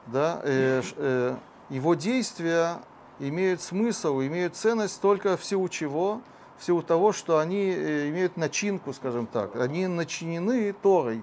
да, 0.06 0.40
э, 0.42 0.82
э, 0.96 1.36
его 1.68 1.94
действия 1.94 2.78
имеют 3.18 3.60
смысл, 3.60 4.20
имеют 4.20 4.56
ценность 4.56 5.00
только 5.00 5.36
в 5.36 5.44
силу 5.44 5.68
чего? 5.68 6.22
В 6.58 6.64
силу 6.64 6.82
того, 6.82 7.12
что 7.12 7.38
они 7.38 7.70
э, 7.70 8.08
имеют 8.08 8.36
начинку, 8.36 8.92
скажем 8.92 9.26
так. 9.26 9.54
Они 9.56 9.86
начинены 9.86 10.72
Торой, 10.72 11.22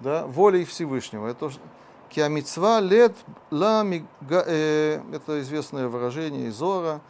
да, 0.00 0.26
волей 0.26 0.64
Всевышнего. 0.64 1.28
Это 1.28 1.50
Киамицва 2.10 2.80
лет 2.80 3.14
ла 3.50 3.82
мига- 3.82 4.44
э, 4.46 5.00
это 5.12 5.40
известное 5.40 5.88
выражение 5.88 6.48
из 6.48 6.54
Зора. 6.54 7.00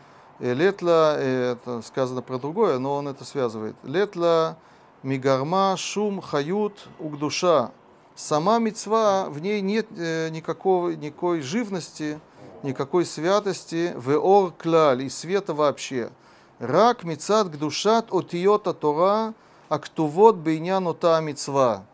Э, 0.41 0.55
Летла, 0.55 1.15
э, 1.17 1.53
это 1.53 1.83
сказано 1.83 2.23
про 2.23 2.39
другое, 2.39 2.79
но 2.79 2.97
он 2.97 3.09
это 3.09 3.25
связывает. 3.25 3.77
Летла 3.85 4.57
мигарма 5.03 5.77
шум 5.77 6.21
хают 6.21 6.89
угдуша. 6.99 7.71
Сама 8.17 8.59
мецва, 8.59 9.29
в 9.29 9.39
ней 9.41 9.61
нет 9.61 9.87
э, 9.97 10.29
никакого, 10.31 10.91
никакой 10.91 11.41
живности, 11.41 12.19
никакой 12.65 13.05
святости, 13.05 13.95
веор 13.97 14.51
клаль, 14.51 15.03
и 15.05 15.09
света 15.09 15.55
вообще. 15.55 16.11
Рак 16.59 17.05
мецат 17.05 17.49
гдушат 17.51 18.13
отиота 18.13 18.75
Тора, 18.75 19.35
актувот 19.69 20.37
бейнян 20.37 20.89
ота 20.89 21.21
мецва. 21.21 21.85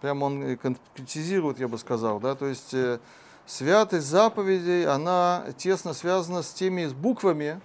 Прямо 0.00 0.24
он 0.26 0.42
э, 0.42 0.56
конкретизирует, 0.56 1.58
я 1.58 1.68
бы 1.68 1.78
сказал, 1.78 2.20
да, 2.20 2.34
то 2.34 2.46
есть 2.46 2.72
э, 2.72 2.98
святость 3.46 4.06
заповедей, 4.06 4.86
она 4.86 5.46
тесно 5.56 5.94
связана 5.94 6.42
с 6.42 6.52
теми 6.52 6.86
буквами, 6.86 7.60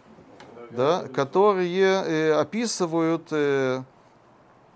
да, 0.71 1.07
которые 1.13 2.03
э, 2.03 2.33
описывают 2.33 3.31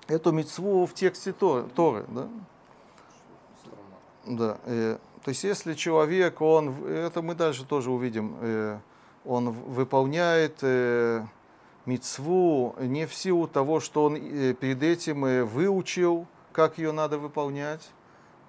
эту 0.07 0.31
мецву 0.31 0.85
в 0.85 0.93
тексте 0.93 1.34
Торы. 1.34 1.65
Торы 1.75 2.05
да? 2.09 2.27
Да, 4.25 4.57
э, 4.65 4.97
то 5.23 5.29
есть 5.29 5.43
если 5.43 5.73
человек, 5.73 6.41
он, 6.41 6.85
это 6.85 7.21
мы 7.21 7.34
дальше 7.35 7.65
тоже 7.65 7.91
увидим, 7.91 8.35
э, 8.41 8.79
он 9.25 9.51
выполняет 9.51 10.59
э, 10.61 11.25
мицву 11.85 12.75
не 12.79 13.07
в 13.07 13.13
силу 13.13 13.47
того, 13.47 13.79
что 13.79 14.05
он 14.05 14.15
э, 14.15 14.53
перед 14.53 14.84
этим 14.84 15.25
э, 15.25 15.43
выучил, 15.43 16.27
как 16.57 16.79
ее 16.79 16.91
надо 16.91 17.19
выполнять, 17.19 17.88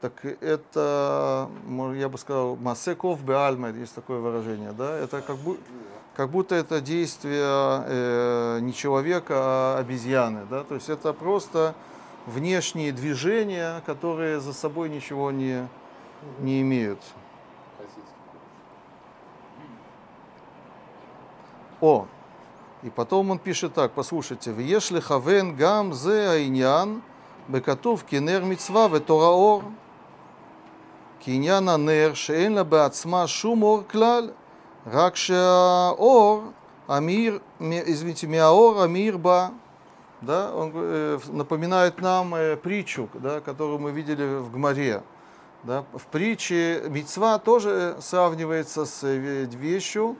так 0.01 0.25
это, 0.25 1.51
я 1.95 2.09
бы 2.09 2.17
сказал, 2.17 2.57
масеков 2.57 3.23
беальмед, 3.23 3.77
есть 3.77 3.95
такое 3.95 4.19
выражение, 4.19 4.73
да, 4.73 4.97
это 4.97 5.21
как, 5.21 5.37
бу- 5.37 5.61
как 6.17 6.31
будто 6.31 6.55
это 6.55 6.81
действие 6.81 7.45
э, 7.45 8.61
не 8.63 8.73
человека, 8.73 9.35
а 9.37 9.79
обезьяны, 9.79 10.47
да, 10.49 10.65
то 10.65 10.77
есть 10.77 10.89
это 10.89 11.13
просто 11.13 11.75
внешние 12.25 12.93
движения, 12.93 13.83
которые 13.85 14.41
за 14.41 14.55
собой 14.55 14.89
ничего 14.89 15.31
не, 15.31 15.69
не 16.39 16.63
имеют. 16.63 17.01
О, 21.83 22.07
и 22.83 22.89
потом 22.89 23.33
он 23.33 23.39
пишет 23.39 23.75
так, 23.75 23.93
послушайте, 23.93 24.51
«Вешли 24.51 25.01
хавен 25.01 25.55
гам 25.55 25.93
зе 25.93 26.31
айнян 26.31 27.03
בכתוב 27.50 28.04
כי 28.08 28.20
נר 28.20 28.46
מצווה 28.46 28.88
ותורה 28.92 29.28
אור. 29.28 29.64
כי 31.20 31.32
עניין 31.32 31.70
הנר 31.70 32.12
שאין 32.14 32.54
לה 32.54 32.64
בעצמה 32.64 33.28
שום 33.28 33.64
אור 33.64 33.84
כלל, 33.92 34.30
רק 34.92 35.16
שהאור, 35.16 36.44
המאיר, 36.88 37.40
מ- 37.62 37.72
извините, 37.86 38.28
מהאור 38.28 38.84
המאיר 38.84 39.18
בה. 39.18 39.50
да, 40.22 40.54
он 40.54 40.72
э, 40.74 41.20
напоминает 41.32 42.00
нам 42.02 42.34
э, 42.36 42.56
притчу, 42.56 43.10
да, 43.14 43.42
которую 43.42 43.80
мы 43.80 43.92
видели 43.92 44.24
в 44.40 44.52
Гмаре. 44.52 45.04
Да. 45.64 45.84
В 45.94 46.06
притче 46.08 46.84
мецва 46.90 47.40
тоже 47.40 47.98
сравнивается 48.00 48.86
с 48.86 49.04
э, 49.04 49.46
вещью, 49.46 50.16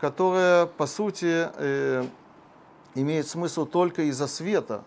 которая, 0.00 0.66
по 0.66 0.86
сути, 0.86 1.48
э, 1.54 2.04
имеет 2.94 3.26
смысл 3.26 3.66
только 3.66 4.02
из-за 4.02 4.26
света. 4.26 4.84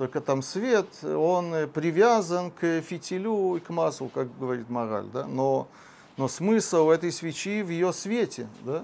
Только 0.00 0.22
там 0.22 0.40
свет, 0.40 0.86
он 1.04 1.52
э, 1.52 1.66
привязан 1.66 2.50
к 2.52 2.80
фитилю 2.80 3.56
и 3.56 3.60
к 3.60 3.68
маслу, 3.68 4.08
как 4.08 4.28
говорит 4.38 4.70
мораль. 4.70 5.04
Да? 5.12 5.26
Но, 5.26 5.68
но 6.16 6.26
смысл 6.26 6.88
этой 6.88 7.12
свечи 7.12 7.60
в 7.60 7.68
ее 7.68 7.92
свете. 7.92 8.48
Да? 8.62 8.82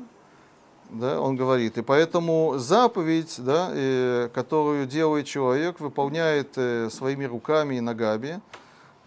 Да, 0.90 1.18
он 1.18 1.34
говорит. 1.34 1.78
И 1.78 1.82
поэтому 1.82 2.59
заповедь, 2.59 3.36
да, 3.38 3.70
э, 3.72 4.28
которую 4.34 4.86
делает 4.86 5.24
человек, 5.24 5.80
выполняет 5.80 6.52
э, 6.56 6.90
своими 6.90 7.24
руками 7.24 7.76
и 7.76 7.80
ногами, 7.80 8.43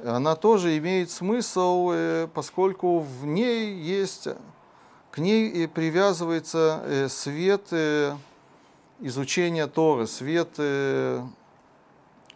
она 0.04 0.36
тоже 0.36 0.80
имеет 0.80 1.12
смысл, 1.12 1.92
э, 1.94 2.28
поскольку 2.34 3.02
в 3.02 3.28
ней 3.28 3.72
есть, 3.76 4.28
к 5.12 5.20
ней 5.20 5.48
и 5.48 5.68
привязывается 5.68 6.82
э, 6.86 7.08
свет 7.08 7.68
э, 7.70 8.16
изучения 9.00 9.68
Торы, 9.68 10.08
свет 10.08 10.56
э, 10.58 11.22
э, 11.22 11.28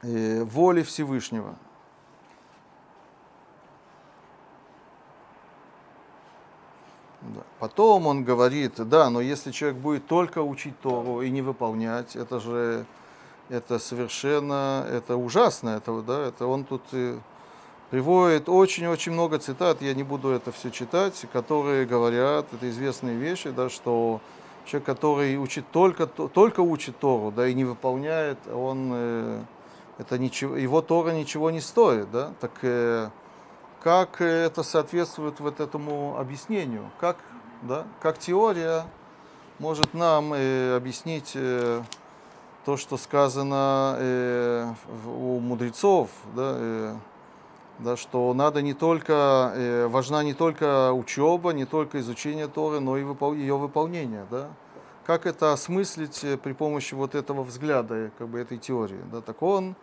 воли 0.03 0.83
Всевышнего. 0.83 1.55
Потом 7.59 8.07
он 8.07 8.23
говорит, 8.25 8.73
да, 8.75 9.09
но 9.09 9.21
если 9.21 9.51
человек 9.51 9.77
будет 9.77 10.05
только 10.05 10.41
учить 10.43 10.77
Тору 10.81 11.21
и 11.21 11.29
не 11.29 11.41
выполнять, 11.41 12.15
это 12.15 12.39
же 12.39 12.85
это 13.49 13.79
совершенно, 13.79 14.85
это 14.89 15.15
ужасно, 15.15 15.69
это, 15.69 16.01
да, 16.01 16.27
это 16.27 16.45
он 16.47 16.65
тут 16.65 16.81
э, 16.91 17.17
приводит 17.89 18.49
очень-очень 18.49 19.11
много 19.11 19.37
цитат, 19.39 19.81
я 19.81 19.93
не 19.93 20.03
буду 20.03 20.29
это 20.29 20.51
все 20.51 20.71
читать, 20.71 21.25
которые 21.31 21.85
говорят, 21.85 22.47
это 22.51 22.69
известные 22.69 23.15
вещи, 23.15 23.51
да, 23.51 23.69
что 23.69 24.21
человек, 24.65 24.85
который 24.85 25.37
учит 25.37 25.65
только, 25.71 26.07
только 26.07 26.61
учит 26.61 26.97
Тору, 26.97 27.31
да, 27.31 27.47
и 27.47 27.53
не 27.53 27.63
выполняет, 27.63 28.39
он, 28.51 28.91
э, 28.93 29.41
это 29.97 30.17
ничего, 30.17 30.55
его 30.55 30.81
Тора 30.81 31.11
ничего 31.11 31.51
не 31.51 31.61
стоит, 31.61 32.09
да, 32.11 32.31
так 32.39 32.51
э, 32.61 33.09
как 33.81 34.21
это 34.21 34.63
соответствует 34.63 35.39
вот 35.39 35.59
этому 35.59 36.17
объяснению, 36.17 36.89
как, 36.99 37.17
да, 37.61 37.85
как 38.01 38.17
теория 38.17 38.85
может 39.59 39.93
нам 39.93 40.33
э, 40.33 40.75
объяснить 40.75 41.33
э, 41.35 41.81
то, 42.65 42.77
что 42.77 42.97
сказано 42.97 43.95
э, 43.99 44.73
у 45.05 45.39
мудрецов, 45.39 46.09
да, 46.35 46.53
э, 46.55 46.95
да, 47.79 47.97
что 47.97 48.33
надо 48.33 48.61
не 48.61 48.73
только, 48.73 49.51
э, 49.55 49.87
важна 49.87 50.23
не 50.23 50.33
только 50.33 50.93
учеба, 50.93 51.51
не 51.51 51.65
только 51.65 51.99
изучение 51.99 52.47
Торы, 52.47 52.79
но 52.79 52.97
и 52.97 53.03
выпол- 53.03 53.35
ее 53.35 53.57
выполнение. 53.57 54.25
Да? 54.31 54.49
Как 55.05 55.25
это 55.25 55.51
осмыслить 55.51 56.23
э, 56.23 56.37
при 56.37 56.53
помощи 56.53 56.93
вот 56.93 57.13
этого 57.13 57.43
взгляда, 57.43 58.11
как 58.17 58.29
бы 58.29 58.39
этой 58.39 58.57
теории? 58.57 59.01
Да? 59.11 59.19
Так 59.19 59.41
он 59.41 59.75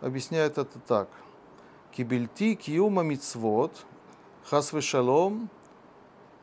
объясняет 0.00 0.56
это 0.56 0.78
так. 0.86 1.08
Кибельти 1.90 2.54
киума 2.54 3.02
мицвод, 3.02 3.84
хас 4.44 4.72
шалом. 4.80 5.50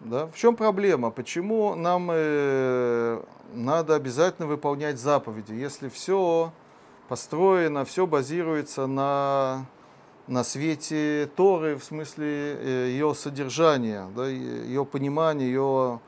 Да? 0.01 0.27
В 0.27 0.35
чем 0.35 0.57
проблема? 0.57 1.11
Почему 1.11 1.75
нам 1.75 2.09
э, 2.11 3.21
надо 3.53 3.95
обязательно 3.95 4.47
выполнять 4.47 4.99
заповеди, 4.99 5.53
если 5.53 5.87
все 5.87 6.51
построено, 7.07 7.85
все 7.85 8.05
базируется 8.05 8.85
на, 8.85 9.65
на 10.27 10.43
свете 10.43 11.29
Торы, 11.35 11.77
в 11.77 11.83
смысле 11.83 12.27
э, 12.27 12.87
ее 12.91 13.15
содержания, 13.15 14.07
да, 14.15 14.27
ее 14.27 14.85
понимания, 14.85 15.45
ее 15.45 15.99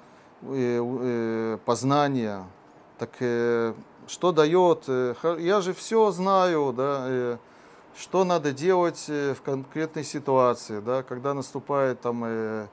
э, 0.43 0.79
э, 0.81 1.57
познания. 1.65 2.43
Так 2.97 3.09
э, 3.19 3.73
что 4.07 4.31
дает? 4.31 4.87
Я 5.39 5.61
же 5.61 5.73
все 5.73 6.11
знаю, 6.11 6.73
да, 6.75 7.37
что 7.95 8.23
надо 8.23 8.51
делать 8.51 9.07
в 9.07 9.41
конкретной 9.43 10.03
ситуации, 10.03 10.79
да, 10.79 11.03
когда 11.03 11.33
наступает 11.33 12.01
там 12.01 12.67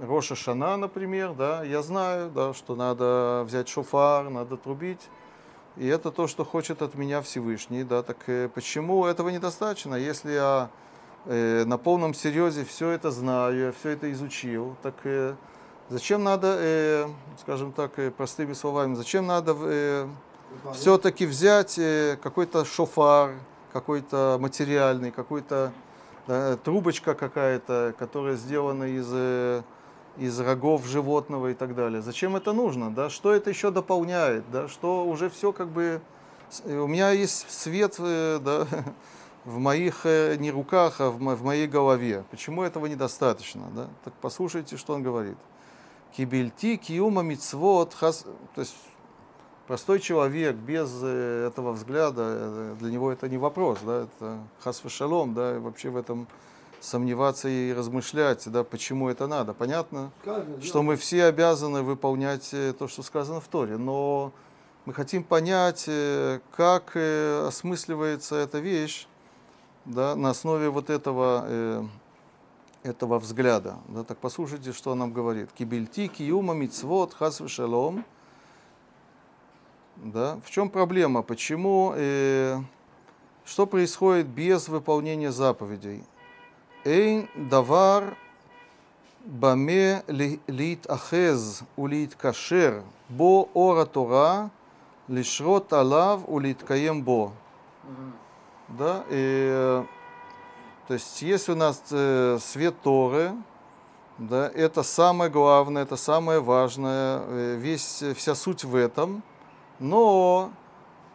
Роша 0.00 0.34
Шана, 0.34 0.76
например, 0.76 1.34
да, 1.34 1.62
я 1.62 1.82
знаю, 1.82 2.30
да, 2.30 2.52
что 2.52 2.74
надо 2.74 3.44
взять 3.46 3.68
шофар, 3.68 4.28
надо 4.28 4.56
трубить. 4.56 5.08
И 5.76 5.86
это 5.86 6.10
то, 6.10 6.26
что 6.26 6.44
хочет 6.44 6.82
от 6.82 6.94
меня 6.94 7.22
Всевышний, 7.22 7.84
да, 7.84 8.02
так 8.02 8.18
почему 8.52 9.06
этого 9.06 9.30
недостаточно, 9.30 9.94
если 9.94 10.32
я 10.32 10.70
на 11.24 11.78
полном 11.78 12.12
серьезе 12.12 12.64
все 12.64 12.90
это 12.90 13.10
знаю, 13.10 13.66
я 13.66 13.72
все 13.72 13.90
это 13.90 14.12
изучил, 14.12 14.76
так 14.82 14.94
зачем 15.88 16.24
надо, 16.24 16.56
э, 16.58 17.08
скажем 17.40 17.72
так, 17.72 17.98
э, 17.98 18.10
простыми 18.10 18.52
словами, 18.52 18.94
зачем 18.94 19.26
надо 19.26 19.56
э, 19.60 20.08
все-таки 20.74 21.26
взять 21.26 21.78
э, 21.78 22.16
какой-то 22.22 22.64
шофар, 22.64 23.32
какой-то 23.72 24.38
материальный, 24.40 25.10
какой-то 25.10 25.72
да, 26.26 26.56
трубочка 26.56 27.14
какая-то, 27.14 27.94
которая 27.98 28.36
сделана 28.36 28.84
из, 28.84 29.08
э, 29.12 29.62
из 30.18 30.38
рогов 30.40 30.86
животного 30.86 31.48
и 31.48 31.54
так 31.54 31.74
далее. 31.74 32.02
Зачем 32.02 32.36
это 32.36 32.52
нужно? 32.52 32.94
Да? 32.94 33.10
Что 33.10 33.32
это 33.32 33.50
еще 33.50 33.70
дополняет? 33.70 34.44
Да? 34.52 34.68
Что 34.68 35.04
уже 35.06 35.30
все 35.30 35.52
как 35.52 35.68
бы... 35.68 36.00
э, 36.64 36.78
У 36.78 36.86
меня 36.86 37.10
есть 37.10 37.50
свет 37.50 37.96
э, 37.98 38.38
да, 38.42 38.66
в 39.44 39.58
моих 39.58 40.04
э, 40.04 40.36
не 40.36 40.50
руках, 40.50 41.00
а 41.00 41.10
в, 41.10 41.16
в 41.18 41.42
моей 41.44 41.66
голове. 41.66 42.24
Почему 42.30 42.62
этого 42.62 42.86
недостаточно? 42.86 43.70
Да? 43.74 43.88
Так 44.04 44.12
послушайте, 44.20 44.76
что 44.76 44.94
он 44.94 45.02
говорит. 45.02 45.36
Кибельти 46.16 46.76
киума 46.76 47.22
мицвот 47.22 47.94
хас... 47.94 48.24
То 48.54 48.60
есть 48.60 48.74
простой 49.66 50.00
человек 50.00 50.56
без 50.56 50.90
э, 51.02 51.46
этого 51.48 51.72
взгляда, 51.72 52.22
э, 52.26 52.76
для 52.78 52.90
него 52.90 53.10
это 53.10 53.28
не 53.28 53.38
вопрос, 53.38 53.78
да, 53.84 54.02
это 54.02 54.38
хас 54.60 54.82
шалом, 54.88 55.34
да, 55.34 55.56
и 55.56 55.58
вообще 55.58 55.88
в 55.88 55.96
этом 55.96 56.28
сомневаться 56.80 57.48
и 57.48 57.72
размышлять, 57.72 58.42
да, 58.50 58.64
почему 58.64 59.08
это 59.08 59.26
надо. 59.26 59.54
Понятно, 59.54 60.10
что 60.62 60.82
мы 60.82 60.96
все 60.96 61.24
обязаны 61.24 61.82
выполнять 61.82 62.52
э, 62.52 62.74
то, 62.78 62.88
что 62.88 63.02
сказано 63.02 63.40
в 63.40 63.48
Торе, 63.48 63.78
но 63.78 64.32
мы 64.84 64.92
хотим 64.92 65.22
понять, 65.22 65.88
как 66.56 66.96
осмысливается 66.96 68.34
эта 68.34 68.58
вещь, 68.58 69.06
да, 69.84 70.16
на 70.16 70.30
основе 70.30 70.70
вот 70.70 70.90
этого, 70.90 71.88
этого 72.82 73.18
взгляда. 73.18 73.76
Да, 73.88 74.04
так 74.04 74.18
послушайте, 74.18 74.72
что 74.72 74.92
он 74.92 74.98
нам 74.98 75.12
говорит. 75.12 75.50
Кибельти, 75.52 76.08
киюма, 76.08 76.54
мицвот, 76.54 77.14
хас 77.14 77.40
шалом. 77.46 78.04
Да? 79.96 80.40
В 80.44 80.50
чем 80.50 80.68
проблема? 80.68 81.22
Почему, 81.22 81.92
э, 81.94 82.58
что 83.44 83.66
происходит 83.66 84.26
без 84.26 84.68
выполнения 84.68 85.30
заповедей? 85.30 86.04
Эйн 86.84 87.28
давар 87.36 88.16
баме 89.24 90.02
ли- 90.08 90.40
лит 90.48 90.90
ахез 90.90 91.62
улит 91.76 92.16
кашер 92.16 92.82
бо 93.08 93.48
ора 93.54 93.84
тора 93.84 94.50
лишрот 95.06 95.72
алав 95.72 96.22
улит 96.26 96.62
каем 96.64 97.02
бо. 97.02 97.32
Да? 98.68 99.04
И, 99.10 99.48
э, 99.52 99.84
то 100.88 100.94
есть, 100.94 101.22
если 101.22 101.52
у 101.52 101.56
нас 101.56 101.82
э, 101.90 102.38
свет 102.40 102.74
Торы, 102.82 103.32
да, 104.18 104.48
это 104.48 104.82
самое 104.82 105.30
главное, 105.30 105.82
это 105.82 105.96
самое 105.96 106.40
важное, 106.40 107.22
э, 107.24 107.56
весь, 107.56 108.02
вся 108.16 108.34
суть 108.34 108.64
в 108.64 108.74
этом. 108.74 109.22
Но 109.78 110.50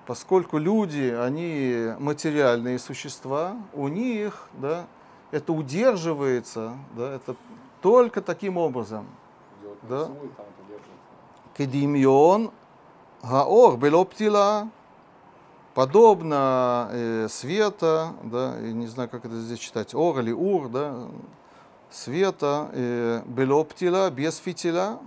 поскольку 0.06 0.58
люди, 0.58 1.16
они 1.18 1.94
материальные 2.00 2.80
существа, 2.80 3.56
у 3.74 3.88
них 3.88 4.50
да, 4.54 4.88
это 5.32 5.54
удерживается, 5.54 6.74
да, 6.96 7.16
это 7.16 7.36
только 7.82 8.22
таким 8.22 8.58
образом. 8.58 9.06
Да. 9.84 10.10
Кедимьон 11.58 12.52
гаор 13.22 13.78
белоптила, 13.78 14.70
Подобно 15.78 16.90
э, 16.92 17.28
света, 17.30 18.14
да, 18.24 18.58
я 18.58 18.74
не 18.74 18.88
знаю, 18.88 19.10
как 19.10 19.26
это 19.26 19.40
здесь 19.40 19.60
читать, 19.60 19.94
ор 19.94 20.22
или 20.22 20.32
ур, 20.32 20.70
да, 20.70 21.08
света, 21.92 22.72
э, 22.74 23.22
белоптила, 23.28 24.10
без 24.10 24.38
фитиля, 24.38 24.98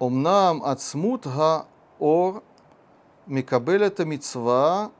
омнам 0.00 0.64
от 0.64 0.80
смутга 0.80 1.66
ор 2.00 2.42
микабелета 3.26 4.04
мицва 4.04 4.90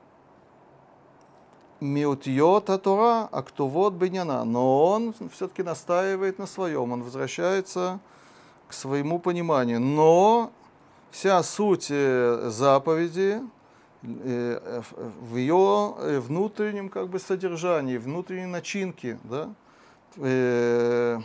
миутьота 1.80 2.78
Тора, 2.78 3.28
а 3.32 3.42
кто 3.42 3.66
вот 3.66 3.94
беняна. 3.94 4.44
Но 4.44 4.84
он 4.84 5.14
все-таки 5.32 5.64
настаивает 5.64 6.38
на 6.38 6.46
своем, 6.46 6.92
он 6.92 7.02
возвращается 7.02 7.98
к 8.68 8.72
своему 8.72 9.18
пониманию. 9.18 9.80
Но 9.80 10.52
вся 11.10 11.42
суть 11.42 11.88
э, 11.90 12.50
заповеди 12.50 13.42
в- 14.04 15.32
в 15.32 15.36
ее 15.36 15.94
э, 15.98 16.20
внутреннем 16.20 16.88
как 16.88 17.08
бы 17.08 17.18
содержании, 17.18 17.96
внутренней 17.96 18.46
начинке, 18.46 19.18
да, 19.24 19.52
э, 20.16 21.18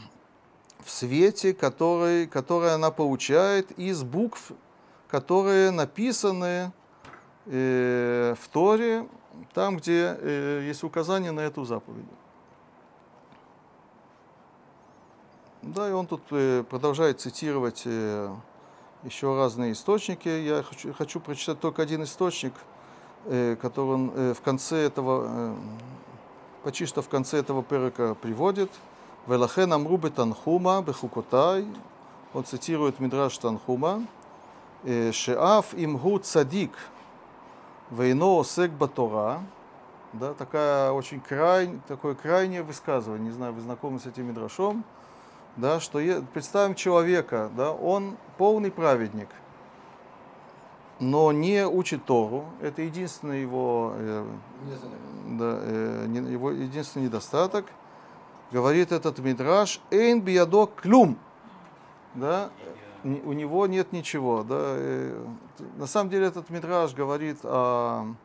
в 0.84 0.90
свете, 0.90 1.54
который, 1.54 2.26
который 2.28 2.74
она 2.74 2.90
получает 2.92 3.72
из 3.72 4.04
букв, 4.04 4.52
которые 5.10 5.72
написаны 5.72 6.72
э, 7.46 8.36
в 8.40 8.48
Торе, 8.48 9.08
там, 9.54 9.78
где 9.78 10.18
э, 10.20 10.62
есть 10.68 10.84
указание 10.84 11.32
на 11.32 11.42
эту 11.42 11.66
заповедь. 11.66 12.06
Да, 15.62 15.90
и 15.90 15.92
он 15.92 16.08
тут 16.08 16.22
э, 16.32 16.64
продолжает 16.70 17.20
цитировать 17.20 17.84
э, 17.86 18.34
еще 19.04 19.36
разные 19.36 19.74
источники. 19.74 20.28
Я 20.28 20.64
хочу, 20.64 20.94
хочу 20.94 21.20
прочитать 21.20 21.60
только 21.60 21.82
один 21.82 22.04
источник, 22.04 22.54
э, 23.26 23.56
который 23.62 23.96
он 23.96 24.12
э, 24.14 24.34
в 24.34 24.42
конце 24.42 24.78
этого, 24.78 25.26
э, 25.28 25.56
почти 26.64 26.86
что 26.86 27.02
в 27.02 27.10
конце 27.10 27.38
этого 27.38 27.64
перека 27.64 28.16
приводит. 28.16 28.72
Велахен 29.28 29.72
амру 29.72 29.98
Танхума 30.10 30.82
бехукотай. 30.82 31.66
Он 32.34 32.44
цитирует 32.44 33.00
Мидраш 33.00 33.38
Танхума. 33.38 34.06
э, 34.84 35.12
Шеаф 35.12 35.74
имгу 35.74 36.20
цадик 36.20 36.72
вейно 37.92 38.40
осек 38.40 38.72
батора. 38.72 39.42
Да, 40.12 40.34
такая 40.34 40.92
очень 40.92 41.22
край, 41.22 41.80
такое 41.88 42.16
крайнее 42.16 42.64
высказывание. 42.64 43.28
Не 43.28 43.32
знаю, 43.32 43.54
вы 43.54 43.62
знакомы 43.62 44.00
с 44.00 44.08
этим 44.08 44.28
Мидрашом 44.28 44.84
да, 45.60 45.80
что 45.80 46.00
представим 46.34 46.76
человека, 46.76 47.50
да, 47.56 47.72
он 47.72 48.18
полный 48.38 48.72
праведник, 48.72 49.28
но 51.00 51.32
не 51.32 51.66
учит 51.66 52.06
Тору, 52.06 52.46
это 52.62 52.82
единственный 52.82 53.42
его, 53.42 53.94
э, 53.96 54.26
да, 55.28 55.60
э, 55.62 56.08
его 56.30 56.52
единственный 56.52 57.04
недостаток. 57.04 57.66
Говорит 58.52 58.92
этот 58.92 59.20
мидраш, 59.20 59.80
эйн 59.92 60.22
биядо 60.22 60.66
клюм, 60.66 61.18
да, 62.16 62.50
у 63.04 63.34
него 63.34 63.68
нет 63.68 63.94
ничего, 63.94 64.44
да. 64.44 64.56
э, 64.60 65.26
На 65.78 65.88
самом 65.88 66.10
деле 66.10 66.26
этот 66.28 66.50
мидраш 66.50 66.94
говорит 66.94 67.38
о, 67.44 68.16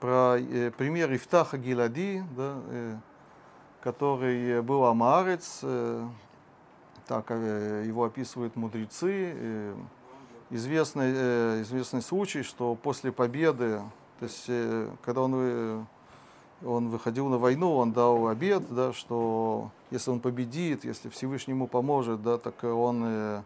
про 0.00 0.36
э, 0.38 0.70
пример 0.76 1.14
Ифтаха 1.14 1.58
Гилади, 1.58 2.24
да, 2.36 2.56
э, 2.68 2.96
который 3.82 4.60
был 4.62 4.84
Амарец, 4.84 5.60
э, 5.62 6.06
так 7.12 7.26
э, 7.28 7.84
его 7.86 8.04
описывают 8.04 8.56
мудрецы. 8.56 9.34
э, 9.34 9.74
Известный, 10.48 11.12
э, 11.14 11.62
известный 11.62 12.02
случай, 12.02 12.42
что 12.42 12.74
после 12.74 13.10
победы, 13.10 13.80
то 14.18 14.24
есть 14.26 14.50
когда 15.02 15.22
он, 15.22 15.86
он 16.62 16.88
выходил 16.90 17.28
на 17.28 17.38
войну, 17.38 17.76
он 17.76 17.92
дал 17.92 18.28
обед, 18.28 18.62
да, 18.68 18.92
что 18.92 19.70
если 19.90 20.10
он 20.10 20.20
победит, 20.20 20.84
если 20.84 21.08
Всевышний 21.08 21.54
ему 21.54 21.66
поможет, 21.66 22.22
да, 22.22 22.36
так 22.36 22.64
он 22.64 23.42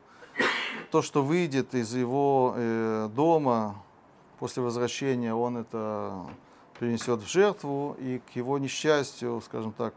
то, 0.90 1.00
что 1.00 1.22
выйдет 1.22 1.74
из 1.76 1.94
его 1.94 2.56
дома 3.14 3.76
после 4.40 4.64
возвращения, 4.64 5.32
он 5.32 5.58
это 5.58 6.26
принесет 6.76 7.22
в 7.22 7.28
жертву, 7.30 7.96
и 8.00 8.20
к 8.32 8.36
его 8.36 8.58
несчастью, 8.58 9.40
скажем 9.44 9.72
так, 9.72 9.94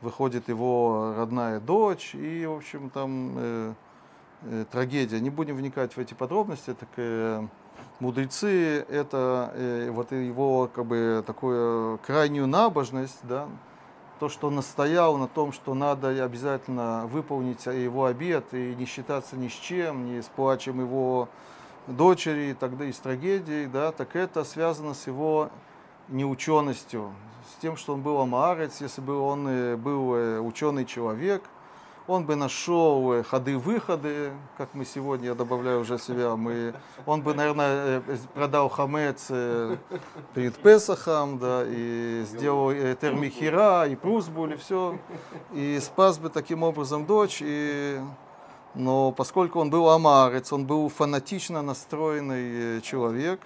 выходит 0.00 0.48
его 0.48 1.14
родная 1.16 1.60
дочь, 1.60 2.14
и, 2.14 2.46
в 2.46 2.56
общем, 2.56 2.90
там 2.90 3.34
э, 3.36 3.74
э, 4.42 4.64
трагедия. 4.70 5.20
Не 5.20 5.30
будем 5.30 5.56
вникать 5.56 5.96
в 5.96 5.98
эти 5.98 6.14
подробности, 6.14 6.74
так 6.74 6.88
э, 6.96 7.46
мудрецы 8.00 8.84
это 8.88 9.52
э, 9.54 9.90
вот 9.90 10.12
его 10.12 10.70
как 10.72 10.86
бы 10.86 11.22
такую 11.26 11.98
крайнюю 12.06 12.46
набожность, 12.46 13.20
да, 13.24 13.48
то, 14.18 14.28
что 14.28 14.50
настоял 14.50 15.16
на 15.16 15.28
том, 15.28 15.52
что 15.52 15.74
надо 15.74 16.08
обязательно 16.22 17.06
выполнить 17.06 17.64
его 17.66 18.04
обет 18.04 18.52
и 18.52 18.74
не 18.74 18.84
считаться 18.84 19.36
ни 19.36 19.48
с 19.48 19.52
чем, 19.52 20.06
ни 20.06 20.20
с 20.20 20.26
плачем 20.26 20.80
его 20.80 21.28
дочери 21.86 22.50
и 22.50 22.54
тогда 22.54 22.84
и 22.84 22.92
с 22.92 22.98
трагедией, 22.98 23.66
да, 23.66 23.92
так 23.92 24.16
это 24.16 24.44
связано 24.44 24.94
с 24.94 25.06
его 25.06 25.50
неученостью, 26.10 27.12
с 27.50 27.60
тем, 27.60 27.76
что 27.76 27.94
он 27.94 28.02
был 28.02 28.20
амаарец, 28.20 28.80
если 28.80 29.00
бы 29.00 29.18
он 29.18 29.46
э, 29.48 29.76
был 29.76 30.14
э, 30.14 30.40
ученый 30.40 30.84
человек, 30.84 31.42
он 32.06 32.24
бы 32.24 32.36
нашел 32.36 33.12
э, 33.12 33.22
ходы-выходы, 33.22 34.32
как 34.56 34.74
мы 34.74 34.84
сегодня, 34.84 35.28
я 35.28 35.34
добавляю 35.34 35.80
уже 35.80 35.98
себя, 35.98 36.36
мы, 36.36 36.74
он 37.06 37.22
бы, 37.22 37.34
наверное, 37.34 38.02
продал 38.34 38.68
хамец 38.68 39.26
перед 40.34 40.56
Песахом, 40.56 41.38
да, 41.38 41.64
и 41.66 42.24
сделал 42.26 42.70
термихира, 42.96 43.86
и 43.86 43.96
прусбуль, 43.96 44.54
и 44.54 44.56
все, 44.56 44.98
и 45.52 45.78
спас 45.80 46.18
бы 46.18 46.28
таким 46.28 46.62
образом 46.62 47.06
дочь, 47.06 47.38
и 47.40 48.00
но 48.72 49.10
поскольку 49.10 49.58
он 49.58 49.68
был 49.68 49.90
амарец, 49.90 50.52
он 50.52 50.64
был 50.64 50.88
фанатично 50.88 51.60
настроенный 51.60 52.80
человек, 52.82 53.40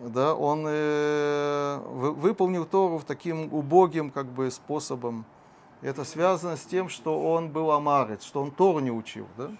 да, 0.00 0.34
он 0.34 0.64
э, 0.66 1.80
вы- 1.86 2.12
выполнил 2.12 2.64
Тору 2.64 3.00
таким 3.06 3.52
убогим 3.52 4.10
как 4.10 4.26
бы 4.26 4.50
способом. 4.50 5.24
Это 5.82 6.04
связано 6.04 6.56
с 6.56 6.62
тем, 6.62 6.88
что 6.88 7.20
он 7.32 7.50
был 7.50 7.70
амарец, 7.70 8.24
что 8.24 8.42
он 8.42 8.50
Тору 8.50 8.80
не 8.80 8.90
учил, 8.90 9.26
да? 9.36 9.50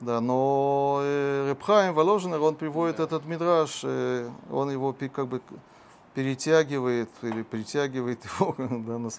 Да, 0.00 0.20
но 0.20 1.00
э, 1.02 1.50
Репхаим 1.50 1.94
Воложенер, 1.94 2.40
он 2.40 2.54
приводит 2.54 3.00
этот 3.00 3.24
мидраж, 3.26 3.80
э, 3.82 4.30
он 4.50 4.70
его 4.70 4.94
как 5.12 5.26
бы 5.26 5.40
перетягивает 6.14 7.10
или 7.22 7.42
притягивает 7.42 8.24
его, 8.24 8.54
да, 8.58 8.98
на 8.98 9.10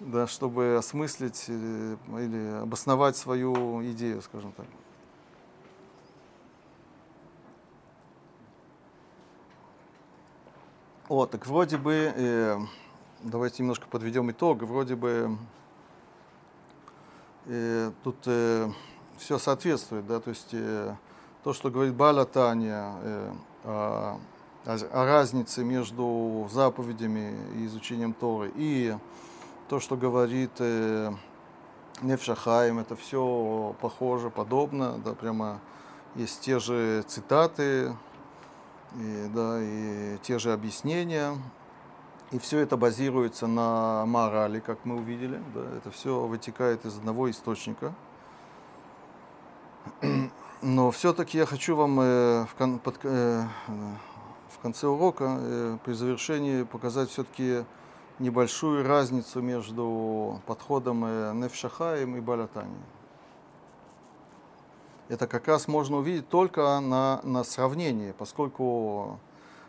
да, 0.00 0.26
чтобы 0.26 0.76
осмыслить 0.78 1.44
э, 1.48 1.96
или 2.08 2.62
обосновать 2.62 3.16
свою 3.16 3.82
идею, 3.90 4.22
скажем 4.22 4.52
так. 4.52 4.66
О, 11.12 11.26
так 11.26 11.46
вроде 11.46 11.76
бы, 11.76 12.10
э, 12.16 12.58
давайте 13.22 13.62
немножко 13.62 13.86
подведем 13.86 14.30
итог, 14.30 14.62
вроде 14.62 14.96
бы 14.96 15.36
э, 17.44 17.90
тут 18.02 18.16
все 19.18 19.38
соответствует, 19.38 20.06
да, 20.06 20.20
то 20.20 20.30
есть 20.30 20.48
э, 20.52 20.94
то, 21.44 21.52
что 21.52 21.70
говорит 21.70 21.92
Баля 21.92 22.24
Таня 22.24 22.94
э, 23.02 23.32
о, 23.64 24.20
о- 24.64 25.04
разнице 25.04 25.62
между 25.62 26.48
заповедями 26.50 27.36
и 27.58 27.66
изучением 27.66 28.14
Торы, 28.14 28.50
и 28.56 28.96
то, 29.68 29.80
что 29.80 29.98
говорит 29.98 30.52
э, 30.60 31.12
Невшахаим, 32.00 32.78
это 32.78 32.96
все 32.96 33.76
похоже, 33.82 34.30
подобно, 34.30 34.98
да, 35.04 35.12
прямо 35.12 35.60
есть 36.14 36.40
те 36.40 36.58
же 36.58 37.04
цитаты, 37.06 37.94
и, 38.96 39.30
да, 39.34 39.58
и 39.60 40.18
те 40.22 40.38
же 40.38 40.52
объяснения. 40.52 41.36
И 42.30 42.38
все 42.38 42.60
это 42.60 42.76
базируется 42.76 43.46
на 43.46 44.06
морали, 44.06 44.60
как 44.60 44.84
мы 44.84 44.96
увидели. 44.96 45.40
Да, 45.54 45.60
это 45.76 45.90
все 45.90 46.20
вытекает 46.26 46.84
из 46.86 46.96
одного 46.96 47.30
источника. 47.30 47.92
Но 50.62 50.90
все-таки 50.92 51.38
я 51.38 51.44
хочу 51.44 51.76
вам 51.76 52.00
э, 52.00 52.46
в, 52.46 52.54
кон- 52.56 52.78
под- 52.78 53.00
э, 53.04 53.44
в 54.48 54.58
конце 54.62 54.86
урока, 54.86 55.36
э, 55.38 55.78
при 55.84 55.92
завершении, 55.92 56.62
показать 56.62 57.10
все-таки 57.10 57.64
небольшую 58.18 58.86
разницу 58.86 59.42
между 59.42 60.40
подходом 60.46 61.04
э, 61.04 61.32
Невшахаем 61.34 62.16
и 62.16 62.20
Балятани. 62.20 62.76
Это 65.12 65.26
как 65.26 65.46
раз 65.46 65.68
можно 65.68 65.98
увидеть 65.98 66.30
только 66.30 66.80
на, 66.80 67.20
на 67.22 67.44
сравнении, 67.44 68.12
поскольку 68.12 69.20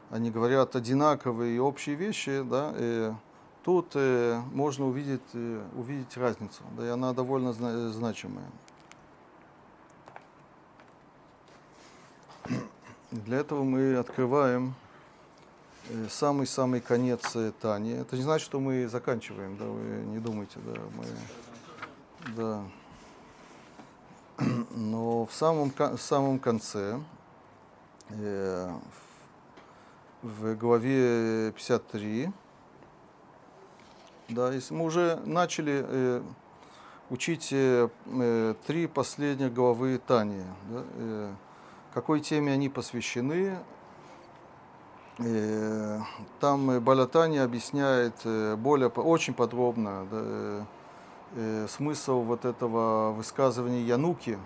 они 0.09 0.31
говорят 0.31 0.77
одинаковые 0.77 1.57
и 1.57 1.59
общие 1.59 1.97
вещи, 1.97 2.43
да, 2.43 2.71
э, 2.73 3.13
тут 3.65 3.91
э, 3.95 4.41
можно 4.53 4.87
увидеть, 4.87 5.19
э, 5.33 5.61
увидеть 5.75 6.15
разницу, 6.15 6.63
да, 6.77 6.85
и 6.85 6.87
она 6.87 7.11
довольно 7.11 7.51
зна- 7.51 7.89
значимая. 7.89 8.45
Для 13.11 13.39
этого 13.39 13.63
мы 13.63 13.97
открываем 13.97 14.75
э, 15.89 16.07
самый-самый 16.09 16.79
конец 16.79 17.35
э, 17.35 17.51
Тани. 17.59 17.91
Это 17.91 18.15
не 18.15 18.21
значит, 18.21 18.45
что 18.45 18.61
мы 18.61 18.87
заканчиваем, 18.87 19.57
да, 19.57 19.65
вы 19.65 20.05
не 20.05 20.19
думайте, 20.19 20.59
да, 20.65 20.79
мы, 20.95 21.05
да. 22.33 22.63
Но 24.75 25.25
в 25.25 25.33
самом, 25.33 25.71
в 25.71 25.97
самом 25.97 26.39
конце, 26.39 26.99
э, 28.09 28.71
в 30.21 30.55
главе 30.55 31.51
53, 31.51 32.31
да, 34.29 34.51
если 34.51 34.73
мы 34.73 34.85
уже 34.85 35.19
начали 35.25 35.85
э, 35.85 36.21
учить 37.09 37.49
э, 37.51 37.89
э, 38.05 38.55
три 38.65 38.87
последних 38.87 39.53
главы 39.53 39.99
Тани, 39.99 40.43
да, 40.69 40.83
э, 40.95 41.33
какой 41.93 42.19
теме 42.21 42.53
они 42.53 42.69
посвящены, 42.69 43.57
Э, 45.19 45.99
Там 46.39 46.79
Балатани 46.79 47.37
объясняет 47.37 48.15
э, 48.25 48.55
более, 48.55 48.89
очень 48.89 49.33
подробно 49.33 50.07
да, 50.09 50.65
э, 51.35 51.67
смысл 51.69 52.21
вот 52.21 52.45
этого 52.45 53.11
высказывания 53.11 53.81
Януки, 53.81 54.37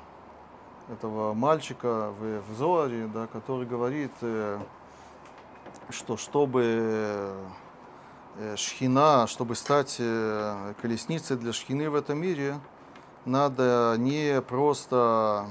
этого 0.89 1.33
мальчика 1.33 2.11
в, 2.19 2.41
в 2.49 2.57
Зоаре, 2.57 3.07
да, 3.07 3.27
который 3.27 3.65
говорит, 3.65 4.11
э, 4.21 4.59
что 5.89 6.17
чтобы 6.17 7.33
э, 8.37 8.55
шхина, 8.55 9.27
чтобы 9.27 9.55
стать 9.55 9.97
э, 9.99 10.73
колесницей 10.81 11.37
для 11.37 11.53
шхины 11.53 11.89
в 11.89 11.95
этом 11.95 12.19
мире, 12.19 12.59
надо 13.25 13.95
не 13.97 14.41
просто... 14.41 15.47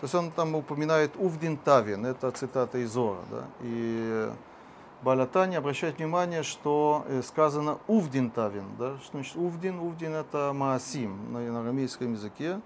То 0.00 0.04
есть 0.04 0.14
он 0.14 0.30
там 0.32 0.54
упоминает 0.54 1.12
Увдин 1.16 1.56
Тавин, 1.56 2.04
это 2.04 2.30
цитата 2.32 2.78
из 2.78 2.90
Зора. 2.90 3.20
Да? 3.30 3.44
И 3.60 4.30
Балатани 5.04 5.54
обращает 5.56 5.98
внимание, 5.98 6.42
что 6.42 7.04
э, 7.06 7.20
сказано 7.20 7.78
Увдин 7.88 8.30
Тавин. 8.30 8.64
Да? 8.78 8.96
Что 9.00 9.10
значит 9.12 9.36
Увдин? 9.36 9.78
Увдин 9.78 10.14
это 10.14 10.52
Маасим 10.54 11.30
на, 11.30 11.40
на 11.40 11.60
арамейском 11.60 12.14
языке. 12.14 12.60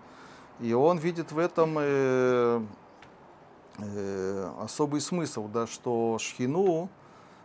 И 0.60 0.72
он 0.72 0.98
видит 0.98 1.32
в 1.32 1.38
этом 1.38 1.74
э, 1.78 2.62
э, 3.78 4.52
особый 4.60 5.00
смысл, 5.00 5.48
да, 5.48 5.66
что 5.66 6.18
шхину 6.20 6.88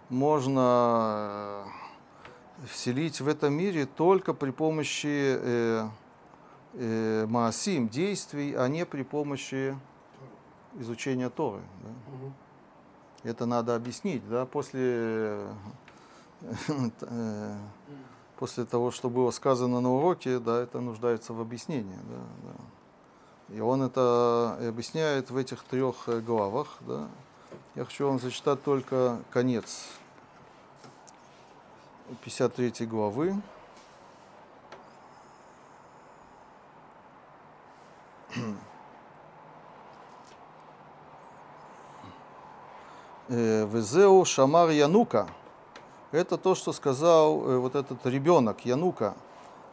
можно 0.09 1.65
э, 2.61 2.67
вселить 2.67 3.19
в 3.19 3.27
этом 3.27 3.51
мире 3.55 3.87
только 3.87 4.35
при 4.35 4.51
помощи 4.51 5.37
э, 5.39 5.87
э, 6.73 7.25
маасим, 7.27 7.89
действий, 7.89 8.53
а 8.53 8.67
не 8.67 8.85
при 8.85 9.01
помощи 9.01 9.75
изучения 10.77 11.31
Торы. 11.31 11.61
да. 11.83 11.89
Это 13.23 13.45
надо 13.45 13.75
объяснить, 13.75 14.27
да, 14.27 14.45
после, 14.45 15.47
э, 17.01 17.57
после 18.37 18.65
того, 18.65 18.91
что 18.91 19.09
было 19.09 19.31
сказано 19.31 19.79
на 19.79 19.93
уроке, 19.93 20.39
да, 20.39 20.61
это 20.61 20.81
нуждается 20.81 21.33
в 21.33 21.39
объяснении, 21.39 21.97
да, 22.03 22.49
да. 22.49 23.55
И 23.55 23.59
он 23.61 23.81
это 23.81 24.57
объясняет 24.67 25.29
в 25.29 25.37
этих 25.37 25.63
трех 25.63 26.09
э, 26.09 26.19
главах, 26.19 26.77
да. 26.81 27.07
Я 27.75 27.85
хочу 27.85 28.07
вам 28.07 28.19
зачитать 28.19 28.61
только 28.63 29.19
конец 29.31 29.87
53 32.23 32.85
главы. 32.85 33.35
Э, 38.35 38.41
Везеу 43.29 44.25
Шамар 44.25 44.69
Янука. 44.69 45.27
Это 46.11 46.37
то, 46.37 46.55
что 46.55 46.73
сказал 46.73 47.41
э, 47.41 47.57
вот 47.57 47.75
этот 47.75 48.05
ребенок 48.05 48.65
Янука. 48.65 49.15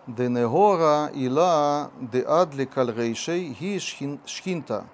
Денегора 0.07 1.11
ила 1.15 1.91
де 2.01 2.23
адли 2.23 2.65
кальрейшей 2.65 3.49
ги 3.49 3.77
шхин- 3.77 4.21
шхинта. 4.25 4.87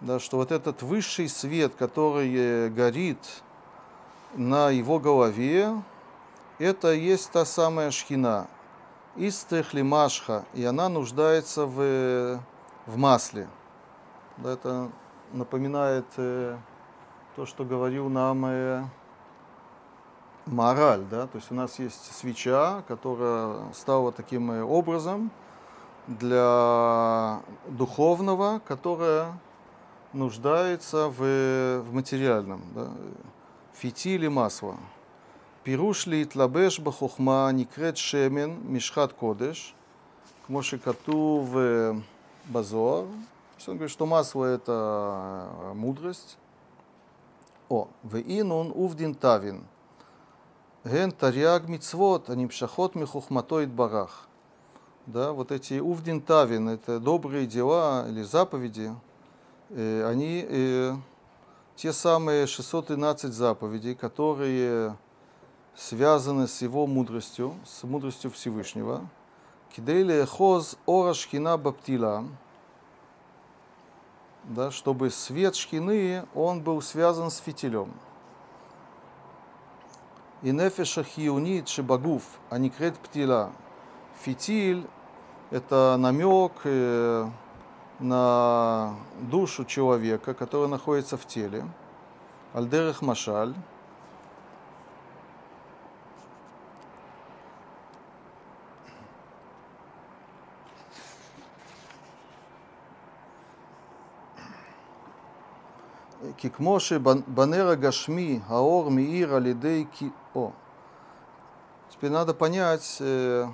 Да, 0.00 0.18
что 0.18 0.38
вот 0.38 0.52
этот 0.52 0.82
высший 0.82 1.28
свет, 1.28 1.74
который 1.74 2.32
э, 2.34 2.68
горит 2.68 3.18
на 4.34 4.70
его 4.70 4.98
голове, 4.98 5.82
это 6.58 6.92
есть 6.92 7.30
та 7.32 7.44
самая 7.44 7.90
шхина. 7.90 8.46
Истрехли 9.16 9.82
машха, 9.82 10.44
и 10.54 10.64
она 10.64 10.88
нуждается 10.88 11.66
в, 11.66 11.80
э, 11.80 12.38
в 12.86 12.96
масле. 12.96 13.48
Да, 14.38 14.52
это 14.52 14.90
напоминает 15.32 16.06
э, 16.16 16.56
то, 17.35 17.45
что 17.45 17.63
говорил 17.63 18.09
нам 18.09 18.45
э, 18.45 18.83
мораль, 20.45 21.03
да, 21.09 21.27
то 21.27 21.37
есть 21.37 21.51
у 21.51 21.55
нас 21.55 21.79
есть 21.79 22.13
свеча, 22.15 22.83
которая 22.87 23.71
стала 23.73 24.11
таким 24.11 24.51
э, 24.51 24.63
образом 24.63 25.31
для 26.07 27.41
духовного, 27.67 28.61
которая 28.67 29.33
нуждается 30.13 31.07
в, 31.07 31.81
в 31.81 31.93
материальном, 31.93 32.61
да, 32.75 32.89
фитиле 33.73 34.29
масла. 34.29 34.75
פירוש 35.63 36.07
להתלבש 36.07 36.79
בחוכמה 36.79 37.51
נקראת 37.53 37.97
שמן 37.97 38.49
משחת 38.65 39.11
קודש, 39.11 39.73
כמו 40.47 40.63
שכתוב 40.63 41.57
אה, 41.57 41.91
בזוהר. 42.51 43.05
אז 43.59 43.69
он 43.69 43.75
говорит, 43.75 43.91
что 43.91 44.07
масло 44.07 44.45
это 44.45 45.47
э, 45.61 45.73
мудрость. 45.75 46.37
О, 47.69 47.85
ואינון 48.05 48.69
עובדין 48.69 49.13
תבין. 49.19 49.61
הן 50.85 51.11
תרי"ג 51.11 51.59
מצוות 51.67 52.29
הנמשכות 52.29 52.95
מחוכמתו 52.95 53.61
יתברך. 53.61 54.27
Да, 55.07 55.31
вот 55.33 55.51
эти 55.51 55.79
увдин 55.79 56.21
тавин, 56.21 56.69
это 56.69 56.99
добрые 56.99 57.47
дела 57.47 58.05
или 58.07 58.21
заповеди, 58.21 58.95
э, 59.69 60.07
они 60.07 60.45
э, 60.47 60.93
те 61.75 61.91
самые 61.91 62.45
613 62.45 63.33
заповедей, 63.33 63.95
которые 63.95 64.95
связаны 65.75 66.47
с 66.47 66.61
его 66.61 66.85
мудростью, 66.85 67.55
с 67.65 67.83
мудростью 67.83 68.29
Всевышнего. 68.29 69.09
Кидейли 69.75 70.23
хоз 70.25 70.77
ора 70.85 71.15
шхина 71.15 71.57
баптила, 71.57 72.25
да, 74.46 74.70
чтобы 74.70 75.10
свет 75.10 75.56
шхины, 75.56 76.24
он 76.34 76.62
был 76.62 76.80
связан 76.80 77.30
с 77.30 77.38
фитилем. 77.38 77.92
И 80.42 80.52
нефеша 80.52 81.02
хиунит 81.02 81.68
шибагуф, 81.68 82.22
а 82.50 82.58
не 82.58 82.70
крет 82.70 82.96
птила. 82.98 83.52
Фитиль– 84.20 84.86
это 85.50 85.96
намек 85.98 86.52
э, 86.64 87.28
на 87.98 88.94
душу 89.20 89.64
человека, 89.64 90.34
который 90.34 90.68
находится 90.68 91.16
в 91.16 91.26
теле. 91.26 91.64
Альдерех 92.52 93.02
Машаль. 93.02 93.54
כי 106.45 106.49
כמו 106.49 106.79
שבנר 106.79 107.69
הגשמי 107.69 108.39
האור 108.47 108.91
מאיר 108.91 109.35
על 109.35 109.45
ידי 109.45 109.85
כי... 109.91 110.09
О. 110.35 110.51
Теперь 111.89 112.09
надо 112.09 112.33
понять 112.33 112.97
э, 112.99 113.45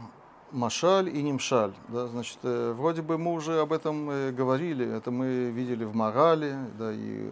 Машаль 0.52 1.10
и 1.10 1.22
Нимшаль. 1.22 1.74
Да? 1.90 2.08
Значит, 2.08 2.38
э, 2.44 2.72
вроде 2.72 3.02
бы 3.02 3.18
мы 3.18 3.34
уже 3.34 3.60
об 3.60 3.74
этом 3.74 4.10
э, 4.10 4.32
говорили, 4.32 4.86
это 4.96 5.12
мы 5.12 5.50
видели 5.50 5.84
в 5.84 5.96
Морале, 5.96 6.58
да, 6.78 6.94
и 6.94 7.32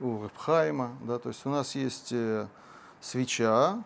у 0.00 0.24
Репхайма. 0.24 0.92
Да? 1.02 1.18
То 1.18 1.28
есть 1.28 1.44
у 1.46 1.50
нас 1.50 1.74
есть 1.74 2.08
э, 2.10 2.46
свеча, 3.00 3.82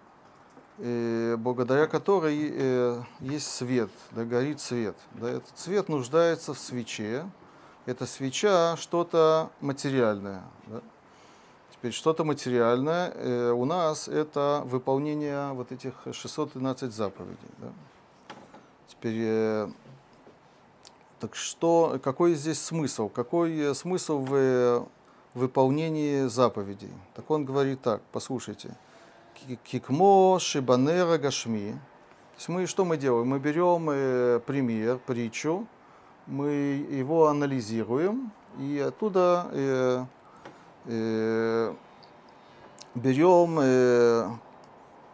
э, 0.79 1.37
благодаря 1.37 1.87
которой 1.87 2.51
э, 2.53 3.03
есть 3.21 3.51
свет, 3.51 3.91
да, 4.13 4.25
горит 4.25 4.61
свет. 4.61 4.97
Да? 5.15 5.29
Этот 5.29 5.59
свет 5.59 5.89
нуждается 5.89 6.55
в 6.55 6.59
свече. 6.59 7.27
Эта 7.85 8.07
свеча 8.07 8.77
что-то 8.77 9.51
материальное. 9.61 10.43
Да? 10.67 10.81
Теперь 11.86 11.94
что-то 11.94 12.24
материальное 12.24 13.12
э, 13.14 13.52
у 13.52 13.64
нас 13.64 14.08
это 14.08 14.64
выполнение 14.66 15.54
вот 15.54 15.72
этих 15.72 15.94
613 16.12 16.92
заповедей. 16.92 17.38
Да? 17.60 17.68
Теперь, 18.88 19.18
э, 19.20 19.68
так 21.20 21.36
что, 21.36 22.00
какой 22.04 22.34
здесь 22.34 22.60
смысл? 22.60 23.08
Какой 23.08 23.56
э, 23.56 23.74
смысл 23.76 24.18
в 24.18 24.88
выполнении 25.36 26.26
заповедей? 26.26 26.92
Так 27.14 27.30
он 27.30 27.46
говорит 27.46 27.84
так, 27.84 28.02
послушайте. 28.12 28.76
«Ки- 29.36 29.60
Кикмо 29.64 30.40
шибанера 30.40 31.20
гашми. 31.20 31.74
То 31.74 32.38
есть 32.38 32.50
мы 32.50 32.66
что 32.66 32.84
мы 32.84 32.98
делаем? 32.98 33.28
Мы 33.28 33.38
берем 33.38 33.92
э, 33.92 34.40
пример, 34.40 34.98
притчу, 35.06 35.68
мы 36.26 36.50
его 36.90 37.28
анализируем, 37.28 38.32
и 38.58 38.80
оттуда 38.80 40.08
берем 42.96 43.60
э, 43.62 44.30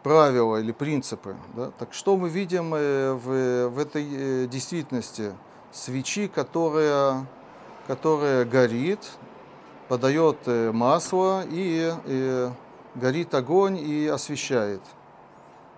правила 0.02 0.56
или 0.56 0.72
принципы. 0.72 1.36
Да? 1.54 1.70
Так 1.78 1.92
что 1.92 2.16
мы 2.16 2.28
видим 2.28 2.74
э, 2.74 3.12
в, 3.12 3.68
в 3.68 3.78
этой 3.78 4.06
э, 4.10 4.46
действительности? 4.46 5.32
Свечи, 5.72 6.28
которая, 6.28 7.26
которая 7.86 8.44
горит, 8.44 9.00
подает 9.88 10.38
э, 10.46 10.70
масло 10.70 11.44
и 11.48 11.92
э, 12.04 12.50
горит 12.94 13.34
огонь 13.34 13.78
и 13.78 14.06
освещает. 14.06 14.82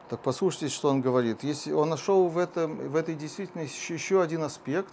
Так 0.08 0.20
послушайте, 0.20 0.68
что 0.68 0.90
он 0.90 1.00
говорит. 1.00 1.42
Если 1.42 1.72
он 1.72 1.88
нашел 1.90 2.28
в, 2.28 2.38
этом, 2.38 2.76
в 2.76 2.96
этой 2.96 3.14
действительности 3.14 3.92
еще 3.92 4.20
один 4.20 4.42
аспект, 4.42 4.92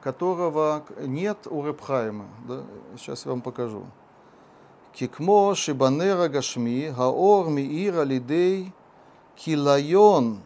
которого 0.00 0.84
нет 1.00 1.46
у 1.46 1.64
Репхайма. 1.64 2.26
Да? 2.48 2.62
Сейчас 2.96 3.24
я 3.24 3.32
вам 3.32 3.40
покажу. 3.40 3.84
כי 4.93 5.07
כמו 5.07 5.51
שבנר 5.53 6.21
הגשמי 6.21 6.89
האור 6.95 7.49
מאיר 7.49 7.99
על 7.99 8.11
ידי 8.11 8.69
כיליון 9.35 10.39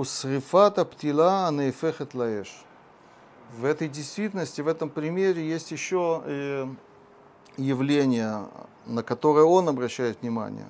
ושריפת 0.00 0.78
הפתילה 0.78 1.46
הנהפכת 1.46 2.14
לאש. 2.14 2.64
В 3.60 3.66
этой 3.66 3.88
действительности, 3.88 4.62
в 4.62 4.68
этом 4.68 4.88
примере 4.88 5.46
есть 5.46 5.72
еще 5.72 6.22
э, 6.24 6.66
явление, 7.58 8.46
на 8.86 9.02
которое 9.02 9.44
он 9.44 9.68
обращает 9.68 10.22
внимание. 10.22 10.68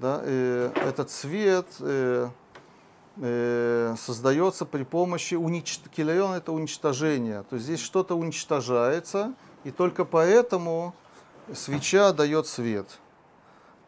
Да? 0.00 0.20
Э, 0.22 0.70
этот 0.76 1.10
свет 1.10 1.66
э, 1.80 2.28
э, 3.18 3.94
создается 3.98 4.64
при 4.64 4.84
помощи 4.84 5.34
уничтожения. 5.34 5.94
Килайон 5.94 6.32
это 6.32 6.52
уничтожение. 6.52 7.42
То 7.42 7.56
есть 7.56 7.66
здесь 7.66 7.80
что-то 7.80 8.14
уничтожается, 8.16 9.34
и 9.64 9.70
только 9.70 10.06
поэтому 10.06 10.94
свеча 11.54 12.12
дает 12.12 12.46
свет. 12.46 12.98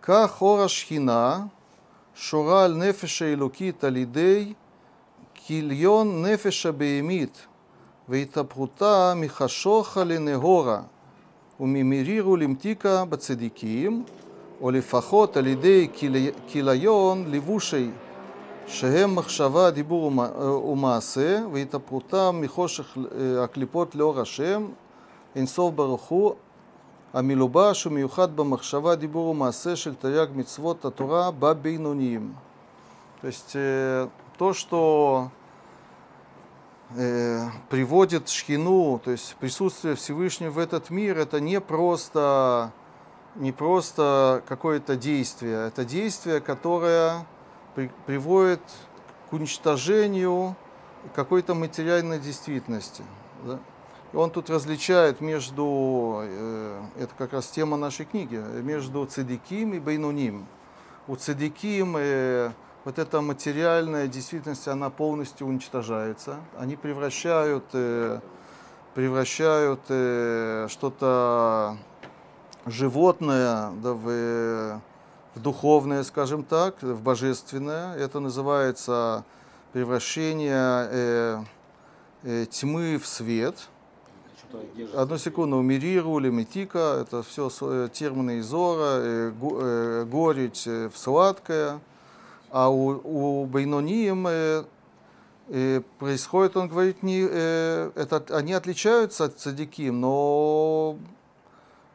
Ка 0.01 0.29
хора 0.29 0.69
шхина, 0.69 1.49
шураль 2.15 2.77
нефеша 2.79 3.33
илукит 3.35 3.83
алидей, 3.85 4.57
кильон 5.35 6.23
нефеша 6.23 6.73
беемит, 6.73 7.47
והתהפכותה 8.09 9.13
מחשוכה 9.17 10.05
לנהורה 10.05 10.81
וממרירו 11.61 12.37
למתיקה 12.37 13.05
בצדיקים, 13.05 14.05
או 14.61 14.71
לפחות 14.71 15.37
על 15.37 15.47
ידי 15.47 15.89
כלי- 16.01 16.31
כיליון 16.47 17.25
לבושי 17.31 17.91
שהם 18.67 19.15
מחשבה, 19.15 19.71
דיבור 19.71 20.05
ומה- 20.05 20.45
ומעשה, 20.47 21.41
והתהפכותם 21.53 22.39
מחושך 22.43 22.99
אה, 22.99 23.45
הקליפות 23.45 23.95
לאור 23.95 24.21
השם, 24.21 24.67
אינסוף 25.37 25.75
ברוך 25.75 26.03
הוא, 26.03 26.35
המלובש 27.13 27.87
ומיוחד 27.87 28.37
במחשבה, 28.37 28.95
דיבור 28.95 29.29
ומעשה 29.29 29.77
של 29.77 29.95
תרי"ג 29.95 30.29
מצוות 30.35 30.85
התורה 30.85 31.31
בבינוניים. 31.31 32.33
То 33.21 33.27
есть 33.27 33.57
э, 33.57 34.09
то, 34.37 34.53
что 34.55 35.31
э, 36.97 37.47
приводит 37.69 38.29
шхину, 38.29 39.01
то 39.05 39.11
есть 39.11 39.35
присутствие 39.41 39.97
Всевышнего 39.97 40.53
в 40.53 40.59
этот 40.59 40.91
мир, 40.91 41.19
это 41.19 41.41
не 41.41 41.61
просто, 41.61 42.71
не 43.35 43.51
просто 43.51 44.43
какое-то 44.47 44.95
действие, 44.95 45.67
это 45.67 45.85
действие, 45.85 46.41
которое 46.41 47.27
при- 47.75 47.91
приводит 48.07 48.63
к 49.29 49.33
уничтожению 49.33 50.55
какой-то 51.15 51.55
материальной 51.55 52.21
действительности. 52.21 53.03
да. 53.45 53.59
И 54.14 54.16
он 54.16 54.30
тут 54.30 54.50
различает 54.50 55.22
между, 55.22 56.22
э, 56.24 56.82
это 57.00 57.14
как 57.18 57.34
раз 57.34 57.48
тема 57.48 57.78
нашей 57.78 58.06
книги, 58.06 58.36
между 58.62 59.06
цедиким 59.06 59.74
и 59.74 59.80
бейнуним. 59.80 60.46
У 61.08 61.16
цедиким 61.16 61.96
э, 61.98 62.52
вот 62.86 63.00
эта 63.00 63.22
материальная 63.22 64.08
действительность, 64.08 64.68
она 64.68 64.90
полностью 64.90 65.48
уничтожается. 65.48 66.38
Они 66.58 66.76
превращают, 66.76 67.66
э, 67.74 68.20
превращают 68.94 69.82
что-то 70.72 71.78
животное 72.66 73.72
да, 73.82 73.94
в, 73.94 74.82
в 75.36 75.40
духовное, 75.42 76.04
скажем 76.04 76.44
так, 76.44 76.82
в 76.82 77.02
божественное. 77.02 77.96
Это 77.96 78.20
называется 78.20 79.26
превращение 79.74 80.88
э, 80.92 81.44
э, 82.24 82.46
тьмы 82.46 82.98
в 82.98 83.08
свет. 83.08 83.70
Держится. 84.76 85.02
Одну 85.02 85.18
секунду, 85.18 85.62
мириру, 85.62 86.20
лимитика, 86.20 87.00
это 87.02 87.24
все 87.24 87.50
термины 87.90 88.40
из 88.40 88.46
Зора, 88.46 89.00
э, 89.00 89.32
э, 89.32 90.06
горечь 90.06 90.68
э, 90.68 90.90
в 90.90 90.98
сладкое. 90.98 91.80
А 92.52 92.70
у, 92.70 93.42
у 93.42 93.46
Бейнонием 93.46 94.28
э, 94.28 94.64
э, 95.50 95.82
происходит, 95.98 96.56
он 96.56 96.68
говорит, 96.68 97.02
не, 97.02 97.28
э, 97.30 97.92
это, 97.96 98.24
они 98.30 98.54
отличаются 98.54 99.26
от 99.26 99.40
цадиким, 99.40 100.00
но 100.00 100.98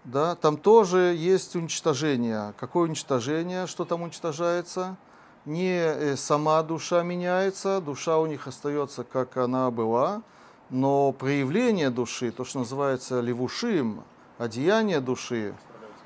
да, 0.05 0.35
там 0.37 0.57
тоже 0.57 1.15
есть 1.17 1.55
уничтожение. 1.55 2.55
Какое 2.59 2.85
уничтожение? 2.85 3.67
Что 3.67 3.85
там 3.85 4.03
уничтожается? 4.03 4.97
Не 5.45 5.79
э, 5.79 6.17
сама 6.17 6.63
душа 6.63 7.03
меняется, 7.03 7.81
душа 7.81 8.19
у 8.19 8.27
них 8.27 8.47
остается, 8.47 9.05
как 9.05 9.37
она 9.37 9.71
была, 9.71 10.23
но 10.71 11.13
проявление 11.13 11.91
души, 11.91 12.31
то, 12.31 12.45
что 12.45 12.61
называется 12.61 13.21
левушим, 13.21 14.03
одеяние 14.39 15.01
души, 15.01 15.55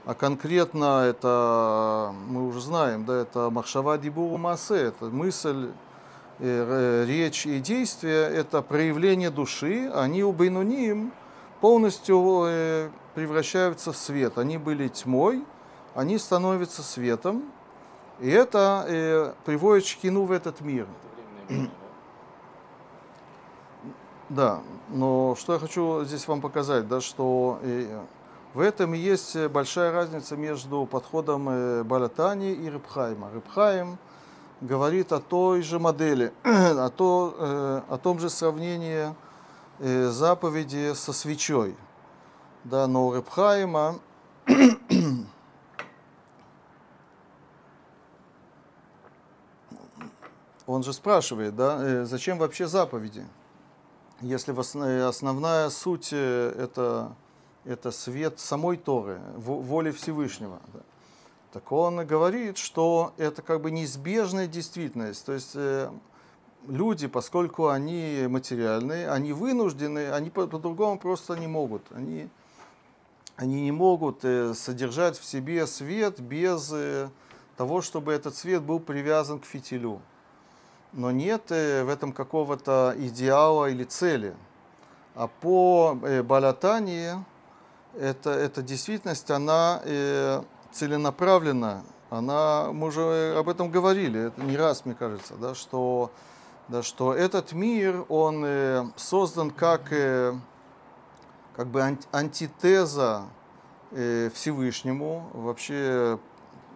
а 0.05 0.15
конкретно 0.15 1.05
это, 1.07 2.13
мы 2.29 2.47
уже 2.47 2.61
знаем, 2.61 3.05
да, 3.05 3.21
это 3.23 3.51
махшава 3.51 3.99
дибуру 3.99 4.37
масе, 4.37 4.77
это 4.77 5.07
мысль, 5.07 5.71
э, 6.39 7.03
р- 7.03 7.09
речь 7.09 7.47
и 7.47 7.61
действие, 7.61 8.29
это 8.29 8.63
проявление 8.63 9.31
души, 9.31 9.91
они 9.95 10.25
у 10.25 10.33
Бейнуним 10.33 11.13
полностью 11.61 12.45
э, 12.47 12.91
превращаются 13.15 13.93
в 13.93 13.97
свет. 13.97 14.39
Они 14.39 14.59
были 14.59 14.89
тьмой, 14.89 15.45
они 15.95 16.19
становятся 16.19 16.83
светом, 16.83 17.45
и 18.19 18.29
это 18.29 18.85
э, 18.89 19.33
приводит 19.45 19.87
шхину 19.87 20.25
в 20.25 20.33
этот 20.33 20.61
мир. 20.63 20.87
Это 21.49 21.71
да? 24.35 24.61
Но 24.89 25.37
что 25.39 25.53
я 25.55 25.59
хочу 25.59 26.05
здесь 26.05 26.27
вам 26.27 26.41
показать, 26.41 26.89
да, 26.89 27.01
что 27.01 27.59
э, 27.63 28.01
в 28.55 28.61
этом 28.61 28.95
и 28.95 28.99
есть 28.99 29.37
большая 29.49 29.93
разница 29.93 30.37
между 30.37 30.87
подходом 30.87 31.49
э, 31.49 31.83
Балатани 31.85 32.53
и 32.53 32.71
Рыбхайма. 32.71 33.31
Рыбхайм 33.31 33.99
говорит 34.61 35.13
о 35.13 35.21
той 35.21 35.63
же 35.63 35.79
модели, 35.79 36.33
о, 36.45 36.89
то, 36.91 37.35
э, 37.39 37.83
о 37.89 37.99
том 37.99 38.19
же 38.19 38.31
сравнении 38.31 39.15
заповеди 39.79 40.93
со 40.95 41.13
свечой. 41.13 41.75
Да, 42.65 42.87
но 42.87 43.09
у 43.09 43.13
Рыбхайма 43.13 43.99
он 50.67 50.83
же 50.85 50.93
спрашивает, 50.93 51.57
да, 51.57 52.05
зачем 52.05 52.39
вообще 52.39 52.69
заповеди? 52.69 53.27
Если 54.23 54.53
э, 54.53 55.03
основная 55.05 55.69
суть 55.71 56.11
э, 56.13 56.55
это, 56.57 57.13
это 57.65 57.91
свет 57.91 58.39
самой 58.39 58.77
Торы, 58.77 59.21
во- 59.37 59.59
воли 59.59 59.91
Всевышнего. 59.91 60.61
да. 60.73 60.81
Так 61.53 61.71
он 61.73 62.07
говорит, 62.07 62.57
что 62.57 63.13
это 63.19 63.43
как 63.43 63.61
бы 63.61 63.71
неизбежная 63.73 64.47
действительность. 64.47 65.27
То 65.27 65.33
есть 65.33 65.53
э, 65.55 65.91
люди, 66.69 67.09
поскольку 67.09 67.69
они 67.69 68.27
материальные, 68.29 69.11
они 69.11 69.33
вынуждены, 69.33 70.13
они 70.13 70.31
по- 70.31 70.47
по-другому 70.47 70.99
просто 71.01 71.35
не 71.37 71.49
могут. 71.49 71.83
Они, 71.91 72.29
они 73.35 73.63
не 73.63 73.73
могут 73.73 74.21
содержать 74.57 75.19
в 75.19 75.25
себе 75.25 75.67
свет 75.67 76.21
без 76.21 76.73
того, 77.57 77.83
чтобы 77.83 78.13
этот 78.13 78.37
свет 78.37 78.63
был 78.63 78.79
привязан 78.79 79.41
к 79.41 79.45
фитилю 79.47 80.01
но 80.93 81.11
нет 81.11 81.51
э, 81.51 81.85
в 81.85 81.89
этом 81.89 82.13
какого-то 82.13 82.95
идеала 82.97 83.67
или 83.67 83.85
цели. 83.85 84.35
А 85.15 85.27
по 85.27 85.99
э, 86.03 86.23
Балатании 86.23 87.13
это, 87.99 88.31
эта 88.31 88.63
действительность, 88.63 89.31
она 89.31 89.81
э, 89.85 90.43
целенаправлена. 90.73 91.83
Она, 92.11 92.73
мы 92.73 92.89
уже 92.89 93.35
об 93.39 93.49
этом 93.49 93.71
говорили, 93.71 94.27
это 94.27 94.43
не 94.43 94.57
раз, 94.57 94.85
мне 94.85 94.95
кажется, 94.95 95.35
да, 95.35 95.55
что, 95.55 96.11
да, 96.69 96.83
что 96.83 97.15
этот 97.15 97.53
мир, 97.53 98.05
он 98.11 98.93
создан 98.97 99.51
как, 99.51 99.85
как 101.57 101.67
бы 101.69 101.81
ан- 101.81 101.99
антитеза 102.13 103.23
Всевышнему. 103.91 105.31
Вообще 105.33 106.19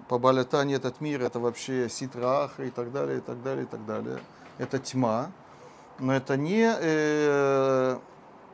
по 0.08 0.18
Балятане 0.18 0.74
этот 0.74 1.00
мир 1.00 1.22
это 1.22 1.40
вообще 1.40 1.88
ситраха 1.88 2.64
и 2.64 2.70
так 2.70 2.92
далее, 2.92 3.18
и 3.18 3.20
так 3.20 3.42
далее, 3.42 3.64
и 3.64 3.68
так 3.68 3.84
далее. 3.86 4.18
Это 4.58 4.78
тьма. 4.78 5.30
Но 5.98 6.14
это 6.14 6.36
не, 6.36 6.74
э, 6.78 7.98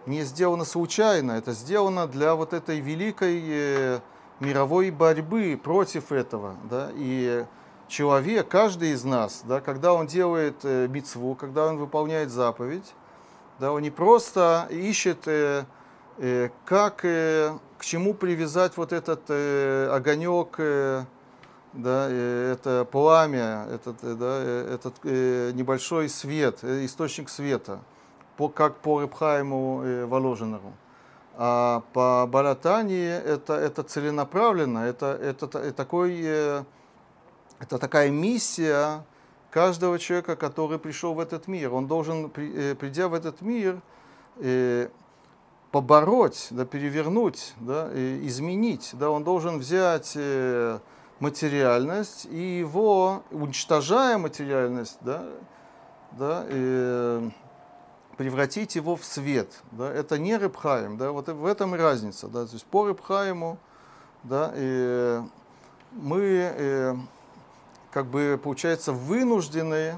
не 0.06 0.22
сделано 0.22 0.64
случайно, 0.64 1.32
это 1.32 1.52
сделано 1.52 2.06
для 2.06 2.34
вот 2.34 2.52
этой 2.52 2.80
великой 2.80 3.42
э, 3.44 4.00
мировой 4.40 4.90
борьбы 4.90 5.60
против 5.62 6.12
этого. 6.12 6.56
Да? 6.70 6.90
И 6.94 7.44
человек, 7.88 8.48
каждый 8.48 8.92
из 8.92 9.04
нас, 9.04 9.42
да, 9.46 9.60
когда 9.60 9.92
он 9.92 10.06
делает 10.06 10.56
э, 10.62 10.86
мицву, 10.88 11.34
когда 11.34 11.66
он 11.66 11.78
выполняет 11.78 12.30
заповедь, 12.30 12.94
да, 13.58 13.72
он 13.72 13.82
не 13.82 13.90
просто 13.90 14.66
ищет, 14.70 15.26
э, 15.26 15.64
э, 16.18 16.48
как, 16.64 17.04
э, 17.04 17.52
к 17.78 17.84
чему 17.84 18.14
привязать 18.14 18.76
вот 18.76 18.92
этот 18.92 19.22
э, 19.28 19.88
огонек, 19.92 20.54
э, 20.58 21.04
да, 21.72 22.08
это 22.10 22.86
пламя, 22.90 23.66
этот, 23.70 23.96
э, 24.02 24.14
да, 24.14 24.38
э, 24.42 24.74
этот 24.74 24.94
э, 25.04 25.52
небольшой 25.54 26.08
свет, 26.08 26.62
источник 26.62 27.28
света, 27.28 27.80
по, 28.36 28.48
как 28.48 28.76
по 28.76 29.00
Рыбхайму 29.00 29.82
э, 29.82 30.06
Воложенеру. 30.06 30.72
А 31.34 31.82
по 31.94 32.26
Баратане 32.30 33.08
это, 33.08 33.54
это 33.54 33.82
целенаправленно, 33.82 34.80
это, 34.80 35.18
это, 35.20 35.46
та- 35.46 35.72
такой, 35.72 36.20
это 36.20 37.78
такая 37.78 38.10
миссия 38.10 39.02
каждого 39.50 39.98
человека, 39.98 40.36
который 40.36 40.78
пришел 40.78 41.14
в 41.14 41.20
этот 41.20 41.48
мир. 41.48 41.72
Он 41.72 41.86
должен, 41.86 42.28
при- 42.28 42.74
придя 42.74 43.08
в 43.08 43.14
этот 43.14 43.40
мир, 43.40 43.80
побороть, 45.70 46.48
да, 46.50 46.66
перевернуть, 46.66 47.54
да, 47.60 47.88
изменить. 47.94 48.90
Да, 48.92 49.08
он 49.10 49.24
должен 49.24 49.58
взять 49.58 50.14
материальность 51.22 52.26
и 52.26 52.58
его, 52.58 53.22
уничтожая 53.30 54.18
материальность, 54.18 54.98
да, 55.02 55.24
да, 56.10 56.44
э, 56.48 57.30
превратить 58.16 58.74
его 58.74 58.96
в 58.96 59.04
свет. 59.04 59.62
Да, 59.70 59.88
это 59.88 60.18
не 60.18 60.36
Рыбхаим, 60.36 60.96
да, 60.98 61.12
вот 61.12 61.28
в 61.28 61.46
этом 61.46 61.74
разница. 61.74 62.26
Да, 62.26 62.44
то 62.44 62.52
есть 62.52 62.66
по 62.66 62.88
Рыбхаиму 62.88 63.56
да, 64.24 64.52
и 64.56 65.20
мы 65.92 66.20
э, 66.20 66.96
как 67.92 68.06
бы, 68.06 68.38
получается, 68.42 68.92
вынуждены 68.92 69.94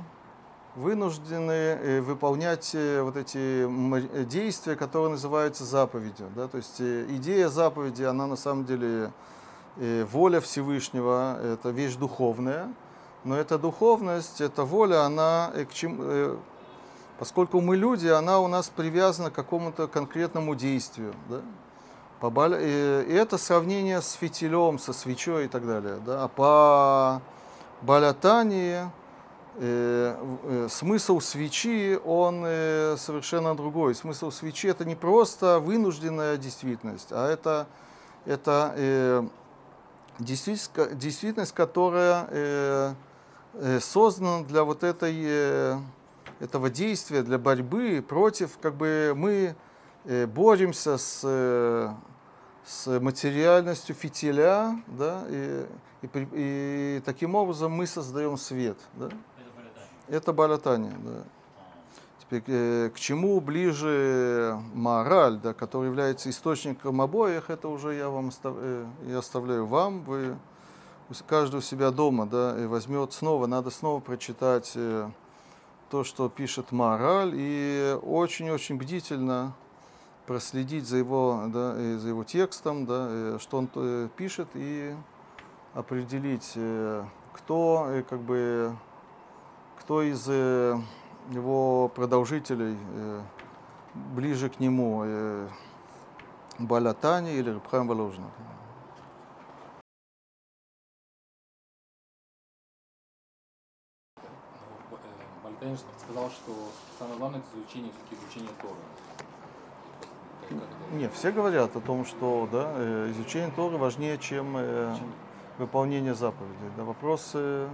вынуждены 0.77 1.53
э, 1.53 2.01
выполнять 2.01 2.75
э, 2.75 3.01
вот 3.01 3.17
эти 3.17 3.65
э, 3.65 4.25
действия, 4.25 4.75
которые 4.75 5.11
называются 5.11 5.65
заповедью. 5.65 6.27
Да? 6.35 6.49
То 6.49 6.57
есть 6.57 6.81
э, 6.81 7.07
идея 7.11 7.49
заповеди, 7.49 8.03
она 8.03 8.27
на 8.27 8.35
самом 8.35 8.65
деле 8.65 9.13
э, 9.77 10.05
воля 10.05 10.41
Всевышнего, 10.41 11.39
это 11.43 11.71
вещь 11.71 11.95
духовная, 11.95 12.69
но 13.25 13.37
эта 13.37 13.59
духовность, 13.59 14.41
эта 14.41 14.65
воля, 14.65 15.03
она 15.03 15.51
э, 15.55 15.65
к 15.65 15.73
чему, 15.73 16.03
э, 16.03 16.37
поскольку 17.19 17.61
мы 17.61 17.77
люди, 17.77 18.07
она 18.07 18.41
у 18.41 18.49
нас 18.49 18.69
привязана 18.69 19.31
к 19.31 19.35
какому-то 19.35 19.89
конкретному 19.89 20.55
действию. 20.55 21.15
Да? 21.29 21.41
И 22.61 23.13
это 23.13 23.37
сравнение 23.37 24.01
с 24.01 24.13
фитилем, 24.13 24.79
со 24.79 24.93
свечой 24.93 25.47
и 25.47 25.49
так 25.49 25.67
далее. 25.67 25.99
Да? 26.05 26.25
А 26.25 26.29
по 26.29 27.23
Балятании 27.83 28.91
э, 29.57 30.69
смысл 30.71 31.21
свечи, 31.21 31.99
он 32.05 32.45
э, 32.47 32.97
совершенно 32.99 33.55
другой. 33.55 33.95
Смысл 33.95 34.31
свечи 34.31 34.69
это 34.69 34.85
не 34.85 34.95
просто 34.95 35.61
вынужденная 35.61 36.37
действительность, 36.37 37.09
а 37.11 37.31
это, 37.31 37.67
это 38.25 38.73
э, 38.77 39.23
действительность, 40.19 40.99
действительность, 40.99 41.55
которая 41.55 42.29
э, 42.31 42.95
э, 43.55 43.81
создана 43.81 44.43
для 44.45 44.65
вот 44.65 44.85
этой, 44.85 45.15
э, 45.17 45.79
этого 46.41 46.71
действия, 46.71 47.23
для 47.23 47.39
борьбы 47.39 48.05
против, 48.07 48.59
как 48.61 48.75
бы 48.75 49.13
мы 49.17 49.55
э, 50.05 50.27
боремся 50.27 50.99
с, 50.99 51.21
э, 51.25 51.93
с 52.65 53.01
материальностью 53.01 53.95
фитиля, 53.95 54.83
да, 54.87 55.25
и, 55.29 55.67
и, 56.03 56.09
и 56.33 57.03
таким 57.05 57.35
образом 57.35 57.73
мы 57.73 57.87
создаем 57.87 58.37
свет. 58.37 58.79
Да. 58.95 59.07
Это 59.07 59.13
полетание. 59.55 59.89
Это 60.09 60.33
балатание, 60.33 60.93
да. 61.05 61.25
Теперь, 62.27 62.43
э, 62.47 62.91
к 62.91 62.99
чему 62.99 63.41
ближе 63.41 64.59
мораль, 64.73 65.39
да, 65.39 65.53
который 65.53 65.87
является 65.87 66.31
источником 66.31 67.01
обоих, 67.03 67.51
это 67.51 67.69
уже 67.69 67.95
я 67.95 68.09
вам 68.09 68.29
остав- 68.29 68.57
э, 68.59 68.87
я 69.07 69.19
оставляю 69.19 69.67
вам. 69.67 70.03
Вы 70.05 70.37
каждый 71.27 71.57
у 71.57 71.61
себя 71.61 71.91
дома 71.91 72.27
да, 72.27 72.57
и 72.59 72.67
возьмет 72.67 73.13
снова, 73.13 73.47
надо 73.47 73.71
снова 73.71 74.01
прочитать 74.01 74.73
э, 74.75 75.11
то, 75.91 76.03
что 76.03 76.31
пишет 76.31 76.73
мораль, 76.73 77.33
и 77.35 77.97
очень-очень 78.03 78.79
бдительно 78.79 79.53
проследить 80.27 80.89
за 80.89 80.97
его, 80.97 81.45
да, 81.49 81.75
и 81.79 81.97
за 81.97 82.09
его 82.09 82.25
текстом, 82.25 82.87
да, 82.87 83.07
э, 83.11 83.39
что 83.39 83.59
он 83.59 83.69
пишет, 84.17 84.49
и 84.55 84.95
определить, 85.75 86.53
кто 87.35 87.87
э, 87.91 88.03
как 88.09 88.21
бы 88.21 88.75
кто 89.79 90.01
из 90.03 90.27
его 91.31 91.89
продолжителей 91.89 92.77
э, 92.95 93.21
ближе 93.95 94.49
к 94.49 94.61
нему, 94.61 95.03
э, 95.05 95.49
Балатани 96.59 97.33
или 97.33 97.51
Рабхайм 97.51 97.89
Воложник. 97.89 98.31
Но, 104.17 104.23
э, 104.93 104.99
Бальтайн 105.43 105.79
сказал, 105.99 106.31
что 106.31 106.53
самое 106.99 107.19
главное 107.19 107.41
это 107.41 107.59
изучение, 107.59 107.93
все-таки 107.93 108.23
изучение 108.23 108.53
Торы. 108.61 108.77
Не, 110.93 111.09
все 111.09 111.33
говорят 111.33 111.75
о 111.75 111.81
том, 111.81 112.05
что 112.05 112.49
да, 112.53 113.11
изучение 113.11 113.51
Торы 113.51 113.79
важнее, 113.79 114.19
чем 114.19 114.57
э, 114.57 114.95
выполнение 115.59 116.15
заповедей. 116.15 116.71
Да, 116.77 116.85
вопрос, 116.85 117.31
э, 117.35 117.69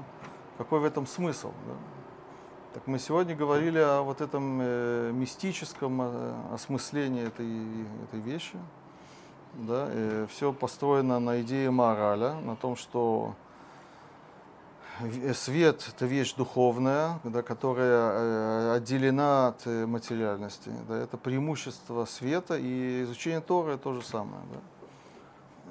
какой 0.56 0.81
в 0.81 0.85
этом 0.85 1.06
смысл? 1.06 1.52
Да? 1.66 1.99
Так 2.72 2.86
мы 2.86 2.98
сегодня 3.01 3.34
говорили 3.34 3.78
о 3.78 4.02
вот 4.02 4.20
этом 4.20 4.60
э, 4.62 5.10
мистическом 5.12 6.01
э, 6.02 6.34
осмыслении 6.52 7.26
этой, 7.26 7.48
этой 8.05 8.20
вещи. 8.20 8.56
Да? 9.55 9.88
все 10.30 10.52
построено 10.52 11.18
на 11.18 11.40
идее 11.40 11.72
мораля, 11.72 12.34
на 12.34 12.55
том, 12.55 12.76
что 12.76 13.34
в- 15.01 15.34
свет– 15.34 15.84
это 15.97 16.06
вещь 16.06 16.34
духовная, 16.34 17.18
да, 17.24 17.42
которая 17.42 18.12
э, 18.12 18.76
отделена 18.76 19.48
от 19.48 19.66
э, 19.66 19.86
материальности. 19.86 20.70
Да, 20.88 20.97
это 20.97 21.16
преимущество 21.16 22.05
света, 22.05 22.56
и 22.56 23.02
изучение 23.02 23.40
Торы– 23.40 23.76
то 23.82 23.92
же 23.92 24.02
самое. 24.02 24.42
Да. 24.52 24.60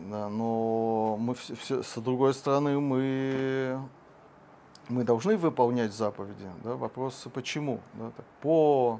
Да, 0.10 0.30
но 0.30 1.16
мы 1.18 1.34
все, 1.36 1.56
все- 1.56 1.82
с 1.84 1.96
другой 2.02 2.34
стороны, 2.34 2.78
мы, 2.82 3.80
мы 4.90 5.04
должны 5.04 5.38
выполнять 5.38 5.94
заповеди. 5.94 6.48
Да? 6.64 6.76
Вопрос, 6.76 7.28
почему? 7.34 7.80
Да? 7.94 8.12
Так, 8.16 8.26
по 8.42 9.00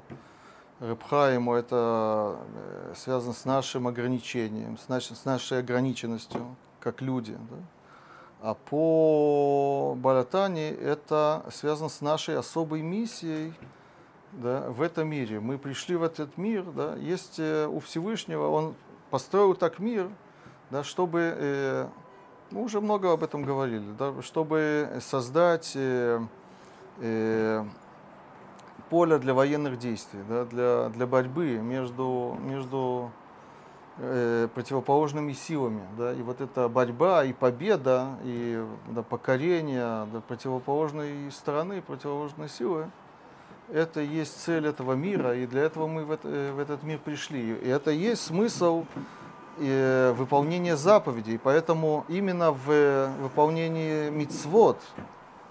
Рыбхаиму 0.80 1.54
это 1.54 2.38
э, 2.54 2.94
связано 2.96 3.34
с 3.34 3.44
нашим 3.44 3.86
ограничением, 3.86 4.78
с, 4.78 4.88
наш- 4.88 5.10
с 5.10 5.24
нашей 5.24 5.58
ограниченностью, 5.58 6.56
как 6.80 7.02
люди. 7.02 7.36
Да? 7.50 7.56
А 8.42 8.54
по 8.54 9.94
Балатане 9.98 10.70
это 10.70 11.44
связано 11.52 11.90
с 11.90 12.00
нашей 12.00 12.38
особой 12.38 12.80
миссией 12.80 13.52
да, 14.32 14.70
в 14.70 14.80
этом 14.80 15.08
мире. 15.08 15.40
Мы 15.40 15.58
пришли 15.58 15.96
в 15.96 16.02
этот 16.02 16.38
мир, 16.38 16.64
да, 16.64 16.94
есть 16.96 17.38
э, 17.38 17.66
у 17.66 17.80
Всевышнего, 17.80 18.48
он 18.48 18.74
построил 19.10 19.54
так 19.54 19.78
мир, 19.78 20.08
да, 20.70 20.84
чтобы, 20.84 21.34
э, 21.36 21.88
мы 22.50 22.62
уже 22.62 22.80
много 22.80 23.12
об 23.12 23.22
этом 23.22 23.44
говорили, 23.44 23.92
да, 23.98 24.12
чтобы 24.22 24.90
создать 25.00 25.72
э, 25.76 26.20
э, 26.98 27.64
поле 28.88 29.18
для 29.18 29.34
военных 29.34 29.78
действий, 29.78 30.20
да, 30.28 30.44
для, 30.44 30.88
для 30.88 31.06
борьбы 31.06 31.58
между, 31.58 32.36
между 32.40 33.10
э, 33.98 34.48
противоположными 34.54 35.32
силами. 35.32 35.82
Да, 35.96 36.12
и 36.12 36.22
вот 36.22 36.40
эта 36.40 36.68
борьба 36.68 37.24
и 37.24 37.32
победа, 37.32 38.16
и 38.24 38.64
да, 38.88 39.02
покорение 39.02 40.06
да, 40.12 40.20
противоположной 40.26 41.30
стороны, 41.30 41.82
противоположной 41.82 42.48
силы, 42.48 42.90
это 43.72 44.00
есть 44.00 44.40
цель 44.42 44.66
этого 44.66 44.94
мира, 44.94 45.36
и 45.36 45.46
для 45.46 45.62
этого 45.62 45.86
мы 45.86 46.04
в, 46.04 46.10
это- 46.10 46.28
э, 46.28 46.52
в 46.52 46.58
этот 46.58 46.82
мир 46.82 46.98
пришли. 46.98 47.52
И 47.54 47.68
это 47.68 47.92
есть 47.92 48.22
смысл 48.22 48.84
э, 49.60 50.12
выполнения 50.16 50.76
заповедей. 50.76 51.38
Поэтому 51.38 52.04
именно 52.08 52.52
в 52.52 52.70
э, 52.70 53.10
выполнении 53.20 54.10
мицвод, 54.10 54.78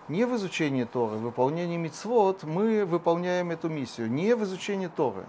не 0.08 0.26
в 0.26 0.36
изучении 0.36 0.84
Торы, 0.84 1.18
в 1.18 1.22
выполнении 1.22 1.78
мицвод 1.78 2.44
мы 2.44 2.86
выполняем 2.86 3.52
эту 3.52 3.70
миссию, 3.70 4.12
не 4.12 4.36
в 4.36 4.44
изучении 4.44 4.88
Торы. 4.88 5.26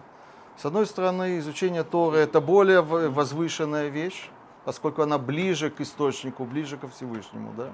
С 0.56 0.64
одной 0.64 0.86
стороны, 0.86 1.38
изучение 1.38 1.84
Торы 1.84 2.18
это 2.18 2.40
более 2.40 2.80
возвышенная 2.80 3.88
вещь, 3.88 4.30
поскольку 4.64 5.02
она 5.02 5.18
ближе 5.18 5.70
к 5.70 5.80
источнику, 5.80 6.44
ближе 6.44 6.76
ко 6.76 6.88
Всевышнему, 6.88 7.52
да. 7.56 7.70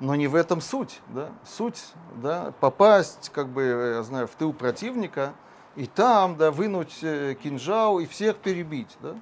Но 0.00 0.14
не 0.14 0.28
в 0.28 0.34
этом 0.34 0.60
суть, 0.60 1.00
да. 1.08 1.30
Суть, 1.44 1.82
да, 2.16 2.52
попасть, 2.60 3.30
как 3.34 3.48
бы, 3.48 3.94
я 3.96 4.02
знаю, 4.02 4.26
в 4.26 4.30
тыл 4.30 4.52
противника 4.52 5.32
и 5.74 5.86
там, 5.86 6.36
да, 6.36 6.50
вынуть 6.50 6.98
э, 7.02 7.34
кинжал 7.42 7.98
и 8.00 8.06
всех 8.06 8.36
перебить, 8.38 8.96
да, 9.00 9.14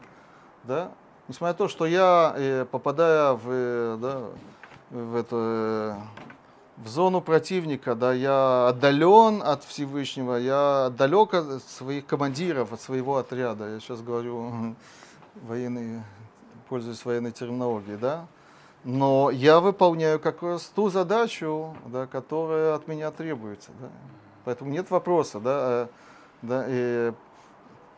да. 0.64 0.92
Несмотря 1.28 1.54
на 1.54 1.58
то, 1.58 1.68
что 1.68 1.86
я, 1.86 2.34
э, 2.36 2.66
попадая 2.70 3.32
в, 3.32 3.42
э, 3.46 3.98
да, 4.00 4.22
в 4.90 5.16
это, 5.16 5.36
э, 5.36 5.94
в 6.76 6.86
зону 6.86 7.20
противника, 7.20 7.96
да, 7.96 8.12
я 8.12 8.68
отдален 8.68 9.42
от 9.42 9.64
Всевышнего, 9.64 10.36
я 10.36 10.92
далек 10.96 11.34
от 11.34 11.64
своих 11.64 12.06
командиров, 12.06 12.72
от 12.72 12.80
своего 12.80 13.16
отряда. 13.16 13.74
Я 13.74 13.80
сейчас 13.80 14.02
говорю 14.02 14.76
военный, 15.42 16.02
пользуясь 16.68 17.04
военной 17.04 17.32
терминологией, 17.32 17.96
да. 17.96 18.26
Но 18.84 19.30
я 19.30 19.58
выполняю 19.58 20.20
как 20.20 20.44
раз 20.44 20.66
ту 20.66 20.90
задачу, 20.90 21.74
да, 21.86 22.06
которая 22.06 22.76
от 22.76 22.86
меня 22.86 23.10
требуется. 23.10 23.72
Да. 23.80 23.88
Поэтому 24.44 24.70
нет 24.70 24.90
вопроса, 24.92 25.40
да, 25.40 25.88
да, 26.42 26.64
э, 26.68 27.12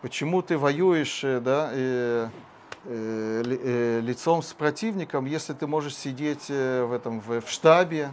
почему 0.01 0.41
ты 0.41 0.57
воюешь, 0.57 1.21
да, 1.43 1.71
и 1.75 2.27
лицом 2.85 4.43
с 4.43 4.53
противником, 4.53 5.27
если 5.27 5.53
ты 5.53 5.67
можешь 5.67 5.97
сидеть 5.97 6.47
э, 6.49 6.85
в 6.85 6.93
этом 6.93 7.21
в, 7.21 7.41
в 7.41 7.51
штабе, 7.51 8.13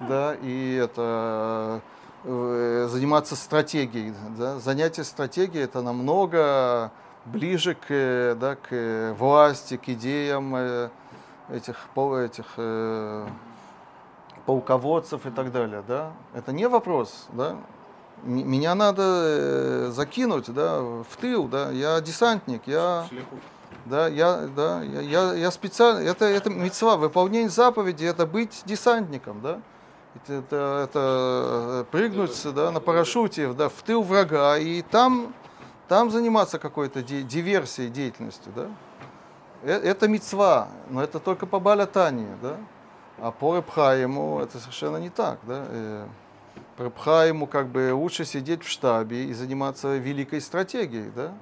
да, 0.00 0.34
и 0.42 0.74
это 0.74 1.80
э, 2.24 2.88
заниматься 2.90 3.36
стратегией, 3.36 4.12
да. 4.38 4.58
Занятие 4.58 5.04
стратегией 5.04 5.64
это 5.64 5.82
намного 5.82 6.92
ближе 7.24 7.74
к, 7.74 7.86
э, 7.88 8.36
да, 8.38 8.56
к 8.56 8.68
э, 8.70 9.12
власти, 9.18 9.76
к 9.76 9.88
идеям 9.88 10.54
э, 10.56 10.90
этих, 11.50 11.88
этих 11.96 12.46
э, 12.56 13.26
полководцев 14.46 15.26
и 15.26 15.30
так 15.30 15.52
далее, 15.52 15.82
да. 15.86 16.12
Это 16.34 16.52
не 16.52 16.68
вопрос, 16.68 17.26
да. 17.32 17.56
Меня 18.24 18.74
надо 18.76 19.02
э, 19.02 19.90
закинуть, 19.90 20.52
да, 20.52 20.80
в 20.80 21.16
тыл, 21.20 21.48
да. 21.48 21.70
Я 21.70 22.00
десантник, 22.00 22.62
я, 22.66 23.06
Шлиху. 23.08 23.36
Да, 23.86 24.08
я, 24.08 24.48
да, 24.54 24.82
я, 24.82 25.00
я, 25.00 25.34
я 25.34 25.50
специально, 25.50 25.98
это, 26.00 26.24
это 26.24 26.50
мецва, 26.50 26.96
выполнение 26.96 27.48
заповеди, 27.50 28.04
это 28.04 28.26
быть 28.26 28.62
десантником, 28.64 29.40
да. 29.40 29.60
Это, 30.14 30.32
это, 30.34 30.86
это 30.88 31.00
э, 31.00 31.84
прыгнуть, 31.90 32.38
да, 32.54 32.70
на 32.70 32.80
парашюте, 32.80 33.52
да, 33.52 33.68
в 33.68 33.82
тыл 33.82 34.02
врага 34.02 34.58
и 34.58 34.82
там, 34.82 35.34
там 35.88 36.10
заниматься 36.10 36.58
какой-то 36.58 37.02
ди- 37.02 37.22
диверсией, 37.22 37.88
деятельностью, 37.88 38.52
да. 38.54 38.66
Э- 39.62 39.80
Это 39.82 40.08
мецва, 40.08 40.68
но 40.90 41.02
это 41.02 41.18
только 41.18 41.46
по 41.46 41.60
балятании, 41.60 42.28
да. 42.42 42.56
А 43.18 43.30
по 43.30 43.56
Репхаему 43.56 44.40
это 44.40 44.58
совершенно 44.58 44.96
не 44.98 45.08
так, 45.08 45.38
да. 45.46 45.64
Э, 45.68 46.06
По 46.76 47.46
как 47.46 47.68
бы 47.68 47.94
лучше 47.94 48.24
сидеть 48.24 48.62
в 48.64 48.68
штабе 48.68 49.24
и 49.24 49.32
заниматься 49.32 49.96
великой 49.96 50.40
стратегией, 50.40 51.10
да. 51.14 51.32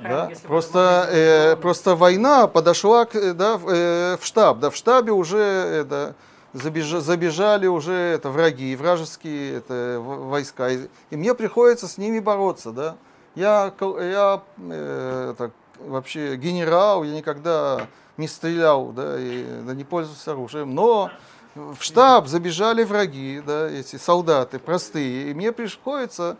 Да? 0.00 0.30
Просто, 0.42 1.08
э, 1.10 1.56
просто 1.56 1.94
война 1.94 2.46
подошла 2.46 3.04
к, 3.04 3.14
э, 3.14 3.32
да, 3.32 3.56
в, 3.56 3.68
э, 3.68 4.16
в 4.20 4.24
штаб. 4.24 4.58
Да, 4.58 4.70
в 4.70 4.76
штабе 4.76 5.12
уже 5.12 5.38
это, 5.38 6.14
забежа- 6.54 7.00
забежали 7.00 7.66
уже 7.66 7.92
это, 7.92 8.30
враги, 8.30 8.76
вражеские 8.76 9.56
это, 9.56 9.98
войска. 10.00 10.70
И, 10.70 10.88
и 11.10 11.16
мне 11.16 11.34
приходится 11.34 11.88
с 11.88 11.98
ними 11.98 12.20
бороться. 12.20 12.72
Да? 12.72 12.96
Я, 13.34 13.72
я 13.80 14.42
э, 14.58 15.34
так, 15.36 15.50
вообще 15.78 16.36
генерал, 16.36 17.04
я 17.04 17.14
никогда 17.14 17.86
не 18.16 18.28
стрелял, 18.28 18.86
да, 18.92 19.16
и, 19.18 19.44
да, 19.66 19.74
не 19.74 19.84
пользуюсь 19.84 20.26
оружием. 20.26 20.74
Но 20.74 21.10
в 21.54 21.76
штаб 21.80 22.28
забежали 22.28 22.84
враги, 22.84 23.42
да, 23.46 23.68
эти 23.68 23.96
солдаты 23.96 24.58
простые. 24.58 25.30
И 25.30 25.34
мне 25.34 25.52
приходится 25.52 26.36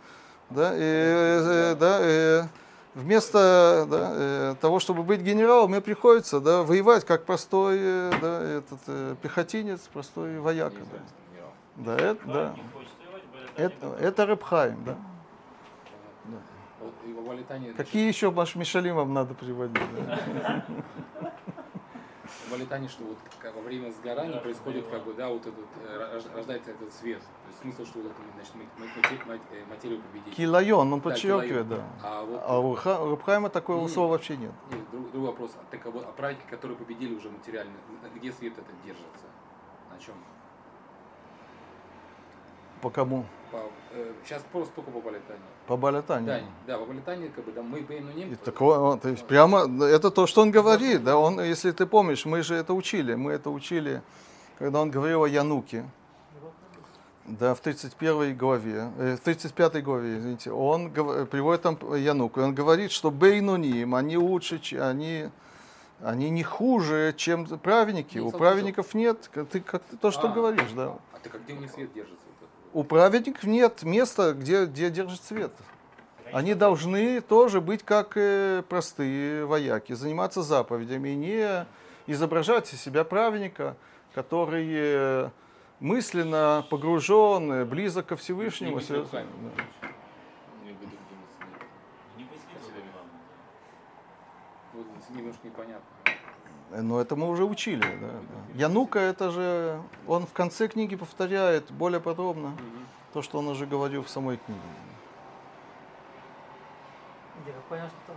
да, 0.49 0.71
э, 0.73 1.71
э, 1.71 1.75
да, 1.75 1.97
э, 2.01 2.43
вместо 2.97 3.87
да, 3.89 4.11
э, 4.13 4.55
того, 4.59 4.79
чтобы 4.79 5.03
быть 5.03 5.21
генералом, 5.21 5.71
мне 5.71 5.81
приходится 5.81 6.39
да, 6.39 6.63
воевать 6.63 7.05
как 7.05 7.25
простой 7.25 7.77
э, 7.79 8.11
да, 8.21 8.43
этот, 8.43 8.79
э, 8.87 9.15
пехотинец, 9.21 9.81
простой 9.93 10.39
вояка. 10.39 10.81
Да, 11.77 11.95
да 11.95 12.03
это, 12.03 12.27
да. 12.27 12.55
Это, 13.55 13.87
это 13.99 14.23
Репхайм, 14.25 14.83
да. 14.83 14.97
Какие 17.75 18.07
еще 18.07 18.31
Маш 18.31 18.55
Мишалим 18.55 18.95
вам 18.95 19.13
надо 19.13 19.33
приводить? 19.33 19.81
да? 19.95 20.65
Валитане, 22.49 22.87
что 22.87 23.03
вот 23.03 23.17
как 23.39 23.55
во 23.55 23.61
время 23.61 23.91
сгорания 23.91 24.39
происходит 24.39 24.87
как 24.87 25.03
бы, 25.03 25.13
да, 25.13 25.29
вот 25.29 25.41
этот, 25.45 25.65
э, 25.83 26.09
рож- 26.13 26.25
рождается 26.35 26.71
этот 26.71 26.93
свет. 26.93 27.19
То 27.21 27.47
есть 27.49 27.59
смысл, 27.61 27.85
что 27.85 27.99
вот 27.99 28.11
это, 28.11 28.21
значит, 28.35 28.53
э, 29.51 29.65
материю 29.69 30.01
победить. 30.01 30.35
Килайон, 30.35 30.91
он 30.93 30.99
Да, 30.99 31.03
подчеркивает, 31.09 31.67
килайон. 31.67 31.69
да. 31.69 31.85
А 32.03 32.23
вот 32.23 32.41
А 32.43 32.59
у 32.59 32.75
Ха- 32.75 33.01
у 33.03 33.11
Репхайма 33.11 33.49
такого 33.49 33.81
Не, 33.81 33.89
слова 33.89 34.11
вообще 34.11 34.37
нет. 34.37 34.51
Нет, 34.71 34.89
друг- 34.91 35.11
другой 35.11 35.29
вопрос. 35.31 35.51
А 35.55 35.65
Так 35.71 35.85
а 35.85 35.91
вот, 35.91 36.03
а 36.05 36.11
праведники, 36.11 36.49
которые 36.49 36.77
победили 36.77 37.15
уже 37.15 37.29
материально, 37.29 37.73
где 38.15 38.31
свет 38.31 38.53
этот 38.57 38.81
держится? 38.85 39.25
На 39.91 39.97
чем? 39.99 40.15
По 42.81 42.89
кому? 42.89 43.25
сейчас 44.27 44.43
просто 44.51 44.73
только 44.75 44.91
по 44.91 44.99
Валитане. 44.99 45.39
По 45.65 45.77
Балятане. 45.77 46.25
Да, 46.25 46.41
да, 46.67 46.77
по 46.77 46.85
Валитане, 46.85 47.29
как 47.29 47.45
бы, 47.45 47.51
да, 47.51 47.61
мы 47.61 47.85
ну, 47.89 48.11
не 48.11 48.33
И 48.33 48.35
такое, 48.35 48.77
он, 48.77 48.99
то 48.99 49.09
есть 49.09 49.25
прямо, 49.25 49.67
это 49.85 50.11
то, 50.11 50.27
что 50.27 50.41
он 50.41 50.51
говорит, 50.51 51.03
да, 51.03 51.17
он, 51.17 51.39
если 51.41 51.71
ты 51.71 51.85
помнишь, 51.85 52.25
мы 52.25 52.43
же 52.43 52.55
это 52.55 52.73
учили, 52.73 53.15
мы 53.15 53.31
это 53.31 53.49
учили, 53.49 54.01
когда 54.59 54.81
он 54.81 54.91
говорил 54.91 55.23
о 55.23 55.27
Януке, 55.27 55.85
да, 57.25 57.55
в 57.55 57.59
31 57.59 58.37
главе, 58.37 58.91
э, 58.97 59.15
в 59.15 59.19
35 59.19 59.83
главе, 59.83 60.17
извините, 60.19 60.51
он 60.51 60.91
приводит 60.91 61.61
там 61.61 61.77
Януку, 61.95 62.41
и 62.41 62.43
он 62.43 62.55
говорит, 62.55 62.91
что 62.91 63.11
Бейнуним, 63.11 63.95
они 63.95 64.17
лучше, 64.17 64.61
они, 64.79 65.29
они 66.01 66.29
не 66.29 66.43
хуже, 66.43 67.13
чем 67.17 67.45
праведники, 67.45 68.17
Не 68.17 68.23
у 68.23 68.31
праведников 68.31 68.93
нет, 68.93 69.29
ты, 69.51 69.59
как 69.59 69.83
ты 69.83 69.97
то, 69.97 70.11
что 70.11 70.29
А. 70.29 70.33
говоришь, 70.33 70.71
да. 70.73 70.97
А 71.13 71.19
ты 71.21 71.29
как 71.29 71.43
где 71.43 71.53
у 71.53 71.57
них 71.57 71.71
свет 71.71 71.91
держится? 71.93 72.26
У 72.77 72.83
праведников 72.83 73.45
нет 73.45 73.81
места, 73.81 74.33
где, 74.33 74.65
где 74.65 74.91
держит 74.91 75.23
свет. 75.23 75.51
Они 76.31 76.53
должны 76.53 77.21
тоже 77.21 77.59
быть 77.59 77.81
как 77.81 78.15
э, 78.15 78.61
простые 78.69 79.47
вояки, 79.47 79.93
заниматься 79.93 80.43
заповедями, 80.43 81.09
не 81.09 81.65
изображать 82.05 82.71
из 82.71 82.79
себя 82.79 83.03
праведника, 83.03 83.75
который 84.13 84.67
э, 84.69 85.29
мысленно 85.79 86.67
погружен, 86.69 87.51
э, 87.51 87.65
близок 87.65 88.05
ко 88.05 88.15
Всевышнему. 88.15 88.79
Немножко 95.09 95.47
непонятно. 95.47 95.96
Но 96.71 96.99
это 96.99 97.15
мы 97.15 97.29
уже 97.29 97.45
учили. 97.45 97.81
Да, 97.81 98.11
да. 98.11 98.59
Янука, 98.59 98.99
это 98.99 99.31
же, 99.31 99.81
он 100.05 100.25
в 100.25 100.33
конце 100.33 100.67
книги 100.67 100.95
повторяет 100.95 101.71
более 101.71 101.99
подробно 101.99 102.53
то, 103.13 103.21
что 103.21 103.39
он 103.39 103.47
уже 103.47 103.65
говорил 103.65 104.03
в 104.03 104.09
самой 104.09 104.37
книге. 104.37 104.61
Я 107.45 107.53
понял, 107.69 107.87
что 107.87 108.13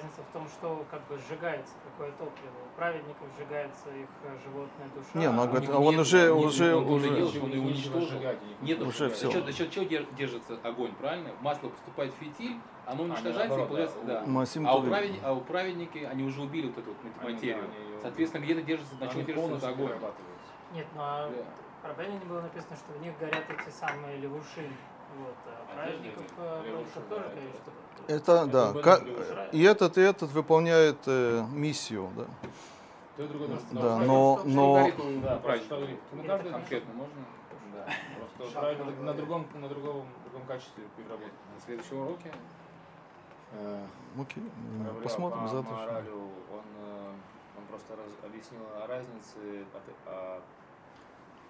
разница 0.00 0.22
в 0.22 0.32
том, 0.32 0.48
что 0.48 0.84
как 0.90 1.00
бы 1.08 1.18
сжигается, 1.18 1.72
какое 1.84 2.10
топливо. 2.12 2.52
У 2.72 2.76
праведников 2.76 3.26
сжигается 3.38 3.88
их 3.90 4.08
э, 4.24 4.38
животная 4.44 4.88
душа. 4.94 5.10
Не, 5.14 5.30
ну, 5.30 5.40
а 5.40 5.44
он 5.44 5.50
говорит, 5.50 5.68
у 5.68 5.72
а 5.74 5.78
он 5.78 5.90
них 5.92 6.00
уже- 6.00 6.22
нет. 6.22 6.30
уже- 6.44 6.74
он, 6.76 6.88
уже- 6.90 7.14
делал, 7.14 7.44
он 7.44 7.50
его 7.52 7.66
уничтожил. 7.66 8.20
Нет, 8.62 8.80
Уже 8.80 9.08
за 9.08 9.14
всё. 9.14 9.30
счет, 9.30 9.44
за 9.44 9.52
счет 9.52 9.70
чего 9.70 9.84
дер- 9.84 10.14
держится 10.16 10.58
огонь, 10.62 10.92
правильно? 10.94 11.30
Масло 11.40 11.68
поступает 11.68 12.12
в 12.14 12.16
фитиль, 12.16 12.56
оно 12.86 13.04
уничтожается 13.04 13.44
и 13.44 13.48
наоборот, 13.48 13.68
появляется. 13.68 13.98
да. 14.04 14.20
Да. 14.20 14.26
Масим 14.26 14.66
А 14.66 14.74
у, 14.74 14.78
Турин. 14.78 14.90
праведни- 14.90 15.20
а 15.22 15.32
у 15.34 15.40
праведники, 15.40 15.98
они 15.98 16.24
уже 16.24 16.40
убили 16.42 16.66
вот 16.68 16.78
эту 16.78 16.90
вот 16.90 16.96
Они, 17.20 17.32
материю. 17.34 17.56
да, 17.58 17.62
они 17.62 18.00
Соответственно, 18.02 18.42
где-то 18.44 18.62
держится, 18.62 18.94
на 18.94 19.06
чем 19.08 19.16
Они 19.18 19.24
держится 19.26 19.68
огонь. 19.68 19.92
Нет, 20.72 20.86
ну 20.94 21.00
а 21.02 21.28
Да. 21.28 21.44
про 21.88 21.94
праведника 21.94 22.26
было 22.26 22.40
написано, 22.42 22.76
что 22.76 22.92
в 22.92 23.00
них 23.02 23.12
горят 23.18 23.44
эти 23.48 23.70
самые 23.74 24.16
левуши. 24.18 24.70
Вот, 25.18 25.34
а 25.44 25.74
праведников 25.74 26.22
Одежда 26.38 27.00
э, 27.00 27.02
тоже 27.08 27.24
это 27.24 27.34
говорит, 27.34 27.54
что... 27.64 27.72
Это, 28.10 28.46
да, 28.46 28.72
был 28.72 28.82
ка- 28.82 29.00
Левушай. 29.04 29.48
и 29.52 29.62
этот, 29.62 29.96
и 29.98 30.00
этот 30.00 30.30
выполняет 30.32 30.98
э, 31.06 31.44
миссию, 31.52 32.10
да. 32.16 32.24
То 33.16 33.24
и 33.24 33.28
другое 33.28 33.48
просто. 33.48 33.66
Да, 33.74 33.80
правильно, 33.80 34.06
но, 34.06 34.42
но 34.44 34.74
Да, 35.22 35.38
говорит. 35.76 35.98
Ну, 36.12 36.24
каждый 36.24 36.52
Конкретно 36.52 36.94
можно? 36.94 37.14
Да, 37.74 37.86
просто 38.36 38.58
правильно 38.60 38.84
на 39.02 39.14
другом, 39.14 39.46
на 39.54 39.68
другом, 39.68 40.06
другом 40.24 40.46
качестве 40.46 40.84
переработать. 40.96 41.32
На 41.54 41.60
следующем 41.60 41.98
уроке. 42.00 42.32
Э, 43.52 43.84
окей, 44.20 44.42
Говорю, 44.78 45.00
посмотрим 45.02 45.42
по 45.42 45.48
завтра. 45.48 45.72
моралю, 45.74 46.14
он, 46.52 46.64
э, 46.78 47.12
он 47.58 47.64
просто 47.68 47.96
раз- 47.96 48.24
объяснил 48.24 48.62
о 48.82 48.86
разнице, 48.86 49.64
о, 50.06 50.40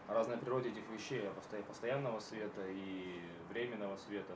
о 0.08 0.14
разной 0.14 0.38
природе 0.38 0.70
этих 0.70 0.82
вещей, 0.90 1.28
о 1.28 1.32
постоя- 1.32 1.62
постоянного 1.62 2.20
света 2.20 2.62
и 2.68 3.20
временного 3.50 3.96
света. 3.96 4.32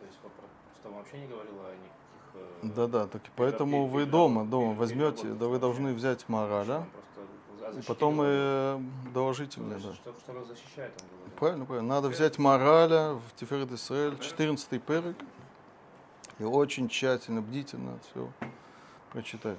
То 0.00 0.06
есть 0.06 0.18
он 0.84 0.94
вообще 0.94 1.18
не 1.18 1.26
говорил 1.26 1.54
о 1.60 1.70
никаких... 1.72 1.92
э, 2.34 2.74
Да, 2.76 2.86
да, 2.86 3.06
так 3.06 3.22
и 3.26 3.30
поэтому 3.36 3.86
вы 3.86 4.06
дома, 4.06 4.44
дома 4.44 4.74
возьмете, 4.74 5.28
да 5.28 5.46
вы 5.46 5.58
должны 5.58 5.92
взять 5.94 6.24
о 6.28 6.84
И 7.78 7.82
потом 7.82 8.16
говорил. 8.16 8.34
э, 8.36 8.80
доложите 9.14 9.60
мне, 9.60 9.76
да. 9.76 9.92
Что, 9.94 10.12
что 10.12 10.32
защищает, 10.44 10.92
он 11.00 11.08
говорил. 11.08 11.36
Правильно, 11.38 11.64
правильно. 11.64 11.88
Надо 11.94 12.08
взять 12.08 12.38
мораля 12.38 13.14
в 13.14 13.22
Тиферет 13.36 13.72
Исраэль, 13.72 14.18
14 14.18 14.82
перек, 14.82 15.16
и 16.38 16.44
очень 16.44 16.88
тщательно, 16.88 17.40
бдительно 17.42 17.98
все 18.10 18.30
прочитать. 19.12 19.58